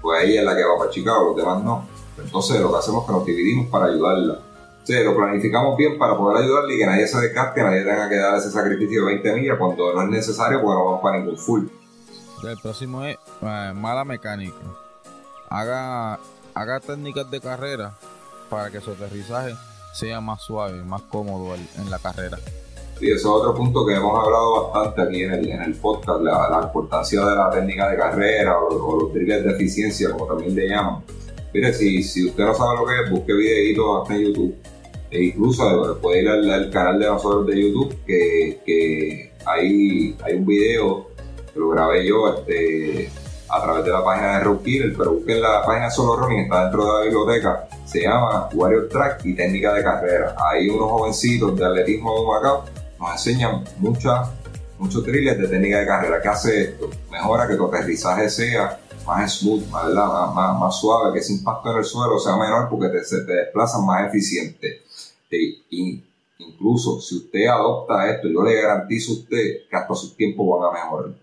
pues 0.00 0.24
ella 0.24 0.40
es 0.40 0.46
la 0.46 0.56
que 0.56 0.64
va 0.64 0.78
para 0.78 0.90
Chicago, 0.90 1.26
los 1.26 1.36
demás 1.36 1.62
no. 1.62 1.86
Entonces 2.18 2.60
lo 2.60 2.70
que 2.72 2.78
hacemos 2.78 3.02
es 3.02 3.06
que 3.06 3.12
nos 3.12 3.26
dividimos 3.26 3.68
para 3.68 3.86
ayudarla 3.86 4.51
Sí, 4.84 4.94
lo 5.04 5.14
planificamos 5.14 5.76
bien 5.76 5.96
para 5.96 6.16
poder 6.16 6.42
ayudarle 6.42 6.74
y 6.74 6.78
que 6.78 6.86
nadie 6.86 7.06
se 7.06 7.20
desgaste, 7.20 7.60
que 7.60 7.66
nadie 7.66 7.84
tenga 7.84 8.08
que 8.08 8.16
dar 8.16 8.36
ese 8.36 8.50
sacrificio 8.50 9.06
de 9.06 9.12
20 9.12 9.34
millas 9.34 9.56
cuando 9.58 9.94
no 9.94 10.02
es 10.02 10.08
necesario 10.08 10.60
porque 10.60 10.74
no 10.74 10.84
vamos 10.84 11.02
para 11.02 11.18
ningún 11.18 11.38
full. 11.38 11.66
El 12.42 12.58
próximo 12.58 13.04
es 13.04 13.16
eh, 13.42 13.72
mala 13.74 14.04
mecánica. 14.04 14.56
Haga, 15.48 16.18
haga 16.54 16.80
técnicas 16.80 17.30
de 17.30 17.40
carrera 17.40 17.94
para 18.50 18.70
que 18.70 18.80
su 18.80 18.90
aterrizaje 18.90 19.54
sea 19.94 20.20
más 20.20 20.42
suave, 20.42 20.82
más 20.82 21.02
cómodo 21.02 21.54
en 21.54 21.90
la 21.90 22.00
carrera. 22.00 22.38
Sí, 22.98 23.08
eso 23.08 23.14
es 23.16 23.26
otro 23.26 23.54
punto 23.54 23.86
que 23.86 23.94
hemos 23.94 24.18
hablado 24.18 24.72
bastante 24.72 25.02
aquí 25.02 25.22
en 25.22 25.32
el, 25.32 25.48
en 25.48 25.62
el 25.62 25.74
podcast, 25.74 26.20
la, 26.22 26.60
importancia 26.64 27.24
de 27.24 27.36
la 27.36 27.50
técnica 27.50 27.88
de 27.88 27.96
carrera 27.96 28.58
o, 28.58 29.00
los 29.00 29.12
triggers 29.12 29.44
de 29.44 29.52
eficiencia, 29.52 30.10
como 30.10 30.26
también 30.26 30.54
le 30.56 30.68
llaman. 30.68 31.02
Mire, 31.54 31.72
si, 31.72 32.02
si 32.02 32.26
usted 32.26 32.44
no 32.44 32.54
sabe 32.54 32.76
lo 32.78 32.86
que 32.86 33.02
es, 33.02 33.10
busque 33.10 33.32
videitos 33.32 34.02
hasta 34.02 34.14
en 34.14 34.20
YouTube 34.22 34.56
e 35.12 35.24
incluso 35.24 35.98
puede 36.00 36.22
ir 36.22 36.28
al, 36.28 36.70
canal 36.70 36.98
de 36.98 37.06
nosotros 37.06 37.46
de 37.46 37.62
YouTube 37.62 37.94
que, 38.06 38.60
que 38.64 39.32
hay, 39.44 40.16
hay 40.24 40.34
un 40.34 40.46
video 40.46 41.08
que 41.52 41.60
lo 41.60 41.68
grabé 41.68 42.06
yo 42.06 42.34
este, 42.34 43.10
a 43.50 43.62
través 43.62 43.84
de 43.84 43.90
la 43.90 44.02
página 44.02 44.38
de 44.38 44.44
Road 44.44 44.60
pero 44.96 45.12
busquen 45.12 45.42
la 45.42 45.62
página 45.62 45.90
Solo 45.90 46.16
Running, 46.16 46.44
está 46.44 46.62
dentro 46.62 46.86
de 46.86 46.92
la 46.92 47.04
biblioteca, 47.04 47.68
se 47.84 48.00
llama 48.00 48.48
Warrior 48.54 48.88
Track 48.88 49.26
y 49.26 49.34
técnica 49.34 49.74
de 49.74 49.82
carrera. 49.82 50.34
Hay 50.50 50.70
unos 50.70 50.90
jovencitos 50.90 51.58
de 51.58 51.66
atletismo 51.66 52.18
de 52.18 52.26
Macao 52.26 52.64
nos 52.98 53.12
enseñan 53.12 53.64
muchas 53.78 54.30
muchos 54.78 55.04
thrillers 55.04 55.38
de 55.38 55.48
técnica 55.48 55.80
de 55.80 55.86
carrera. 55.86 56.22
¿Qué 56.22 56.28
hace 56.28 56.62
esto? 56.62 56.88
Mejora 57.10 57.46
que 57.46 57.54
tu 57.56 57.66
aterrizaje 57.66 58.30
sea 58.30 58.80
más 59.06 59.38
smooth, 59.38 59.66
más, 59.68 59.92
más, 60.58 60.80
suave, 60.80 61.12
que 61.12 61.18
ese 61.18 61.34
impacto 61.34 61.70
en 61.70 61.78
el 61.78 61.84
suelo 61.84 62.18
sea 62.18 62.36
menor 62.36 62.68
porque 62.70 63.04
se 63.04 63.20
te 63.24 63.32
desplazan 63.32 63.84
más 63.84 64.08
eficiente 64.08 64.82
incluso 66.38 67.00
si 67.00 67.16
usted 67.16 67.46
adopta 67.46 68.10
esto, 68.10 68.28
yo 68.28 68.42
le 68.42 68.60
garantizo 68.60 69.12
a 69.12 69.14
usted 69.16 69.68
que 69.68 69.76
hasta 69.76 69.94
sus 69.94 70.16
tiempos 70.16 70.46
van 70.48 70.68
a 70.68 70.72
mejorar. 70.72 71.14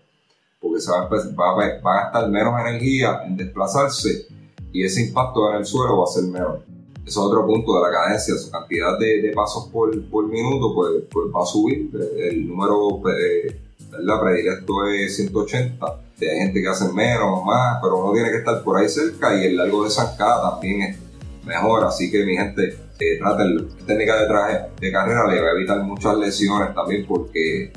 Porque 0.60 0.80
se 0.80 0.90
va 0.90 0.98
a, 0.98 1.08
va, 1.08 2.02
gastar 2.02 2.28
menos 2.28 2.60
energía 2.60 3.22
en 3.26 3.36
desplazarse 3.36 4.26
y 4.72 4.84
ese 4.84 5.06
impacto 5.06 5.50
en 5.50 5.56
el 5.56 5.64
suelo 5.64 5.98
va 5.98 6.04
a 6.04 6.06
ser 6.06 6.24
menor. 6.24 6.62
Eso 7.06 7.20
es 7.20 7.26
otro 7.26 7.46
punto 7.46 7.74
de 7.76 7.90
la 7.90 7.90
cadencia, 7.90 8.36
su 8.36 8.50
cantidad 8.50 8.98
de, 8.98 9.32
pasos 9.34 9.68
por, 9.68 10.00
por, 10.10 10.26
minuto 10.28 10.74
pues, 10.74 11.02
pues, 11.10 11.26
va 11.34 11.42
a 11.42 11.46
subir. 11.46 11.90
El 12.18 12.46
número 12.46 13.00
eh, 13.10 13.58
predilecto 13.90 14.86
es 14.86 15.16
180. 15.16 15.86
Hay 16.20 16.38
gente 16.38 16.60
que 16.60 16.68
hace 16.68 16.92
menos, 16.92 17.44
más, 17.44 17.78
pero 17.82 17.98
uno 17.98 18.12
tiene 18.12 18.30
que 18.30 18.38
estar 18.38 18.62
por 18.62 18.76
ahí 18.76 18.88
cerca 18.88 19.34
y 19.34 19.46
el 19.46 19.56
largo 19.56 19.84
de 19.84 19.90
zancada 19.90 20.50
también 20.50 20.82
es 20.82 20.96
mejor. 21.44 21.84
Así 21.84 22.10
que 22.10 22.24
mi 22.24 22.36
gente, 22.36 22.76
eh, 23.00 23.66
técnica 23.86 24.20
de, 24.20 24.26
traje, 24.26 24.58
de 24.80 24.92
carrera 24.92 25.26
le 25.26 25.40
va 25.40 25.48
a 25.48 25.52
evitar 25.52 25.82
muchas 25.82 26.16
lesiones 26.18 26.74
también 26.74 27.06
porque 27.06 27.72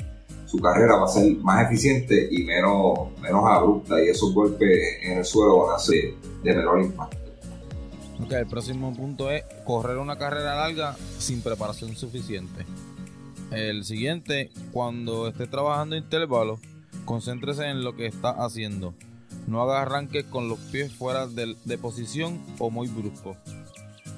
su 0.46 0.58
carrera 0.58 0.96
va 0.96 1.04
a 1.04 1.08
ser 1.08 1.36
más 1.38 1.64
eficiente 1.66 2.28
y 2.30 2.44
menos, 2.44 3.18
menos 3.20 3.42
abrupta 3.44 4.02
y 4.02 4.08
esos 4.08 4.32
golpes 4.34 4.78
en 5.02 5.18
el 5.18 5.24
suelo 5.24 5.66
van 5.66 5.76
a 5.76 5.78
ser 5.78 6.14
de 6.42 6.54
menor 6.54 6.80
impacto. 6.80 7.16
Ok, 8.22 8.32
el 8.32 8.46
próximo 8.46 8.94
punto 8.94 9.30
es 9.30 9.42
correr 9.64 9.96
una 9.96 10.16
carrera 10.16 10.54
larga 10.54 10.96
sin 11.18 11.42
preparación 11.42 11.96
suficiente. 11.96 12.64
El 13.50 13.84
siguiente, 13.84 14.50
cuando 14.72 15.26
esté 15.26 15.46
trabajando 15.46 15.96
intervalos, 15.96 16.60
concéntrese 17.04 17.64
en 17.66 17.82
lo 17.82 17.96
que 17.96 18.06
está 18.06 18.30
haciendo. 18.30 18.94
No 19.46 19.60
haga 19.62 19.82
arranques 19.82 20.24
con 20.24 20.48
los 20.48 20.58
pies 20.58 20.92
fuera 20.92 21.26
de, 21.26 21.56
de 21.64 21.78
posición 21.78 22.40
o 22.58 22.70
muy 22.70 22.88
brusco 22.88 23.36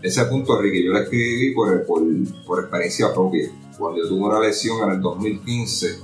ese 0.03 0.25
punto, 0.27 0.61
Ricky, 0.61 0.85
yo 0.85 0.93
lo 0.93 1.01
escribí 1.01 1.53
por, 1.55 1.85
por, 1.87 2.61
experiencia 2.61 3.13
propia. 3.13 3.51
Cuando 3.79 4.03
yo 4.03 4.09
tuve 4.09 4.27
una 4.27 4.41
lesión 4.41 4.83
en 4.85 4.97
el 4.97 5.01
2015, 5.01 5.99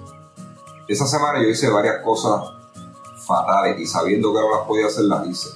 esa 0.89 1.07
semana 1.07 1.43
yo 1.43 1.49
hice 1.49 1.71
varias 1.71 2.03
cosas 2.03 2.43
fatales 3.27 3.79
y 3.81 3.87
sabiendo 3.87 4.33
que 4.33 4.41
no 4.41 4.51
las 4.51 4.67
podía 4.67 4.87
hacer, 4.87 5.05
las 5.05 5.27
hice. 5.27 5.49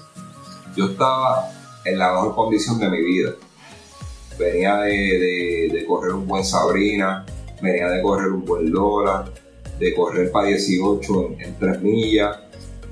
Yo 0.76 0.86
estaba 0.86 1.50
en 1.84 1.98
la 1.98 2.12
mejor 2.12 2.34
condición 2.34 2.78
de 2.78 2.90
mi 2.90 3.02
vida. 3.02 3.32
venía 4.38 4.76
de, 4.78 5.70
de, 5.72 5.86
correr 5.86 6.12
un 6.12 6.26
buen 6.26 6.44
Sabrina, 6.44 7.24
venía 7.62 7.88
de 7.88 8.02
correr 8.02 8.30
un 8.30 8.44
buen 8.44 8.70
Lola, 8.70 9.24
de 9.78 9.94
correr 9.94 10.30
para 10.30 10.48
18 10.48 11.26
en, 11.26 11.40
en 11.40 11.58
3 11.58 11.82
millas 11.82 12.38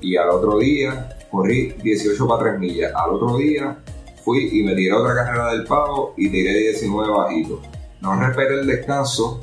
y 0.01 0.17
al 0.17 0.29
otro 0.29 0.59
día 0.59 1.17
corrí 1.31 1.73
18 1.83 2.27
para 2.27 2.51
3 2.51 2.59
millas. 2.59 2.91
Al 2.95 3.11
otro 3.11 3.37
día 3.37 3.77
fui 4.25 4.49
y 4.51 4.63
me 4.63 4.75
tiré 4.75 4.91
otra 4.91 5.13
carrera 5.13 5.53
del 5.53 5.63
pavo 5.63 6.15
y 6.17 6.29
tiré 6.29 6.71
19 6.71 7.13
bajitos. 7.13 7.59
No 8.01 8.19
respeté 8.19 8.55
el 8.55 8.67
descanso 8.67 9.39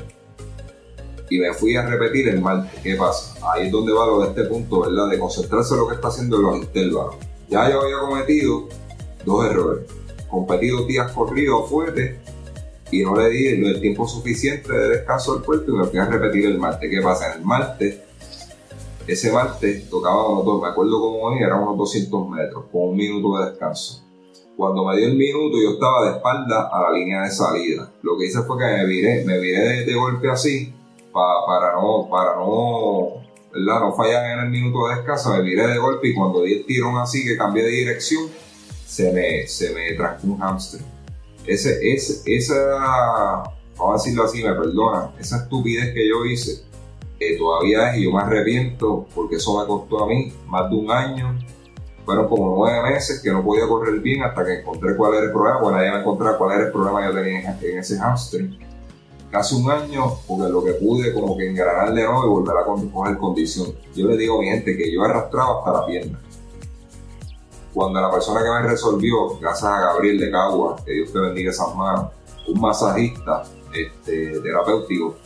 y 1.30 1.39
me 1.39 1.55
fui 1.55 1.76
a 1.76 1.87
repetir 1.87 2.28
el 2.28 2.43
martes. 2.43 2.80
¿Qué 2.83 2.97
pasa? 2.97 3.35
Ahí 3.51 3.66
es 3.66 3.72
donde 3.72 3.93
va 3.93 4.07
lo 4.07 4.20
de 4.20 4.28
este 4.28 4.45
punto, 4.45 4.80
¿verdad? 4.80 5.09
De 5.09 5.18
concentrarse 5.18 5.74
en 5.74 5.80
lo 5.80 5.89
que 5.89 5.95
está 5.95 6.09
haciendo 6.09 6.37
los 6.39 6.57
intervalos. 6.57 7.14
Ya 7.49 7.70
yo 7.70 7.80
había 7.80 7.99
cometido 8.01 8.68
dos 9.24 9.47
errores. 9.47 9.87
Competí 10.28 10.68
dos 10.68 10.87
días 10.87 11.12
corridos 11.12 11.70
fuertes 11.70 12.16
y 12.91 13.03
no 13.05 13.16
le 13.16 13.30
di 13.30 13.47
el 13.47 13.80
tiempo 13.80 14.07
suficiente 14.07 14.72
de 14.72 14.89
descanso 14.89 15.35
al 15.35 15.45
cuerpo 15.45 15.70
y 15.70 15.74
me 15.74 15.85
fui 15.85 15.99
a 15.99 16.07
repetir 16.07 16.47
el 16.47 16.59
martes. 16.59 16.91
¿Qué 16.91 17.01
pasa? 17.01 17.33
En 17.33 17.39
el 17.39 17.47
martes 17.47 18.01
ese 19.07 19.33
martes 19.33 19.91
tocaba 19.91 20.43
me 20.61 20.68
acuerdo 20.68 21.01
como 21.01 21.22
hoy, 21.22 21.43
eran 21.43 21.62
unos 21.62 21.76
200 21.78 22.28
metros, 22.28 22.64
con 22.70 22.91
un 22.91 22.97
minuto 22.97 23.39
de 23.39 23.51
descanso. 23.51 24.03
Cuando 24.57 24.84
me 24.84 24.96
dio 24.96 25.07
el 25.09 25.16
minuto, 25.16 25.57
yo 25.61 25.72
estaba 25.72 26.05
de 26.05 26.16
espalda 26.16 26.68
a 26.72 26.82
la 26.82 26.92
línea 26.92 27.22
de 27.22 27.30
salida. 27.30 27.90
Lo 28.03 28.18
que 28.18 28.26
hice 28.26 28.42
fue 28.42 28.59
que 28.59 28.64
me 28.64 28.86
viré, 28.86 29.24
me 29.24 29.38
viré 29.38 29.84
de, 29.84 29.94
golpe 29.94 30.30
así, 30.30 30.72
para 31.12 31.72
no, 31.72 32.09
para 32.11 32.36
no, 32.36 33.22
¿verdad? 33.53 33.80
no 33.80 33.94
fallar 33.94 34.38
en 34.38 34.44
el 34.44 34.50
minuto 34.50 34.88
de 34.88 34.96
descanso, 34.96 35.30
me 35.30 35.42
viré 35.42 35.66
de 35.66 35.78
golpe 35.78 36.09
y 36.09 36.14
cuando 36.14 36.42
di 36.42 36.55
el 36.55 36.66
tirón 36.66 36.98
así, 36.98 37.24
que 37.24 37.36
cambié 37.36 37.64
de 37.64 37.70
dirección, 37.70 38.24
se 38.86 39.12
me, 39.12 39.46
se 39.46 39.72
me 39.74 39.92
trancó 39.94 40.26
un 40.26 40.38
hamstring. 40.38 40.84
Ese, 41.46 41.92
ese, 41.92 42.22
esa, 42.26 43.42
vamos 43.76 43.90
a 43.90 43.92
decirlo 43.94 44.24
así, 44.24 44.42
me 44.42 44.53
perdonan, 44.55 45.11
esa 45.18 45.38
estupidez 45.38 45.92
que 45.92 46.09
yo 46.09 46.24
hice, 46.24 46.62
todavía 47.38 47.92
es 47.92 47.98
y 47.98 48.05
yo 48.05 48.12
me 48.12 48.20
arrepiento 48.20 49.07
porque 49.14 49.36
eso 49.36 49.61
me 49.61 49.66
costó 49.66 50.05
a 50.05 50.09
mí 50.09 50.32
más 50.46 50.68
de 50.70 50.76
un 50.76 50.90
año. 50.90 51.38
Fueron 52.05 52.28
como 52.28 52.57
nueve 52.57 52.90
meses 52.90 53.20
que 53.22 53.30
no 53.30 53.44
podía 53.44 53.66
correr 53.68 54.00
bien 54.00 54.22
hasta 54.22 54.44
que 54.44 54.61
encontré 54.61 54.96
cuál 54.96 55.14
era 55.14 55.24
el 55.24 55.32
problema. 55.32 55.61
Bueno, 55.61 55.82
ya 55.82 55.92
me 55.92 56.00
encontré 56.00 56.28
cuál 56.36 56.53
era 56.53 56.66
el 56.66 56.72
problema 56.72 57.00
que 57.00 57.07
yo 57.07 57.14
tenía 57.14 57.59
en, 57.61 57.78
ese 57.78 57.98
hamstring. 57.98 58.59
Casi 59.30 59.55
un 59.55 59.70
año, 59.70 60.16
porque 60.26 60.53
lo 60.53 60.64
que 60.64 60.72
pude 60.72 61.14
como 61.14 61.36
que 61.36 61.48
engranar 61.48 61.94
de 61.94 62.05
nuevo 62.05 62.24
y 62.24 62.28
volver 62.28 62.57
a 62.57 62.64
coger 62.64 63.16
condición. 63.18 63.68
Yo 63.94 64.09
le 64.09 64.16
digo 64.16 64.36
a 64.36 64.40
mi 64.40 64.48
gente 64.48 64.76
que 64.76 64.92
yo 64.92 65.03
arrastraba 65.05 65.59
hasta 65.59 65.72
la 65.72 65.86
pierna. 65.86 66.20
Cuando 67.72 68.00
la 68.00 68.11
persona 68.11 68.42
que 68.42 68.50
me 68.50 68.68
resolvió, 68.68 69.38
gracias 69.40 69.70
a 69.70 69.80
Gabriel 69.80 70.18
de 70.18 70.30
Cagua, 70.30 70.76
que 70.84 70.92
Dios 70.92 71.12
te 71.12 71.18
bendiga 71.18 71.50
esas 71.50 71.74
manos, 71.74 72.11
un 72.46 72.61
masajista 72.61 73.44
este, 73.72 74.40
terapéutico, 74.40 75.16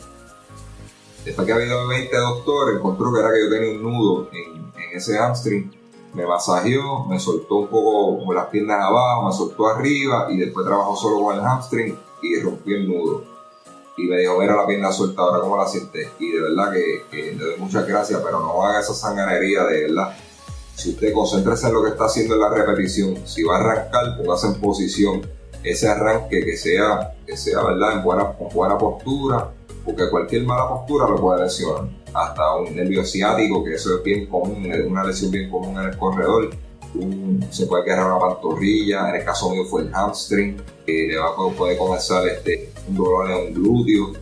Después 1.27 1.45
que 1.45 1.51
había 1.51 1.75
20 1.75 2.15
doctores, 2.15 2.77
encontró 2.77 3.13
que 3.13 3.19
era 3.19 3.33
que 3.33 3.43
yo 3.43 3.49
tenía 3.49 3.71
un 3.71 3.83
nudo 3.83 4.29
en, 4.31 4.71
ese 4.93 5.17
hamstring. 5.17 5.76
Me 6.13 6.25
masajeó, 6.25 7.05
me 7.05 7.19
soltó 7.19 7.57
un 7.57 7.67
poco 7.67 8.25
con 8.25 8.35
las 8.35 8.47
piernas 8.47 8.81
abajo, 8.81 9.27
me 9.27 9.33
soltó 9.33 9.67
arriba 9.67 10.27
y 10.29 10.37
después 10.37 10.65
trabajó 10.65 10.95
solo 10.95 11.21
con 11.21 11.35
el 11.35 11.41
hamstring 11.41 11.97
y 12.21 12.39
rompí 12.39 12.73
el 12.73 12.87
nudo. 12.87 13.23
Y 13.97 14.03
me 14.03 14.19
dijo, 14.19 14.39
mira 14.39 14.55
la 14.55 14.67
pierna 14.67 14.91
suelta, 14.91 15.23
ahora 15.23 15.41
cómo 15.41 15.57
la 15.57 15.67
sientes. 15.67 16.09
Y 16.19 16.31
de 16.31 16.41
verdad 16.41 16.71
que, 16.71 17.33
le 17.33 17.43
doy 17.43 17.57
muchas 17.57 17.87
gracias, 17.87 18.21
pero 18.23 18.39
no 18.39 18.63
haga 18.63 18.79
esa 18.79 18.93
sanganería 18.93 19.63
de 19.63 19.83
verdad. 19.83 20.15
Si 20.75 20.91
usted 20.91 21.11
concéntrese 21.11 21.67
en 21.67 21.73
lo 21.73 21.83
que 21.83 21.89
está 21.89 22.05
haciendo 22.05 22.35
en 22.35 22.41
la 22.41 22.49
repetición, 22.49 23.27
si 23.27 23.43
va 23.43 23.57
a 23.57 23.59
arrancar, 23.59 24.17
póngase 24.17 24.47
en 24.47 24.61
posición. 24.61 25.27
Ese 25.63 25.87
arranque 25.87 26.45
que 26.45 26.55
sea, 26.55 27.15
que 27.25 27.35
sea 27.35 27.63
¿verdad? 27.63 27.93
En 27.93 28.03
buena, 28.03 28.23
buena 28.53 28.77
postura, 28.77 29.51
porque 29.83 30.09
cualquier 30.11 30.43
mala 30.43 30.69
postura 30.69 31.07
lo 31.07 31.15
puede 31.15 31.43
lesionar. 31.43 31.96
Hasta 32.17 32.55
un 32.55 32.75
nervio 32.75 33.05
ciático, 33.05 33.63
que 33.63 33.75
eso 33.75 33.97
es 33.97 34.03
bien 34.03 34.25
común, 34.25 34.67
una 34.87 35.03
lesión 35.03 35.29
bien 35.29 35.51
común 35.51 35.79
en 35.79 35.89
el 35.89 35.97
corredor. 35.97 36.49
se 37.51 37.67
puede 37.67 37.85
quedar 37.85 38.07
una 38.07 38.17
pantorrilla, 38.17 39.09
en 39.09 39.17
el 39.17 39.23
caso 39.23 39.51
mío 39.51 39.65
fue 39.65 39.83
el 39.83 39.93
hamstring, 39.93 40.57
que 40.83 41.09
le 41.09 41.17
va, 41.17 41.35
puede 41.55 41.77
comenzar 41.77 42.27
este, 42.27 42.71
un 42.87 42.95
dolor 42.95 43.29
en 43.29 43.37
un 43.37 43.53
glúteo. 43.53 44.13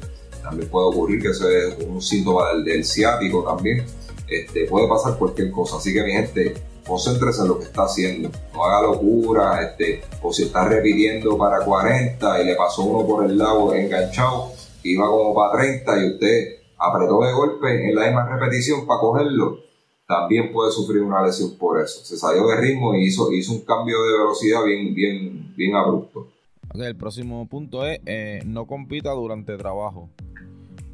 También 0.44 0.70
puede 0.70 0.88
ocurrir 0.88 1.22
que 1.22 1.30
eso 1.30 1.50
es 1.50 1.78
un 1.88 2.02
síntoma 2.02 2.54
del, 2.66 2.84
ciático 2.84 3.46
también. 3.46 3.86
Este, 4.28 4.66
puede 4.66 4.90
pasar 4.90 5.18
cualquier 5.18 5.50
cosa. 5.52 5.78
Así 5.78 5.94
que 5.94 6.04
mi 6.04 6.12
gente, 6.12 6.54
concéntrese 6.86 7.44
en 7.44 7.48
lo 7.48 7.60
que 7.60 7.64
está 7.64 7.86
haciendo. 7.86 8.30
No 8.54 8.66
haga 8.66 8.88
locura, 8.88 9.64
este, 9.64 10.02
o 10.22 10.34
si 10.34 10.44
está 10.44 10.68
repitiendo 10.68 11.38
para 11.38 11.64
40 11.64 12.42
y 12.42 12.46
le 12.46 12.56
pasó 12.56 12.84
uno 12.84 13.08
por 13.08 13.24
el 13.24 13.38
lado 13.38 13.74
enganchado, 13.74 14.52
iba 14.84 15.08
como 15.08 15.34
para 15.34 15.64
30 15.64 16.04
y 16.04 16.10
usted 16.10 16.65
apretó 16.78 17.22
de 17.22 17.34
golpe 17.34 17.90
en 17.90 17.96
la 17.96 18.06
misma 18.06 18.28
repetición 18.28 18.86
para 18.86 19.00
cogerlo, 19.00 19.60
también 20.08 20.52
puede 20.52 20.72
sufrir 20.72 21.02
una 21.02 21.26
lesión 21.26 21.58
por 21.58 21.82
eso. 21.82 22.04
Se 22.04 22.18
salió 22.18 22.48
de 22.48 22.58
ritmo 22.58 22.94
y 22.96 23.06
hizo, 23.06 23.32
hizo 23.32 23.54
un 23.54 23.62
cambio 23.62 24.04
de 24.04 24.18
velocidad 24.20 24.64
bien, 24.64 24.94
bien, 24.94 25.54
bien 25.56 25.76
abrupto. 25.76 26.28
el 26.74 26.96
próximo 26.96 27.48
punto 27.48 27.86
es 27.86 28.00
eh, 28.06 28.42
no 28.46 28.66
compita 28.68 29.12
durante 29.12 29.58
trabajo. 29.58 30.10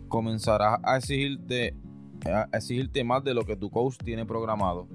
Comenzarás 0.08 0.80
a 0.84 0.98
exigirte, 0.98 1.74
a 2.26 2.48
exigirte 2.54 3.04
más 3.04 3.24
de 3.24 3.34
lo 3.34 3.44
que 3.44 3.56
tu 3.56 3.70
coach 3.70 3.98
tiene 4.04 4.26
programado 4.26 4.88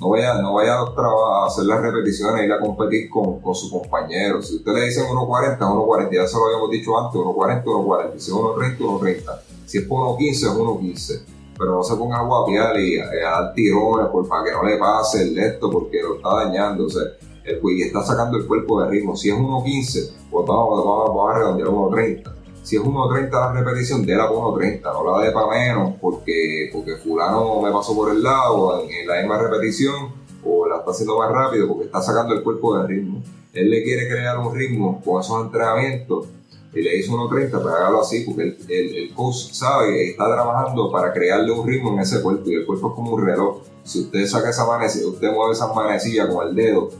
no 0.00 0.08
vaya, 0.08 0.34
no 0.40 0.54
vaya 0.54 0.78
a 0.78 1.46
hacer 1.46 1.64
las 1.66 1.82
repeticiones, 1.82 2.44
ir 2.44 2.52
a 2.52 2.58
competir 2.58 3.10
con, 3.10 3.40
con 3.40 3.54
su 3.54 3.70
compañero. 3.70 4.40
Si 4.40 4.56
usted 4.56 4.72
le 4.72 4.86
dicen 4.86 5.04
1.40, 5.04 5.58
1.40, 5.58 6.10
ya 6.10 6.26
se 6.26 6.38
lo 6.38 6.46
habíamos 6.46 6.70
dicho 6.70 6.98
antes, 6.98 7.20
1.40, 7.20 7.64
1.40, 7.64 8.18
si 8.18 8.30
es 8.30 8.36
1.30, 8.36 8.78
1.30. 8.78 9.40
Si 9.70 9.78
es 9.78 9.84
por 9.84 10.18
1.15, 10.18 10.30
es 10.32 10.44
1.15. 10.48 11.22
Pero 11.56 11.76
no 11.76 11.82
se 11.84 11.94
ponga 11.94 12.18
a 12.18 12.24
guapiar 12.24 12.80
y 12.80 12.98
a, 12.98 13.06
dar 13.06 13.54
tirones 13.54 14.08
por, 14.08 14.26
para 14.28 14.42
que 14.44 14.50
no 14.50 14.64
le 14.64 14.78
pase 14.78 15.22
el 15.22 15.38
esto 15.38 15.70
porque 15.70 16.02
lo 16.02 16.16
está 16.16 16.44
dañando. 16.44 16.86
O 16.86 16.90
sea, 16.90 17.02
el, 17.44 17.60
y 17.62 17.82
está 17.82 18.02
sacando 18.02 18.36
el 18.36 18.48
cuerpo 18.48 18.82
de 18.82 18.90
ritmo. 18.90 19.14
Si 19.14 19.30
es 19.30 19.36
1.15, 19.36 20.12
pues 20.28 20.44
vamos, 20.44 20.84
vamos, 20.84 21.08
vamos 21.08 21.30
a 21.30 21.38
redondear 21.38 21.68
1.30 21.68 22.40
si 22.64 22.76
es 22.76 22.82
1.30 22.82 23.30
la 23.30 23.52
repetición, 23.52 24.04
de 24.04 24.16
la 24.16 24.28
1.30, 24.28 24.82
no 24.82 25.18
la 25.18 25.24
de 25.24 25.32
para 25.32 25.46
menos, 25.46 25.94
porque, 26.00 26.68
porque 26.72 26.96
fulano 26.96 27.62
me 27.62 27.70
pasó 27.70 27.94
por 27.94 28.12
el 28.12 28.22
lado 28.22 28.84
en, 28.88 29.06
la 29.06 29.18
misma 29.20 29.38
repetición, 29.38 30.12
o 30.44 30.66
la 30.66 30.78
está 30.78 30.90
haciendo 30.90 31.18
más 31.18 31.30
rápido 31.30 31.68
porque 31.68 31.84
está 31.84 32.02
sacando 32.02 32.34
el 32.34 32.42
cuerpo 32.42 32.76
de 32.76 32.88
ritmo. 32.88 33.22
Él 33.52 33.70
le 33.70 33.82
quiere 33.82 34.08
crear 34.08 34.38
un 34.38 34.54
ritmo 34.54 35.00
con 35.04 35.20
esos 35.20 35.44
entrenamientos 35.44 36.26
y 36.72 36.82
le 36.82 36.98
hizo 36.98 37.12
1.30, 37.12 37.50
pero 37.50 37.68
hágalo 37.70 38.00
así, 38.00 38.24
porque 38.24 38.42
el, 38.42 38.96
el, 38.96 39.14
coach 39.14 39.52
sabe 39.52 40.10
está 40.10 40.26
trabajando 40.26 40.90
para 40.90 41.12
crearle 41.12 41.50
un 41.50 41.66
ritmo 41.66 41.92
en 41.92 42.00
ese 42.00 42.22
cuerpo, 42.22 42.48
y 42.48 42.54
el 42.54 42.66
cuerpo 42.66 42.90
es 42.90 42.94
como 42.94 43.12
un 43.14 43.26
reloj. 43.26 43.62
Si 43.82 44.00
usted 44.02 44.26
saca 44.26 44.50
esa 44.50 44.66
manecilla, 44.66 45.08
usted 45.08 45.32
mueve 45.32 45.52
esa 45.52 45.72
manecilla 45.72 46.28
con 46.28 46.46
el 46.46 46.54
dedo, 46.54 46.90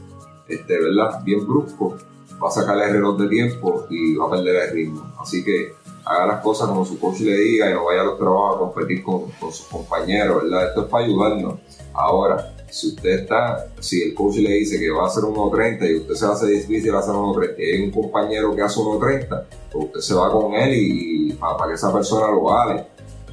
este, 0.48 0.78
¿verdad? 0.78 1.22
Bien 1.24 1.46
brusco, 1.46 1.96
va 2.42 2.48
a 2.48 2.50
sacarle 2.50 2.86
el 2.86 2.94
reloj 2.94 3.18
de 3.18 3.28
tiempo 3.28 3.86
y 3.90 4.16
va 4.16 4.26
a 4.26 4.30
perder 4.30 4.68
el 4.68 4.74
ritmo. 4.74 5.12
Así 5.20 5.44
que 5.44 5.74
haga 6.04 6.26
las 6.26 6.42
cosas 6.42 6.68
como 6.68 6.84
su 6.84 6.98
coach 6.98 7.20
le 7.20 7.36
diga 7.36 7.70
y 7.70 7.74
no 7.74 7.84
vaya 7.84 8.02
a 8.02 8.04
los 8.04 8.18
trabajos 8.18 8.56
a 8.56 8.58
competir 8.58 9.02
con, 9.02 9.26
sus 9.40 9.66
compañeros, 9.66 10.42
¿verdad? 10.42 10.68
Esto 10.68 10.82
es 10.82 10.86
para 10.88 11.04
ayudarnos. 11.04 11.58
Ahora, 11.92 12.54
si 12.70 12.88
usted 12.88 13.20
está, 13.20 13.66
si 13.80 14.02
el 14.02 14.14
coach 14.14 14.36
le 14.36 14.54
dice 14.54 14.78
que 14.78 14.90
va 14.90 15.04
a 15.04 15.06
hacer 15.06 15.24
1.30 15.24 15.90
y 15.90 15.96
usted 15.96 16.14
se 16.14 16.26
hace 16.26 16.46
difícil 16.46 16.94
hacer 16.94 17.14
1.30 17.14 17.54
y 17.58 17.62
hay 17.62 17.82
un 17.82 17.90
compañero 17.90 18.54
que 18.54 18.62
hace 18.62 18.80
1.30, 18.80 19.44
pues 19.72 19.84
usted 19.86 20.00
se 20.00 20.14
va 20.14 20.30
con 20.30 20.54
él 20.54 20.72
y, 20.74 21.32
para, 21.32 21.68
que 21.68 21.74
esa 21.74 21.92
persona 21.92 22.30
lo 22.30 22.42
vale 22.42 22.86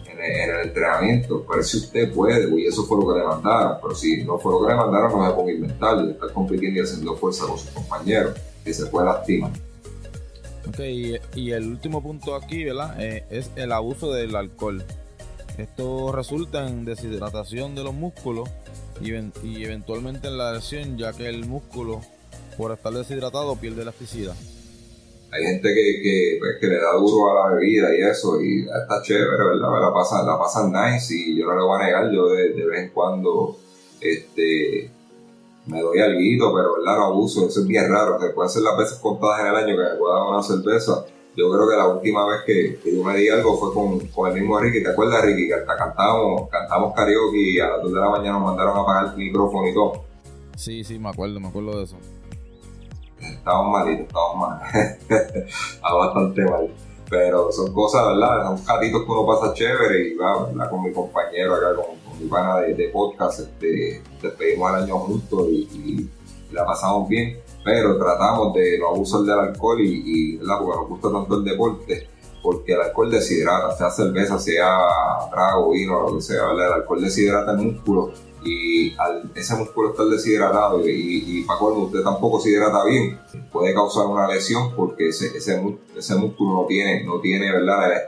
en 0.05 0.49
el, 0.49 0.67
entrenamiento. 0.67 1.45
Pero 1.47 1.63
si 1.63 1.77
usted 1.77 2.11
puede, 2.13 2.49
y 2.59 2.65
eso 2.65 2.83
fue 2.83 2.97
lo 2.99 3.13
que 3.13 3.19
le 3.19 3.25
mandaron, 3.25 3.77
pero 3.81 3.95
si 3.95 4.23
no 4.23 4.39
fue 4.39 4.51
lo 4.51 4.65
que 4.65 4.73
le 4.73 4.75
mandaron, 4.75 5.11
no 5.11 5.27
se 5.27 5.33
ponga 5.33 5.51
inventar 5.51 6.05
y 6.05 6.11
estar 6.11 6.33
compitiendo 6.33 6.79
y 6.79 6.83
haciendo 6.83 7.15
fuerza 7.15 7.45
con 7.45 7.57
sus 7.57 7.69
compañeros 7.69 8.33
que 8.63 8.73
se 8.73 8.87
puede 8.87 9.05
lastimar. 9.05 9.51
Ok, 10.67 10.79
y, 11.35 11.51
el 11.51 11.67
último 11.67 12.03
punto 12.03 12.35
aquí, 12.35 12.63
¿verdad? 12.63 12.99
Eh, 12.99 13.23
es 13.29 13.51
el 13.55 13.71
abuso 13.71 14.11
del 14.11 14.35
alcohol. 14.35 14.83
Esto 15.57 16.11
resulta 16.11 16.67
en 16.67 16.85
deshidratación 16.85 17.73
de 17.73 17.83
los 17.83 17.93
músculos 17.93 18.49
y, 19.01 19.13
eventualmente 19.63 20.27
en 20.27 20.37
la 20.37 20.53
lesión, 20.53 20.97
ya 20.97 21.13
que 21.13 21.27
el 21.27 21.45
músculo, 21.45 22.01
por 22.57 22.71
estar 22.71 22.91
deshidratado, 22.91 23.55
pierde 23.55 23.83
elasticidad. 23.83 24.35
Hay 25.31 25.43
gente 25.43 25.73
que, 25.73 26.01
que, 26.01 26.37
pues, 26.39 26.57
que, 26.59 26.67
le 26.67 26.77
da 26.77 26.93
duro 26.93 27.31
a 27.31 27.49
la 27.49 27.55
bebida 27.55 27.95
y 27.95 28.01
eso, 28.01 28.41
y 28.41 28.61
está 28.61 29.01
chévere, 29.01 29.43
¿verdad? 29.43 29.81
La 29.81 29.93
pasan, 29.93 30.25
la 30.25 30.37
pasan 30.37 30.71
nice 30.71 31.13
y 31.13 31.37
yo 31.37 31.45
no 31.45 31.55
le 31.55 31.63
voy 31.63 31.81
a 31.81 31.85
negar, 31.85 32.11
yo 32.11 32.29
de, 32.29 32.49
de 32.49 32.65
vez 32.65 32.83
en 32.83 32.89
cuando 32.89 33.57
este, 33.99 34.89
me 35.67 35.81
doy 35.81 35.99
algo, 35.99 36.53
pero 36.53 36.75
verdad 36.75 36.97
no 36.97 37.05
abuso, 37.05 37.47
eso 37.47 37.59
es 37.59 37.67
bien 37.67 37.89
raro. 37.89 38.19
Se 38.19 38.29
puede 38.29 38.49
ser 38.49 38.63
las 38.63 38.77
veces 38.77 38.97
contadas 38.99 39.41
en 39.41 39.47
el 39.47 39.55
año 39.55 39.75
que 39.75 39.83
me 39.83 39.99
pueda 39.99 40.15
dar 40.15 40.27
una 40.29 40.43
cerveza. 40.43 41.05
Yo 41.35 41.51
creo 41.51 41.69
que 41.69 41.75
la 41.75 41.87
última 41.87 42.25
vez 42.25 42.41
que, 42.45 42.79
yo 42.83 43.03
me 43.03 43.15
di 43.15 43.29
algo 43.29 43.57
fue 43.57 43.73
con, 43.73 43.99
con, 44.07 44.31
el 44.31 44.39
mismo 44.39 44.59
Ricky. 44.59 44.81
¿Te 44.81 44.89
acuerdas, 44.89 45.23
Ricky? 45.23 45.47
Que 45.47 45.53
hasta 45.53 45.77
cantamos, 45.77 46.49
cantamos 46.49 46.93
karaoke 46.95 47.37
y 47.37 47.59
a 47.59 47.67
las 47.67 47.83
2 47.83 47.93
de 47.93 47.99
la 47.99 48.09
mañana 48.09 48.39
nos 48.39 48.43
mandaron 48.43 48.77
a 48.77 48.81
apagar 48.81 49.13
el 49.13 49.17
micrófono 49.17 49.67
y 49.67 49.73
todo. 49.73 50.03
Sí, 50.55 50.83
sí, 50.83 50.97
me 50.97 51.09
acuerdo, 51.09 51.39
me 51.39 51.49
acuerdo 51.49 51.77
de 51.77 51.83
eso. 51.83 51.97
Estamos 53.19 53.71
malitos, 53.71 54.07
estamos 54.07 54.35
mal. 54.35 54.61
a 55.83 55.93
bastante 55.93 56.45
mal. 56.45 56.73
Pero 57.09 57.51
son 57.51 57.71
cosas, 57.73 58.07
¿verdad? 58.07 58.47
Son 58.47 58.65
catitos 58.65 59.03
que 59.03 59.11
uno 59.11 59.25
pasa 59.25 59.53
chévere 59.53 60.07
y 60.07 60.15
va, 60.15 60.47
¿verdad? 60.47 60.69
Con 60.69 60.83
mi 60.83 60.91
compañero 60.91 61.55
acá, 61.55 61.75
con, 61.75 61.96
mi 62.19 62.27
pana 62.27 62.59
de, 62.61 62.89
podcast, 62.89 63.39
este, 63.39 64.01
despedimos 64.21 64.69
el 64.71 64.83
año 64.83 64.99
juntos 64.99 65.47
y, 65.49 66.09
la 66.51 66.65
pasamos 66.65 67.09
bien. 67.09 67.39
Pero 67.63 67.97
tratamos 67.97 68.53
de 68.53 68.79
no 68.79 68.87
abusar 68.87 69.21
del 69.21 69.37
alcohol 69.37 69.81
y, 69.81 70.03
y. 70.05 70.37
Porque 70.37 70.77
nos 70.77 70.87
gusta 70.87 71.11
tanto 71.11 71.35
el 71.37 71.43
deporte 71.43 72.07
porque 72.41 72.73
el 72.73 72.81
alcohol 72.81 73.11
deshidrata, 73.11 73.75
sea 73.75 73.89
cerveza, 73.89 74.39
sea 74.39 74.69
trago, 75.29 75.71
vino, 75.71 75.99
lo 75.99 76.15
que 76.15 76.21
sea, 76.21 76.51
el 76.53 76.61
alcohol 76.61 77.01
deshidrata 77.01 77.51
el 77.51 77.57
músculo 77.57 78.13
y 78.43 78.95
al 78.97 79.29
ese 79.35 79.55
músculo 79.55 79.91
estar 79.91 80.05
deshidratado 80.05 80.87
y, 80.87 81.23
y, 81.25 81.43
para 81.43 81.59
cuando 81.59 81.79
usted 81.81 82.01
tampoco 82.03 82.39
se 82.39 82.51
hidrata 82.51 82.85
bien, 82.85 83.19
puede 83.51 83.73
causar 83.73 84.05
una 84.05 84.27
lesión 84.27 84.73
porque 84.75 85.09
ese, 85.09 85.35
ese, 85.37 85.61
ese 85.95 86.15
músculo 86.15 86.61
no 86.61 86.65
tiene, 86.67 87.03
no 87.03 87.19
tiene 87.19 87.51
¿verdad? 87.51 87.89
la 87.89 88.07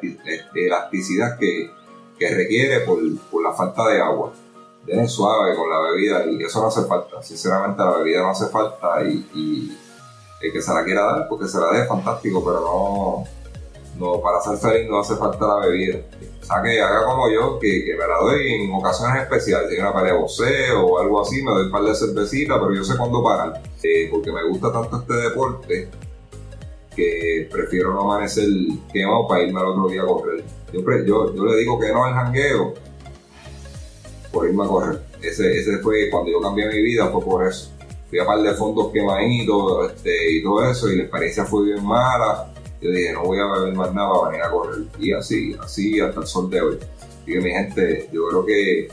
elasticidad 0.54 1.38
que, 1.38 1.72
que 2.20 2.36
requiere 2.36 2.82
por, 2.82 3.00
por, 3.32 3.42
la 3.42 3.54
falta 3.54 3.88
de 3.88 4.02
agua. 4.02 4.34
Deben 4.86 5.08
suave 5.08 5.56
con 5.56 5.70
la 5.70 5.80
bebida 5.92 6.26
y 6.26 6.44
eso 6.44 6.62
no 6.62 6.68
hace 6.68 6.84
falta. 6.84 7.24
Sinceramente 7.24 7.82
la 7.82 7.98
bebida 7.98 8.22
no 8.22 8.30
hace 8.30 8.48
falta 8.48 9.04
y, 9.04 9.30
y 9.34 9.78
el 10.42 10.54
que 10.54 10.62
se 10.62 10.74
la 10.74 10.84
quiera 10.84 11.04
dar, 11.04 11.28
porque 11.28 11.48
se 11.48 11.60
la 11.60 11.72
dé 11.72 11.86
fantástico, 11.86 12.44
pero 12.44 12.62
no, 12.62 13.24
no, 13.98 14.22
para 14.22 14.42
ser 14.42 14.58
feliz 14.58 14.90
no 14.90 15.00
hace 15.00 15.16
falta 15.16 15.48
la 15.48 15.68
bebida. 15.68 16.00
O 16.42 16.46
sea, 16.46 16.62
que 16.64 16.82
haga 16.82 17.06
como 17.06 17.30
yo, 17.30 17.60
que, 17.60 17.86
que 17.86 17.96
me 17.96 18.08
la 18.08 18.18
doy 18.22 18.54
en 18.54 18.74
ocasiones 18.74 19.24
especiales. 19.24 19.70
Si 19.70 19.76
hay 19.76 19.82
una 19.82 19.94
pelea 19.94 20.14
de 20.14 20.20
boxeo 20.20 20.86
o 20.86 21.00
algo 21.00 21.22
así, 21.22 21.42
me 21.44 21.52
doy 21.52 21.66
un 21.66 21.72
par 21.72 21.84
de 21.84 21.96
cervecitas, 21.96 22.58
pero 22.60 22.74
yo 22.74 22.84
sé 22.84 22.98
cuándo 22.98 23.24
parar. 23.24 23.62
Eh, 23.84 24.08
porque 24.12 24.32
me 24.32 24.44
gusta 24.48 24.72
tanto 24.72 24.98
este 24.98 25.14
deporte 25.14 25.90
que 26.96 27.48
prefiero 27.52 27.94
no 27.94 28.02
amanecer 28.02 28.48
quemado 28.92 29.28
para 29.28 29.44
irme 29.44 29.60
al 29.60 29.68
otro 29.68 29.88
día 29.90 30.02
a 30.02 30.06
correr. 30.06 30.44
Yo, 30.74 30.82
yo, 31.06 31.36
yo 31.36 31.46
le 31.46 31.58
digo 31.58 31.80
que 31.80 31.92
no 31.92 32.04
al 32.06 32.14
jangueo 32.14 32.74
por 34.32 34.48
irme 34.48 34.66
a 34.66 34.68
correr. 34.68 35.02
Ese, 35.22 35.60
ese 35.60 35.80
fue 35.80 36.10
cuando 36.10 36.32
yo 36.32 36.40
cambié 36.42 36.68
mi 36.68 36.82
vida, 36.82 37.08
fue 37.10 37.24
por 37.24 37.48
eso. 37.48 37.72
Fui 38.10 38.20
a 38.20 38.26
par 38.26 38.42
de 38.42 38.54
fondos 38.54 38.92
quemaditos 38.92 39.92
este, 39.92 40.34
y 40.34 40.44
todo 40.44 40.70
eso, 40.70 40.90
y 40.90 40.98
la 40.98 41.04
experiencia 41.04 41.46
fue 41.46 41.66
bien 41.66 41.86
mala 41.86 42.52
yo 42.82 42.92
dije, 42.92 43.12
no 43.14 43.24
voy 43.24 43.40
a 43.40 43.46
beber 43.46 43.74
más 43.74 43.94
nada 43.94 44.10
para 44.14 44.30
venir 44.30 44.44
a 44.44 44.52
correr. 44.52 44.86
Y 45.00 45.12
así, 45.12 45.56
así 45.62 46.00
hasta 46.00 46.22
el 46.22 46.28
sol 46.28 46.50
de 46.50 46.62
hoy. 46.62 46.80
Así 47.00 47.34
que 47.34 47.42
mi 47.42 47.50
gente, 47.52 48.10
yo 48.12 48.28
creo 48.30 48.46
que 48.46 48.88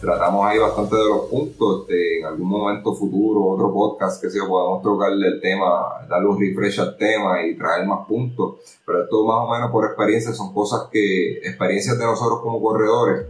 tratamos 0.00 0.46
ahí 0.46 0.58
bastante 0.58 0.96
de 0.96 1.04
los 1.04 1.26
puntos. 1.26 1.82
Este, 1.82 2.20
en 2.20 2.26
algún 2.26 2.48
momento 2.48 2.94
futuro, 2.94 3.44
otro 3.44 3.72
podcast 3.72 4.22
que 4.22 4.30
sea, 4.30 4.46
podamos 4.46 4.82
tocarle 4.82 5.28
el 5.28 5.40
tema, 5.40 6.06
darle 6.08 6.28
un 6.28 6.40
refresh 6.40 6.80
al 6.80 6.96
tema 6.96 7.44
y 7.46 7.56
traer 7.56 7.86
más 7.86 8.06
puntos. 8.06 8.56
Pero 8.84 9.04
esto 9.04 9.24
más 9.24 9.36
o 9.38 9.52
menos 9.52 9.70
por 9.70 9.84
experiencia 9.84 10.32
son 10.32 10.52
cosas 10.52 10.88
que, 10.90 11.38
experiencias 11.38 11.98
de 11.98 12.04
nosotros 12.04 12.40
como 12.40 12.60
corredores 12.60 13.26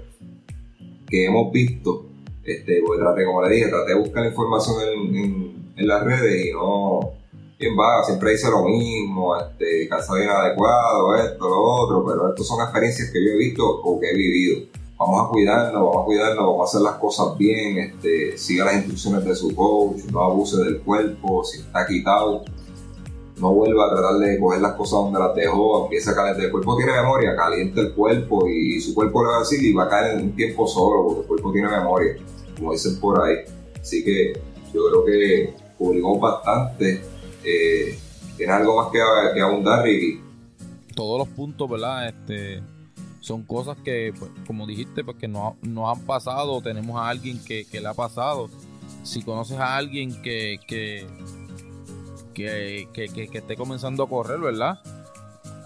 que 1.09 1.27
hemos 1.27 1.53
visto. 1.53 2.07
Este, 2.45 2.81
porque 2.87 3.03
traté, 3.03 3.25
como 3.25 3.43
le 3.43 3.55
dije, 3.55 3.69
traté 3.69 3.95
de 3.95 3.99
buscar 3.99 4.25
información 4.25 4.77
en, 4.83 5.73
en 5.77 5.89
las 5.89 6.05
redes 6.05 6.47
y 6.47 6.53
no, 6.53 7.12
bien 7.59 7.77
vaga, 7.77 8.05
siempre 8.05 8.33
dice 8.33 8.51
lo 8.51 8.64
mismo, 8.64 9.37
este, 9.37 9.89
calzado 9.89 10.23
inadecuado, 10.23 11.17
esto, 11.17 11.49
lo 11.49 11.62
otro, 11.62 12.05
pero 12.07 12.29
estas 12.31 12.47
son 12.47 12.62
experiencias 12.62 13.11
que 13.11 13.25
yo 13.25 13.31
he 13.33 13.37
visto 13.37 13.64
o 13.64 13.99
que 13.99 14.11
he 14.11 14.14
vivido. 14.14 14.67
Vamos 14.99 15.26
a 15.26 15.28
cuidarnos, 15.28 15.82
vamos 15.82 16.03
a 16.03 16.05
cuidarnos, 16.05 16.47
vamos 16.47 16.61
a 16.61 16.64
hacer 16.64 16.80
las 16.80 16.94
cosas 16.94 17.36
bien, 17.36 17.78
este, 17.78 18.38
siga 18.38 18.64
las 18.64 18.76
instrucciones 18.76 19.24
de 19.24 19.34
su 19.34 19.55
coach, 19.55 20.05
no 20.11 20.20
abuse 20.20 20.57
del 20.64 20.80
cuerpo, 20.80 21.44
si 21.44 21.61
está 21.61 21.86
quitado, 21.86 22.44
no 23.38 23.53
vuelva 23.53 23.86
a 23.86 23.90
tratar 23.90 24.16
de 24.18 24.40
coger 24.40 24.62
las 24.62 24.72
cosas 24.72 24.92
donde 24.92 25.18
las 25.18 25.34
dejó, 25.34 25.84
empieza 25.84 26.12
a 26.12 26.14
calentar. 26.14 26.44
El 26.47 26.51
cuerpo 26.51 26.76
tiene 26.76 26.92
memoria, 26.92 27.36
calienta 27.36 27.80
el 27.82 27.92
cuerpo 27.92 28.49
y, 28.49 28.80
su 28.80 28.94
cuerpo 28.94 29.22
le 29.22 29.28
va 29.30 29.36
a 29.36 29.40
decir 29.40 29.62
y 29.62 29.74
va 29.74 29.84
a 29.84 29.88
caer 29.88 30.18
en 30.18 30.26
un 30.26 30.36
tiempo 30.36 30.66
solo, 30.66 31.05
porque 31.05 31.20
el 31.20 31.26
cuerpo 31.26 31.53
tiene 31.53 31.68
memoria, 31.68 32.16
como 32.57 32.72
dicen 32.72 32.99
por 32.99 33.22
ahí. 33.22 33.36
Así 33.78 34.03
que 34.03 34.32
yo 34.72 34.80
creo 34.88 35.05
que 35.05 35.55
cubrimos 35.76 36.18
bastante 36.18 37.03
eh, 37.44 37.99
¿Tiene 38.36 38.53
algo 38.53 38.76
más 38.76 38.92
que, 38.92 38.99
que, 39.34 39.40
abundar, 39.40 39.82
Ricky? 39.82 40.20
Todos 40.94 41.18
los 41.18 41.28
puntos, 41.28 41.70
¿verdad? 41.70 42.09
Este, 42.09 42.62
son 43.27 43.43
cosas 43.43 43.77
que, 43.85 44.14
pues, 44.16 44.31
como 44.47 44.68
dijiste, 44.68 45.03
pues 45.03 45.16
que 45.16 45.27
nos, 45.27 45.55
han 45.64 46.01
pasado, 46.07 46.62
tenemos 46.62 46.97
a 46.97 47.09
alguien 47.09 47.43
que, 47.45 47.66
le 47.72 47.89
ha 47.89 47.93
pasado. 47.93 48.49
Si 49.03 49.20
conoces 49.22 49.59
a 49.59 49.77
alguien 49.77 50.22
que, 50.22 50.61
que, 50.64 51.09
que, 52.33 52.89
que, 52.93 53.39
esté 53.39 53.57
comenzando 53.57 54.05
a 54.05 54.09
correr, 54.09 54.39
¿verdad? 54.39 54.79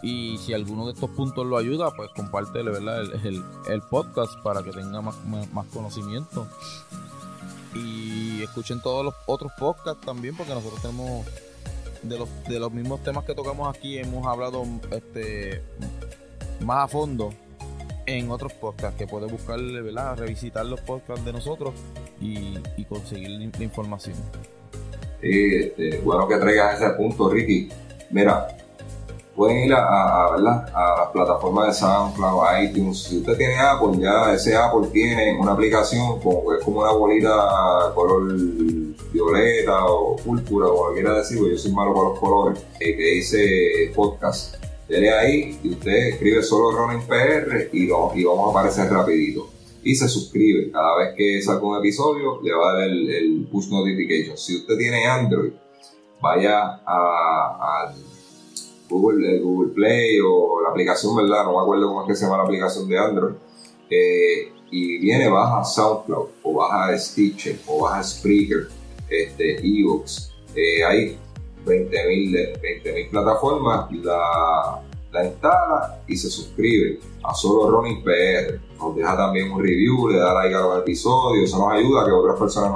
Y 0.03 0.39
si 0.39 0.55
alguno 0.55 0.87
de 0.87 0.95
estos 0.95 1.11
puntos 1.11 1.47
lo 1.47 1.59
ayuda, 1.59 1.91
pues 1.95 2.09
compártele, 2.17 2.71
¿verdad? 2.71 3.03
El, 3.27 3.45
el, 3.69 3.83
podcast 3.83 4.33
para 4.43 4.63
que 4.63 4.71
tenga 4.71 5.03
más, 5.03 5.17
más, 5.53 5.67
conocimiento. 5.67 6.49
Y 7.75 8.43
escuchen 8.43 8.81
todos 8.81 9.05
los 9.05 9.15
otros 9.27 9.53
podcasts 9.59 10.01
también, 10.07 10.35
porque 10.35 10.55
nosotros 10.55 10.81
tenemos 10.81 11.27
de 12.05 12.19
los, 12.19 12.29
de 12.45 12.59
los 12.59 12.73
mismos 12.73 13.03
temas 13.03 13.25
que 13.27 13.35
tocamos 13.35 13.77
aquí 13.77 13.99
hemos 13.99 14.27
hablado 14.27 14.65
este 14.91 15.63
más 16.61 16.85
a 16.85 16.89
fondo 16.89 17.35
en 18.07 18.31
otros 18.31 18.53
podcasts 18.53 18.97
que 18.99 19.07
puedes 19.07 19.31
buscarle, 19.31 19.81
¿verdad? 19.81 20.17
Revisitar 20.17 20.67
los 20.67 20.81
podcasts 20.81 21.25
de 21.25 21.33
nosotros 21.33 21.75
y, 22.21 22.59
conseguir 22.89 23.31
la 23.31 23.65
información. 23.65 24.17
Sí, 25.21 25.55
este, 25.55 25.99
bueno 25.99 26.27
que 26.27 26.37
traigas 26.37 26.81
ese 26.81 26.91
punto, 26.95 27.31
Ricky. 27.31 27.69
Mira, 28.11 28.49
pueden 29.37 29.67
ir 29.67 29.73
a, 29.73 29.85
a, 29.87 30.35
a 30.35 30.39
las 30.39 31.11
plataformas 31.13 31.69
de 31.69 31.75
SoundCloud, 31.75 32.63
iTunes. 32.63 33.05
Si 33.05 33.19
usted 33.19 33.37
tiene 33.37 33.59
Apple, 33.59 33.99
ya 33.99 34.33
ese 34.35 34.57
Apple 34.57 34.89
tiene 34.93 35.39
una 35.39 35.53
aplicación 35.53 36.21
como, 36.21 36.53
es 36.53 36.65
como 36.65 36.81
una 36.81 36.93
bolita 36.93 37.93
color 37.95 38.35
violeta 39.13 39.85
o 39.87 40.17
púrpura 40.17 40.67
o 40.67 40.89
lo 40.89 40.95
quiera 40.95 41.15
decir, 41.15 41.39
yo 41.39 41.57
soy 41.57 41.73
malo 41.73 41.95
con 41.95 42.05
los 42.11 42.19
colores, 42.19 42.65
eh, 42.81 42.97
que 42.97 43.03
dice 43.03 43.93
podcast. 43.95 44.60
Dele 44.91 45.12
ahí 45.12 45.57
y 45.62 45.70
usted 45.70 46.09
escribe 46.09 46.43
solo 46.43 46.72
Ronin 46.72 47.07
PR 47.07 47.68
y, 47.72 47.84
y 47.84 48.24
vamos 48.24 48.49
a 48.49 48.51
aparecer 48.51 48.91
rapidito. 48.91 49.49
Y 49.84 49.95
se 49.95 50.09
suscribe. 50.09 50.72
Cada 50.72 50.99
vez 50.99 51.14
que 51.16 51.41
salga 51.41 51.62
un 51.62 51.78
episodio 51.78 52.41
le 52.43 52.53
va 52.53 52.72
a 52.72 52.74
dar 52.74 52.88
el, 52.88 53.47
push 53.53 53.68
notification. 53.68 54.36
Si 54.36 54.57
usted 54.57 54.76
tiene 54.76 55.07
Android, 55.07 55.53
vaya 56.20 56.80
a, 56.84 57.95
Google, 58.88 59.38
Google 59.38 59.72
Play 59.72 60.18
o 60.26 60.61
la 60.61 60.70
aplicación, 60.70 61.14
¿verdad? 61.14 61.45
No 61.45 61.53
me 61.53 61.62
acuerdo 61.62 61.86
cómo 61.86 62.03
es 62.03 62.09
que 62.09 62.16
se 62.16 62.24
llama 62.24 62.38
la 62.38 62.43
aplicación 62.43 62.88
de 62.88 62.99
Android. 62.99 63.34
Eh, 63.88 64.53
y 64.72 64.99
viene, 64.99 65.28
baja 65.28 65.62
SoundCloud 65.62 66.26
o 66.43 66.55
baja 66.55 66.99
Stitcher 66.99 67.61
o 67.68 67.84
baja 67.84 68.03
Spreaker 68.03 68.66
este, 69.09 69.61
ebooks. 69.64 70.32
Eh, 70.57 70.82
20.000 71.65 73.11
plataformas, 73.11 73.91
la, 73.93 74.83
la 75.13 75.27
instala 75.27 76.03
y 76.07 76.17
se 76.17 76.31
suscribe 76.31 77.01
a 77.23 77.35
solo 77.35 77.71
Ronin 77.71 78.03
PR. 78.03 78.61
Nos 78.79 78.97
deja 78.97 79.17
también 79.17 79.53
un 79.53 79.63
review, 79.63 80.09
le 80.09 80.19
da 80.19 80.33
like 80.35 80.55
a 80.55 80.61
los 80.61 80.79
episodios, 80.79 81.49
eso 81.49 81.59
nos 81.59 81.73
ayuda 81.73 82.03
a 82.03 82.07
que 82.07 82.13
otras 82.13 82.39
personas 82.39 82.73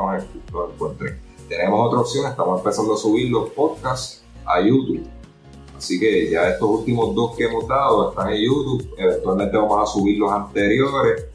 nos, 0.53 0.73
encuentren. 0.73 1.21
Tenemos 1.49 1.87
otra 1.87 2.01
opción, 2.01 2.27
estamos 2.27 2.59
empezando 2.59 2.95
a 2.95 2.97
subir 2.97 3.31
los 3.31 3.51
podcasts 3.51 4.23
a 4.45 4.61
YouTube. 4.61 5.07
Así 5.77 6.01
que 6.01 6.31
ya 6.31 6.49
estos 6.51 6.69
últimos 6.69 7.15
dos 7.15 7.37
que 7.37 7.45
hemos 7.45 7.67
dado 7.69 8.11
están 8.11 8.33
en 8.33 8.43
YouTube. 8.43 8.95
Eventualmente 8.97 9.57
vamos 9.57 9.83
a 9.83 9.93
subir 9.93 10.19
los 10.19 10.31
anteriores 10.33 11.27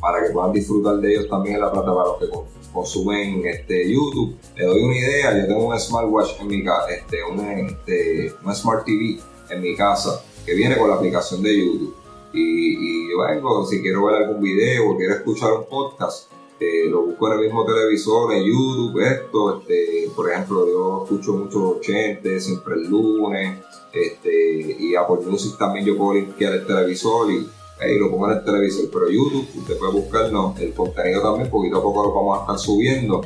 para 0.00 0.24
que 0.24 0.30
puedan 0.32 0.52
disfrutar 0.52 0.96
de 0.96 1.12
ellos 1.12 1.28
también 1.28 1.56
en 1.56 1.62
la 1.62 1.72
plataforma 1.72 2.18
que 2.18 2.26
consumen 2.74 3.46
este, 3.46 3.90
YouTube. 3.90 4.36
Le 4.56 4.64
doy 4.66 4.82
una 4.82 4.98
idea, 4.98 5.38
yo 5.38 5.46
tengo 5.46 5.68
un 5.68 5.80
smartwatch 5.80 6.40
en 6.40 6.46
mi 6.48 6.64
casa, 6.64 6.90
este, 6.90 7.18
este, 7.66 8.34
un, 8.44 8.54
Smart 8.54 8.84
TV 8.84 9.18
en 9.48 9.62
mi 9.62 9.74
casa 9.76 10.22
que 10.44 10.54
viene 10.54 10.76
con 10.76 10.90
la 10.90 10.96
aplicación 10.96 11.42
de 11.42 11.56
YouTube. 11.56 11.94
Y, 12.34 13.10
yo 13.10 13.20
vengo, 13.20 13.64
si 13.64 13.80
quiero 13.80 14.06
ver 14.06 14.16
algún 14.24 14.42
video 14.42 14.90
o 14.90 14.96
quiero 14.96 15.14
escuchar 15.14 15.52
un 15.52 15.66
podcast, 15.66 16.32
eh, 16.58 16.88
lo 16.90 17.02
busco 17.02 17.28
en 17.28 17.38
el 17.38 17.44
mismo 17.46 17.64
televisor, 17.64 18.32
en 18.32 18.44
YouTube, 18.44 19.00
esto, 19.00 19.60
este, 19.60 20.10
por 20.16 20.30
ejemplo, 20.30 20.66
yo 20.66 21.04
escucho 21.04 21.32
mucho 21.34 21.68
80, 21.78 22.40
siempre 22.40 22.74
el 22.74 22.88
lunes, 22.88 23.58
este, 23.92 24.76
y 24.80 24.96
Apple 24.96 25.24
Music 25.26 25.56
también 25.56 25.86
yo 25.86 25.96
puedo 25.96 26.14
limpiar 26.14 26.54
el 26.54 26.66
televisor 26.66 27.30
y 27.30 27.48
y 27.82 27.98
lo 27.98 28.10
pongo 28.10 28.30
en 28.30 28.38
el 28.38 28.44
televisor, 28.44 28.88
pero 28.92 29.10
YouTube, 29.10 29.48
usted 29.56 29.78
puede 29.78 29.92
buscarnos 29.92 30.58
el 30.60 30.72
contenido 30.72 31.22
también, 31.22 31.50
poquito 31.50 31.78
a 31.78 31.82
poco 31.82 32.04
lo 32.04 32.14
vamos 32.14 32.38
a 32.38 32.40
estar 32.42 32.58
subiendo. 32.58 33.20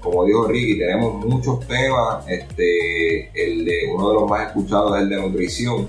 Como 0.00 0.24
dijo 0.26 0.46
Ricky, 0.46 0.78
tenemos 0.78 1.24
muchos 1.24 1.66
temas, 1.66 2.28
este, 2.28 3.30
el 3.34 3.64
de 3.64 3.90
uno 3.94 4.10
de 4.10 4.14
los 4.14 4.28
más 4.28 4.48
escuchados 4.48 4.96
es 4.96 5.02
el 5.02 5.08
de 5.08 5.16
nutrición, 5.16 5.88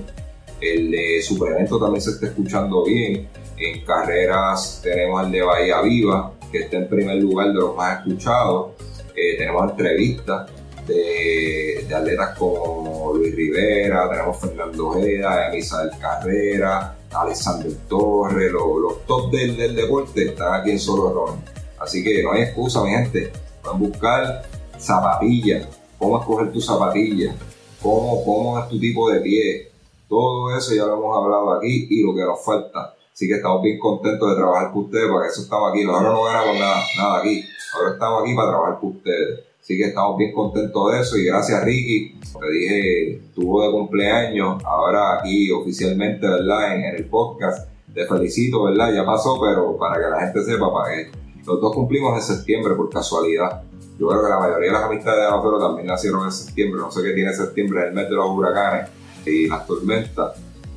el 0.61 0.91
de 0.91 1.21
suplemento 1.21 1.77
también 1.77 2.01
se 2.01 2.11
está 2.11 2.27
escuchando 2.27 2.85
bien, 2.85 3.27
en 3.57 3.85
carreras 3.85 4.79
tenemos 4.81 5.25
el 5.25 5.31
de 5.31 5.41
Bahía 5.41 5.81
Viva, 5.81 6.31
que 6.51 6.59
está 6.59 6.77
en 6.77 6.87
primer 6.87 7.17
lugar 7.17 7.49
de 7.49 7.55
los 7.55 7.75
más 7.75 7.99
escuchados, 7.99 8.71
eh, 9.15 9.37
tenemos 9.37 9.69
entrevistas, 9.71 10.49
de, 10.87 11.87
atletas 11.93 12.37
como 12.37 13.13
Luis 13.15 13.35
Rivera, 13.35 14.09
tenemos 14.09 14.39
Fernando 14.39 14.87
Ojeda, 14.89 15.49
Misael 15.51 15.89
Carrera, 15.99 16.95
Alexander 17.21 17.71
Torres, 17.87 18.51
los, 18.51 19.05
top 19.05 19.31
del, 19.31 19.75
deporte 19.75 20.25
están 20.25 20.61
aquí 20.61 20.71
en 20.71 20.79
Solo 20.79 21.13
Ron. 21.13 21.41
Así 21.79 22.03
que 22.03 22.23
no 22.23 22.31
hay 22.31 22.43
excusa, 22.43 22.83
mi 22.83 22.89
gente. 22.89 23.31
Van 23.63 23.75
a 23.75 23.77
buscar 23.77 24.43
zapatillas, 24.77 25.67
cómo 25.97 26.19
escoger 26.19 26.51
tu 26.51 26.61
zapatilla, 26.61 27.35
cómo, 27.81 28.23
cómo 28.23 28.59
es 28.59 28.69
tu 28.69 28.79
tipo 28.79 29.09
de 29.09 29.21
pie. 29.21 29.71
Todo 30.07 30.55
eso 30.55 30.75
ya 30.75 30.85
lo 30.85 30.97
hemos 30.97 31.17
hablado 31.17 31.53
aquí 31.53 31.87
y 31.89 32.03
lo 32.03 32.13
que 32.13 32.21
nos 32.21 32.43
falta. 32.43 32.93
Así 33.11 33.27
que 33.27 33.35
estamos 33.35 33.61
bien 33.63 33.79
contentos 33.79 34.29
de 34.29 34.35
trabajar 34.35 34.71
con 34.71 34.83
ustedes, 34.83 35.09
porque 35.09 35.29
eso 35.29 35.41
estamos 35.41 35.71
aquí. 35.71 35.85
Nosotros 35.85 36.13
no 36.13 36.23
ganamos 36.23 36.59
nada, 36.59 36.83
nada 36.97 37.19
aquí. 37.19 37.43
Ahora 37.73 37.93
estamos 37.93 38.23
aquí 38.23 38.35
para 38.35 38.49
trabajar 38.49 38.79
con 38.79 38.89
ustedes. 38.89 39.39
Así 39.65 39.77
que 39.77 39.85
estamos 39.85 40.15
bien 40.19 40.31
contentos 40.31 40.93
de 40.93 40.99
eso 40.99 41.17
y 41.17 41.25
gracias 41.25 41.63
Ricky, 41.63 42.19
te 42.39 42.51
dije, 42.51 43.21
tuvo 43.33 43.65
de 43.65 43.71
cumpleaños, 43.71 44.63
ahora 44.63 45.17
aquí 45.17 45.49
oficialmente, 45.49 46.27
¿verdad? 46.27 46.75
En, 46.75 46.95
el 46.95 47.05
podcast, 47.05 47.67
te 47.91 48.05
felicito, 48.05 48.65
¿verdad? 48.65 48.93
Ya 48.93 49.03
pasó, 49.03 49.41
pero 49.41 49.75
para 49.75 49.95
que 49.95 50.07
la 50.07 50.19
gente 50.19 50.43
sepa, 50.43 50.71
para 50.71 50.95
que 50.95 51.09
los 51.47 51.59
dos 51.59 51.73
cumplimos 51.73 52.15
en 52.15 52.35
septiembre 52.35 52.75
por 52.75 52.91
casualidad. 52.91 53.63
Yo 53.97 54.07
creo 54.07 54.21
que 54.21 54.29
la 54.29 54.39
mayoría 54.39 54.67
de 54.67 54.73
las 54.73 54.83
amistades 54.83 55.23
de 55.23 55.31
nosotros 55.31 55.59
también 55.59 55.87
nacieron 55.87 56.25
en 56.25 56.31
septiembre, 56.31 56.81
no 56.81 56.91
sé 56.91 57.01
qué 57.01 57.13
tiene 57.13 57.33
septiembre, 57.33 57.87
el 57.87 57.93
mes 57.95 58.07
de 58.07 58.15
los 58.15 58.29
huracanes 58.29 58.91
y 59.25 59.47
las 59.47 59.65
tormentas, 59.65 60.33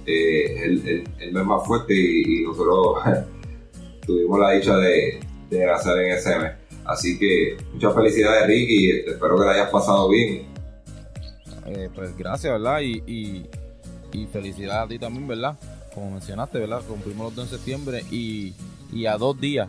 eh, 0.07 1.05
el, 1.18 1.32
mes 1.34 1.45
más 1.45 1.66
fuerte 1.66 1.93
y, 1.93 2.43
nosotros 2.43 3.03
tuvimos 4.07 4.41
la 4.41 4.53
dicha 4.53 4.78
de, 4.78 5.20
de 5.51 5.66
nacer 5.66 5.99
en 5.99 6.12
ese 6.12 6.39
mes. 6.39 6.53
Así 6.89 7.18
que 7.18 7.59
muchas 7.74 7.95
felicidades 7.95 8.47
Ricky, 8.47 8.91
espero 9.07 9.39
que 9.39 9.45
la 9.45 9.53
hayas 9.53 9.70
pasado 9.70 10.09
bien. 10.09 10.47
Eh, 11.66 11.91
pues 11.95 12.16
gracias, 12.16 12.51
¿verdad? 12.51 12.80
Y, 12.80 13.47
y, 14.11 14.26
felicidades 14.32 14.84
a 14.84 14.89
ti 14.89 14.99
también, 14.99 15.28
¿verdad? 15.28 15.59
Como 15.95 16.12
mencionaste, 16.12 16.59
¿verdad? 16.59 16.80
Cumplimos 16.89 17.26
los 17.26 17.34
2 17.34 17.51
de 17.51 17.57
septiembre 17.59 18.05
y, 18.11 18.55
a 19.07 19.18
dos 19.18 19.39
días 19.39 19.68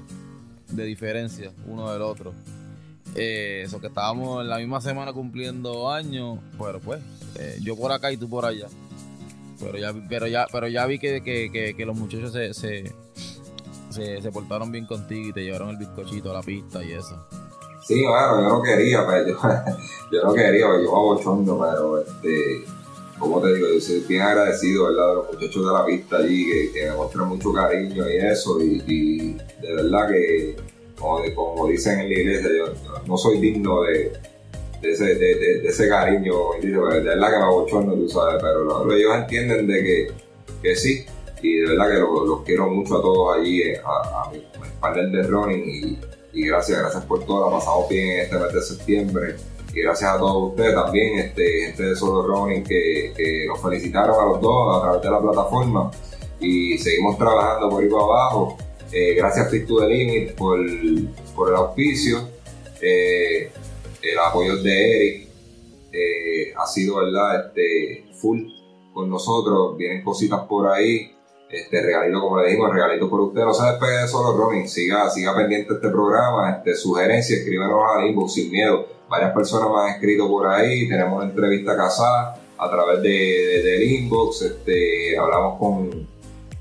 de 0.69 0.85
diferencia 0.85 1.51
uno 1.67 1.91
del 1.91 2.01
otro. 2.03 2.33
Eh, 3.15 3.63
eso 3.65 3.81
que 3.81 3.87
estábamos 3.87 4.41
en 4.41 4.47
la 4.47 4.57
misma 4.57 4.79
semana 4.79 5.11
cumpliendo 5.11 5.91
años, 5.91 6.39
pero 6.57 6.79
pues, 6.79 7.01
eh, 7.37 7.57
yo 7.61 7.75
por 7.75 7.91
acá 7.91 8.13
y 8.13 8.17
tú 8.17 8.29
por 8.29 8.45
allá. 8.45 8.67
Pero 9.59 9.77
ya, 9.77 9.93
pero 10.07 10.25
ya, 10.27 10.47
pero 10.49 10.69
ya 10.69 10.85
vi 10.85 10.99
que, 10.99 11.21
que 11.21 11.85
los 11.85 11.97
muchachos 11.97 12.31
se, 12.31 12.53
se 12.53 12.93
se, 13.89 14.31
portaron 14.31 14.71
bien 14.71 14.85
contigo 14.85 15.29
y 15.29 15.33
te 15.33 15.43
llevaron 15.43 15.69
el 15.69 15.77
bizcochito 15.77 16.31
a 16.31 16.35
la 16.35 16.41
pista 16.41 16.83
y 16.83 16.93
eso. 16.93 17.25
Sí, 17.85 18.03
bueno, 18.03 18.41
yo 18.41 18.49
no 18.49 18.61
quería, 18.61 19.05
pero 19.07 19.39
pues, 19.39 19.53
yo, 20.11 20.23
no 20.23 20.33
quería, 20.33 20.65
pero 20.67 20.73
pues, 20.75 20.83
yo 20.83 20.95
a 20.95 20.99
bochondo, 20.99 21.59
pero 21.59 21.99
este, 21.99 22.65
como 23.17 23.41
te 23.41 23.53
digo, 23.53 23.67
yo 23.73 23.81
soy 23.81 23.99
bien 24.07 24.21
agradecido, 24.21 24.85
¿verdad? 24.85 25.07
De 25.07 25.15
los 25.15 25.33
muchachos 25.33 25.65
de 25.65 25.73
la 25.73 25.85
pista 25.85 26.17
allí 26.17 26.45
que, 26.45 26.71
que 26.71 26.85
me 26.89 26.95
muestran 26.95 27.27
mucho 27.27 27.53
cariño 27.53 28.09
y 28.09 28.17
eso, 28.17 28.61
y, 28.61 29.33
de 29.61 29.73
verdad 29.73 30.09
que, 30.09 30.55
como, 30.95 31.67
dicen 31.67 31.99
en 31.99 32.09
la 32.09 32.19
iglesia, 32.19 32.49
yo, 32.57 32.73
no 33.07 33.17
soy 33.17 33.39
digno 33.39 33.83
de, 33.83 34.11
de 34.81 34.91
ese, 34.91 35.15
de, 35.15 35.67
ese 35.67 35.89
cariño, 35.89 36.33
de 36.61 36.69
verdad 36.69 37.31
que 37.31 37.37
me 37.37 37.43
abochondo, 37.43 37.95
tú 37.95 38.09
sabes, 38.09 38.41
pero 38.41 38.91
ellos 38.91 39.15
entienden 39.15 39.67
de 39.67 39.83
que, 39.83 40.07
que 40.61 40.75
sí, 40.75 41.05
y 41.41 41.57
de 41.57 41.69
verdad 41.69 41.89
que 41.89 41.99
los, 41.99 42.41
quiero 42.43 42.69
mucho 42.69 42.97
a 42.97 43.01
todos 43.01 43.37
allí, 43.37 43.61
eh, 43.61 43.81
a, 43.83 44.23
a, 44.23 44.31
mi, 44.31 44.43
panel 44.79 45.11
de 45.11 45.23
running 45.23 45.99
y, 46.33 46.47
gracias, 46.47 46.79
gracias 46.79 47.05
por 47.05 47.25
todo, 47.25 47.49
la 47.49 47.57
pasamos 47.57 47.89
bien 47.89 48.09
en 48.09 48.19
este 48.21 48.39
mes 48.39 48.53
de 48.53 48.61
septiembre. 48.61 49.35
Y 49.73 49.81
gracias 49.81 50.15
a 50.15 50.17
todos 50.17 50.51
ustedes 50.51 50.73
también, 50.73 51.19
este, 51.19 51.67
gente 51.67 51.83
de 51.83 51.95
Solo 51.95 52.27
Running 52.27 52.63
que, 52.63 53.13
que 53.15 53.45
nos 53.47 53.61
felicitaron 53.61 54.19
a 54.19 54.25
los 54.25 54.41
dos 54.41 54.77
a 54.77 54.81
través 54.81 55.01
de 55.01 55.11
la 55.11 55.21
plataforma. 55.21 55.91
Y 56.39 56.77
seguimos 56.77 57.17
trabajando 57.17 57.69
por 57.69 57.83
ahí 57.83 57.89
abajo. 57.89 58.57
Eh, 58.91 59.13
gracias 59.15 59.51
Fit 59.51 59.67
to 59.67 59.79
the 59.79 59.87
Limit 59.87 60.33
por, 60.33 60.59
por 61.35 61.49
el 61.49 61.55
auspicio, 61.55 62.27
eh, 62.81 63.51
el 64.01 64.19
apoyo 64.19 64.57
de 64.63 64.95
Eric 64.95 65.29
ha 66.57 66.65
sido 66.65 66.97
verdad 66.97 67.47
este, 67.47 68.05
full 68.13 68.41
con 68.93 69.09
nosotros, 69.09 69.77
vienen 69.77 70.03
cositas 70.03 70.41
por 70.47 70.67
ahí 70.67 71.11
este 71.49 71.81
regalito, 71.81 72.21
como 72.21 72.41
le 72.41 72.47
dijimos, 72.47 72.73
regalito 72.73 73.09
por 73.09 73.21
usted. 73.21 73.41
No 73.41 73.53
se 73.53 73.65
despegue 73.65 74.01
de 74.01 74.07
solo, 74.07 74.37
Ronin. 74.37 74.67
Siga, 74.67 75.09
siga 75.09 75.35
pendiente 75.35 75.69
de 75.69 75.75
este 75.75 75.89
programa. 75.89 76.51
Este, 76.51 76.75
sugerencias, 76.75 77.39
escríbanos 77.39 77.79
al 77.95 78.07
inbox 78.07 78.33
sin 78.33 78.51
miedo. 78.51 78.85
Varias 79.09 79.33
personas 79.33 79.69
me 79.69 79.81
han 79.81 79.95
escrito 79.95 80.27
por 80.27 80.47
ahí. 80.47 80.87
Tenemos 80.87 81.17
una 81.17 81.29
entrevista 81.29 81.75
casada 81.75 82.39
a 82.57 82.69
través 82.69 83.01
de, 83.01 83.61
del 83.63 83.83
inbox. 83.83 84.43
Este, 84.43 85.17
hablamos 85.17 85.57
con, 85.57 86.07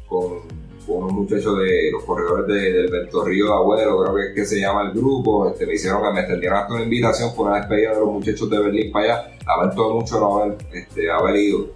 con, 0.09 0.59
unos 0.89 1.13
muchachos 1.13 1.59
de 1.59 1.91
los 1.93 2.03
corredores 2.05 2.47
del 2.47 2.91
Ventorrío 2.91 3.45
de 3.45 3.53
Abuelo, 3.53 4.03
creo 4.03 4.15
que 4.15 4.23
es 4.29 4.35
que 4.35 4.45
se 4.47 4.59
llama 4.59 4.89
el 4.89 4.93
grupo. 4.93 5.51
Este, 5.51 5.67
me 5.67 5.75
hicieron 5.75 6.03
que 6.03 6.13
me 6.15 6.21
extendieran 6.21 6.63
hasta 6.63 6.73
una 6.73 6.85
invitación 6.85 7.35
por 7.35 7.49
una 7.49 7.59
despedida 7.59 7.93
de 7.93 8.01
los 8.01 8.11
muchachos 8.11 8.49
de 8.49 8.59
Berlín 8.59 8.91
para 8.91 9.05
allá. 9.05 9.39
Lamento 9.47 9.91
mucho 9.93 10.19
no 10.19 10.39
haber, 10.39 10.57
este, 10.73 11.11
haber 11.11 11.37
ido 11.37 11.67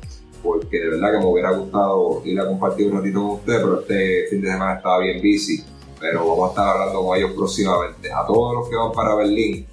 porque 0.43 0.79
de 0.79 0.91
verdad 0.91 1.13
que 1.13 1.19
me 1.19 1.27
hubiera 1.27 1.53
gustado 1.53 2.23
ir 2.25 2.41
a 2.41 2.47
compartir 2.47 2.89
un 2.91 2.99
ratito 2.99 3.21
con 3.21 3.31
ustedes, 3.31 3.61
pero 3.61 3.81
este 3.81 4.27
fin 4.31 4.41
de 4.41 4.51
semana 4.51 4.75
estaba 4.75 4.99
bien 4.99 5.19
busy, 5.19 5.65
pero 6.01 6.27
vamos 6.27 6.49
a 6.49 6.51
estar 6.51 6.69
hablando 6.69 7.05
con 7.05 7.17
ellos 7.17 7.33
próximamente. 7.33 8.13
A 8.13 8.27
todos 8.27 8.55
los 8.55 8.69
que 8.69 8.77
van 8.77 8.93
para 8.93 9.15
Berlín, 9.15 9.67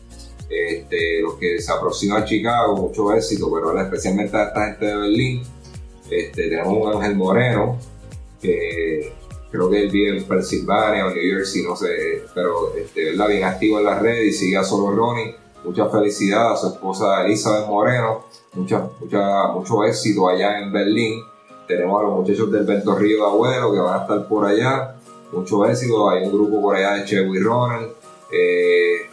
este, 0.49 1.21
los 1.21 1.35
que 1.35 1.59
se 1.59 1.71
aproximan 1.71 2.23
a 2.23 2.25
Chicago, 2.25 2.75
mucho 2.75 3.13
éxito, 3.13 3.51
pero 3.53 3.79
especialmente 3.79 4.37
a 4.37 4.43
esta 4.45 4.65
gente 4.65 4.85
de 4.85 4.95
Berlín, 4.95 5.43
este, 6.09 6.49
tenemos 6.49 6.73
un 6.73 6.93
Ángel 6.93 7.15
Moreno, 7.15 7.77
que 8.41 9.13
creo 9.51 9.69
que 9.69 9.83
él 9.83 9.91
vive 9.91 10.17
en 10.17 10.23
Pensilvania 10.23 11.05
o 11.05 11.09
New 11.09 11.35
Jersey, 11.35 11.63
no 11.63 11.75
sé, 11.75 12.23
pero 12.33 12.75
este, 12.75 13.05
¿verdad? 13.11 13.27
bien 13.27 13.43
activo 13.43 13.79
en 13.79 13.85
las 13.85 14.01
redes 14.01 14.25
y 14.27 14.31
sigue 14.31 14.57
a 14.57 14.63
solo 14.63 14.95
Ronnie. 14.95 15.35
Mucha 15.63 15.89
felicidad 15.89 16.53
a 16.53 16.55
su 16.55 16.67
esposa 16.67 17.25
Elizabeth 17.25 17.67
Moreno 17.67 18.23
mucha, 18.59 18.89
mucha, 18.99 19.47
mucho 19.47 19.83
éxito 19.85 20.27
allá 20.27 20.59
en 20.59 20.71
Berlín. 20.71 21.23
Tenemos 21.67 21.99
a 21.99 22.03
los 22.03 22.19
muchachos 22.19 22.51
del 22.51 22.65
Vento 22.65 22.95
Río 22.95 23.17
de 23.17 23.23
Abuelo 23.23 23.73
que 23.73 23.79
van 23.79 23.99
a 23.99 24.01
estar 24.01 24.27
por 24.27 24.45
allá. 24.45 24.95
Mucho 25.31 25.65
éxito. 25.65 26.09
Hay 26.09 26.23
un 26.23 26.31
grupo 26.31 26.61
por 26.61 26.75
allá 26.75 26.95
de 26.95 27.05
Chewy 27.05 27.39
Ronald. 27.39 27.91
Eh, 28.31 29.09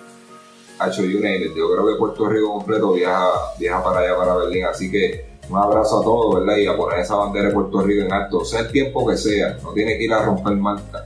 Yo 0.78 1.72
creo 1.72 1.86
que 1.86 1.98
Puerto 1.98 2.28
Rico 2.28 2.52
completo 2.54 2.92
viaja, 2.92 3.30
viaja 3.58 3.82
para 3.82 4.00
allá, 4.00 4.16
para 4.16 4.36
Berlín. 4.36 4.64
Así 4.64 4.90
que 4.90 5.26
un 5.48 5.58
abrazo 5.58 6.00
a 6.00 6.02
todos, 6.04 6.40
¿verdad? 6.40 6.56
Y 6.56 6.66
a 6.66 6.76
poner 6.76 7.00
esa 7.00 7.16
bandera 7.16 7.48
de 7.48 7.54
Puerto 7.54 7.82
Rico 7.82 8.04
en 8.04 8.12
alto, 8.12 8.44
sea 8.44 8.60
el 8.60 8.72
tiempo 8.72 9.06
que 9.06 9.16
sea. 9.16 9.58
No 9.62 9.72
tiene 9.72 9.96
que 9.96 10.04
ir 10.04 10.12
a 10.12 10.24
romper 10.24 10.54
marca. 10.56 11.04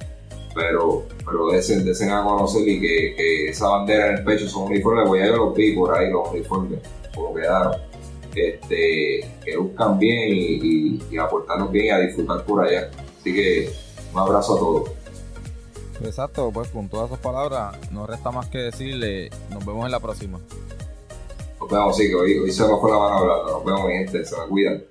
Pero, 0.54 1.04
pero 1.24 1.48
desen, 1.48 1.84
desen 1.84 2.10
a 2.10 2.24
conocer 2.24 2.66
y 2.66 2.80
que, 2.80 3.50
esa 3.50 3.68
bandera 3.68 4.08
en 4.08 4.18
el 4.18 4.24
pecho 4.24 4.48
son 4.48 4.64
uniformes. 4.64 5.06
Voy 5.06 5.20
a 5.20 5.26
yo 5.26 5.36
los 5.36 5.54
vi 5.54 5.74
por 5.74 5.96
ahí, 5.96 6.10
los 6.10 6.28
uniformes, 6.30 6.80
como 7.14 7.34
quedaron 7.34 7.89
este, 8.34 9.28
que 9.44 9.56
buscan 9.56 9.98
bien 9.98 10.28
y, 10.32 11.00
y, 11.10 11.18
aportarnos 11.18 11.70
bien 11.70 11.86
y 11.86 11.90
a 11.90 11.98
disfrutar 11.98 12.44
por 12.44 12.64
allá. 12.64 12.90
Así 13.20 13.34
que 13.34 13.72
un 14.12 14.18
abrazo 14.18 14.56
a 14.56 14.58
todos. 14.58 14.90
Exacto, 16.02 16.50
pues 16.52 16.68
con 16.70 16.88
todas 16.88 17.08
esas 17.08 17.20
palabras 17.20 17.76
no 17.92 18.06
resta 18.06 18.30
más 18.30 18.48
que 18.48 18.58
decirle, 18.58 19.30
nos 19.50 19.64
vemos 19.64 19.84
en 19.84 19.92
la 19.92 20.00
próxima. 20.00 20.38
Nos 21.60 21.70
vemos, 21.70 21.96
sí, 21.96 22.08
que 22.08 22.14
hoy, 22.14 22.38
hoy 22.38 22.50
se 22.50 22.62
me 22.62 22.78
fue 22.80 22.90
la 22.90 22.98
mano 22.98 23.16
hablando. 23.16 23.52
Nos 23.52 23.64
vemos, 23.64 23.86
mi 23.86 23.92
gente, 23.92 24.24
se 24.24 24.36
me 24.36 24.46
cuidan. 24.48 24.89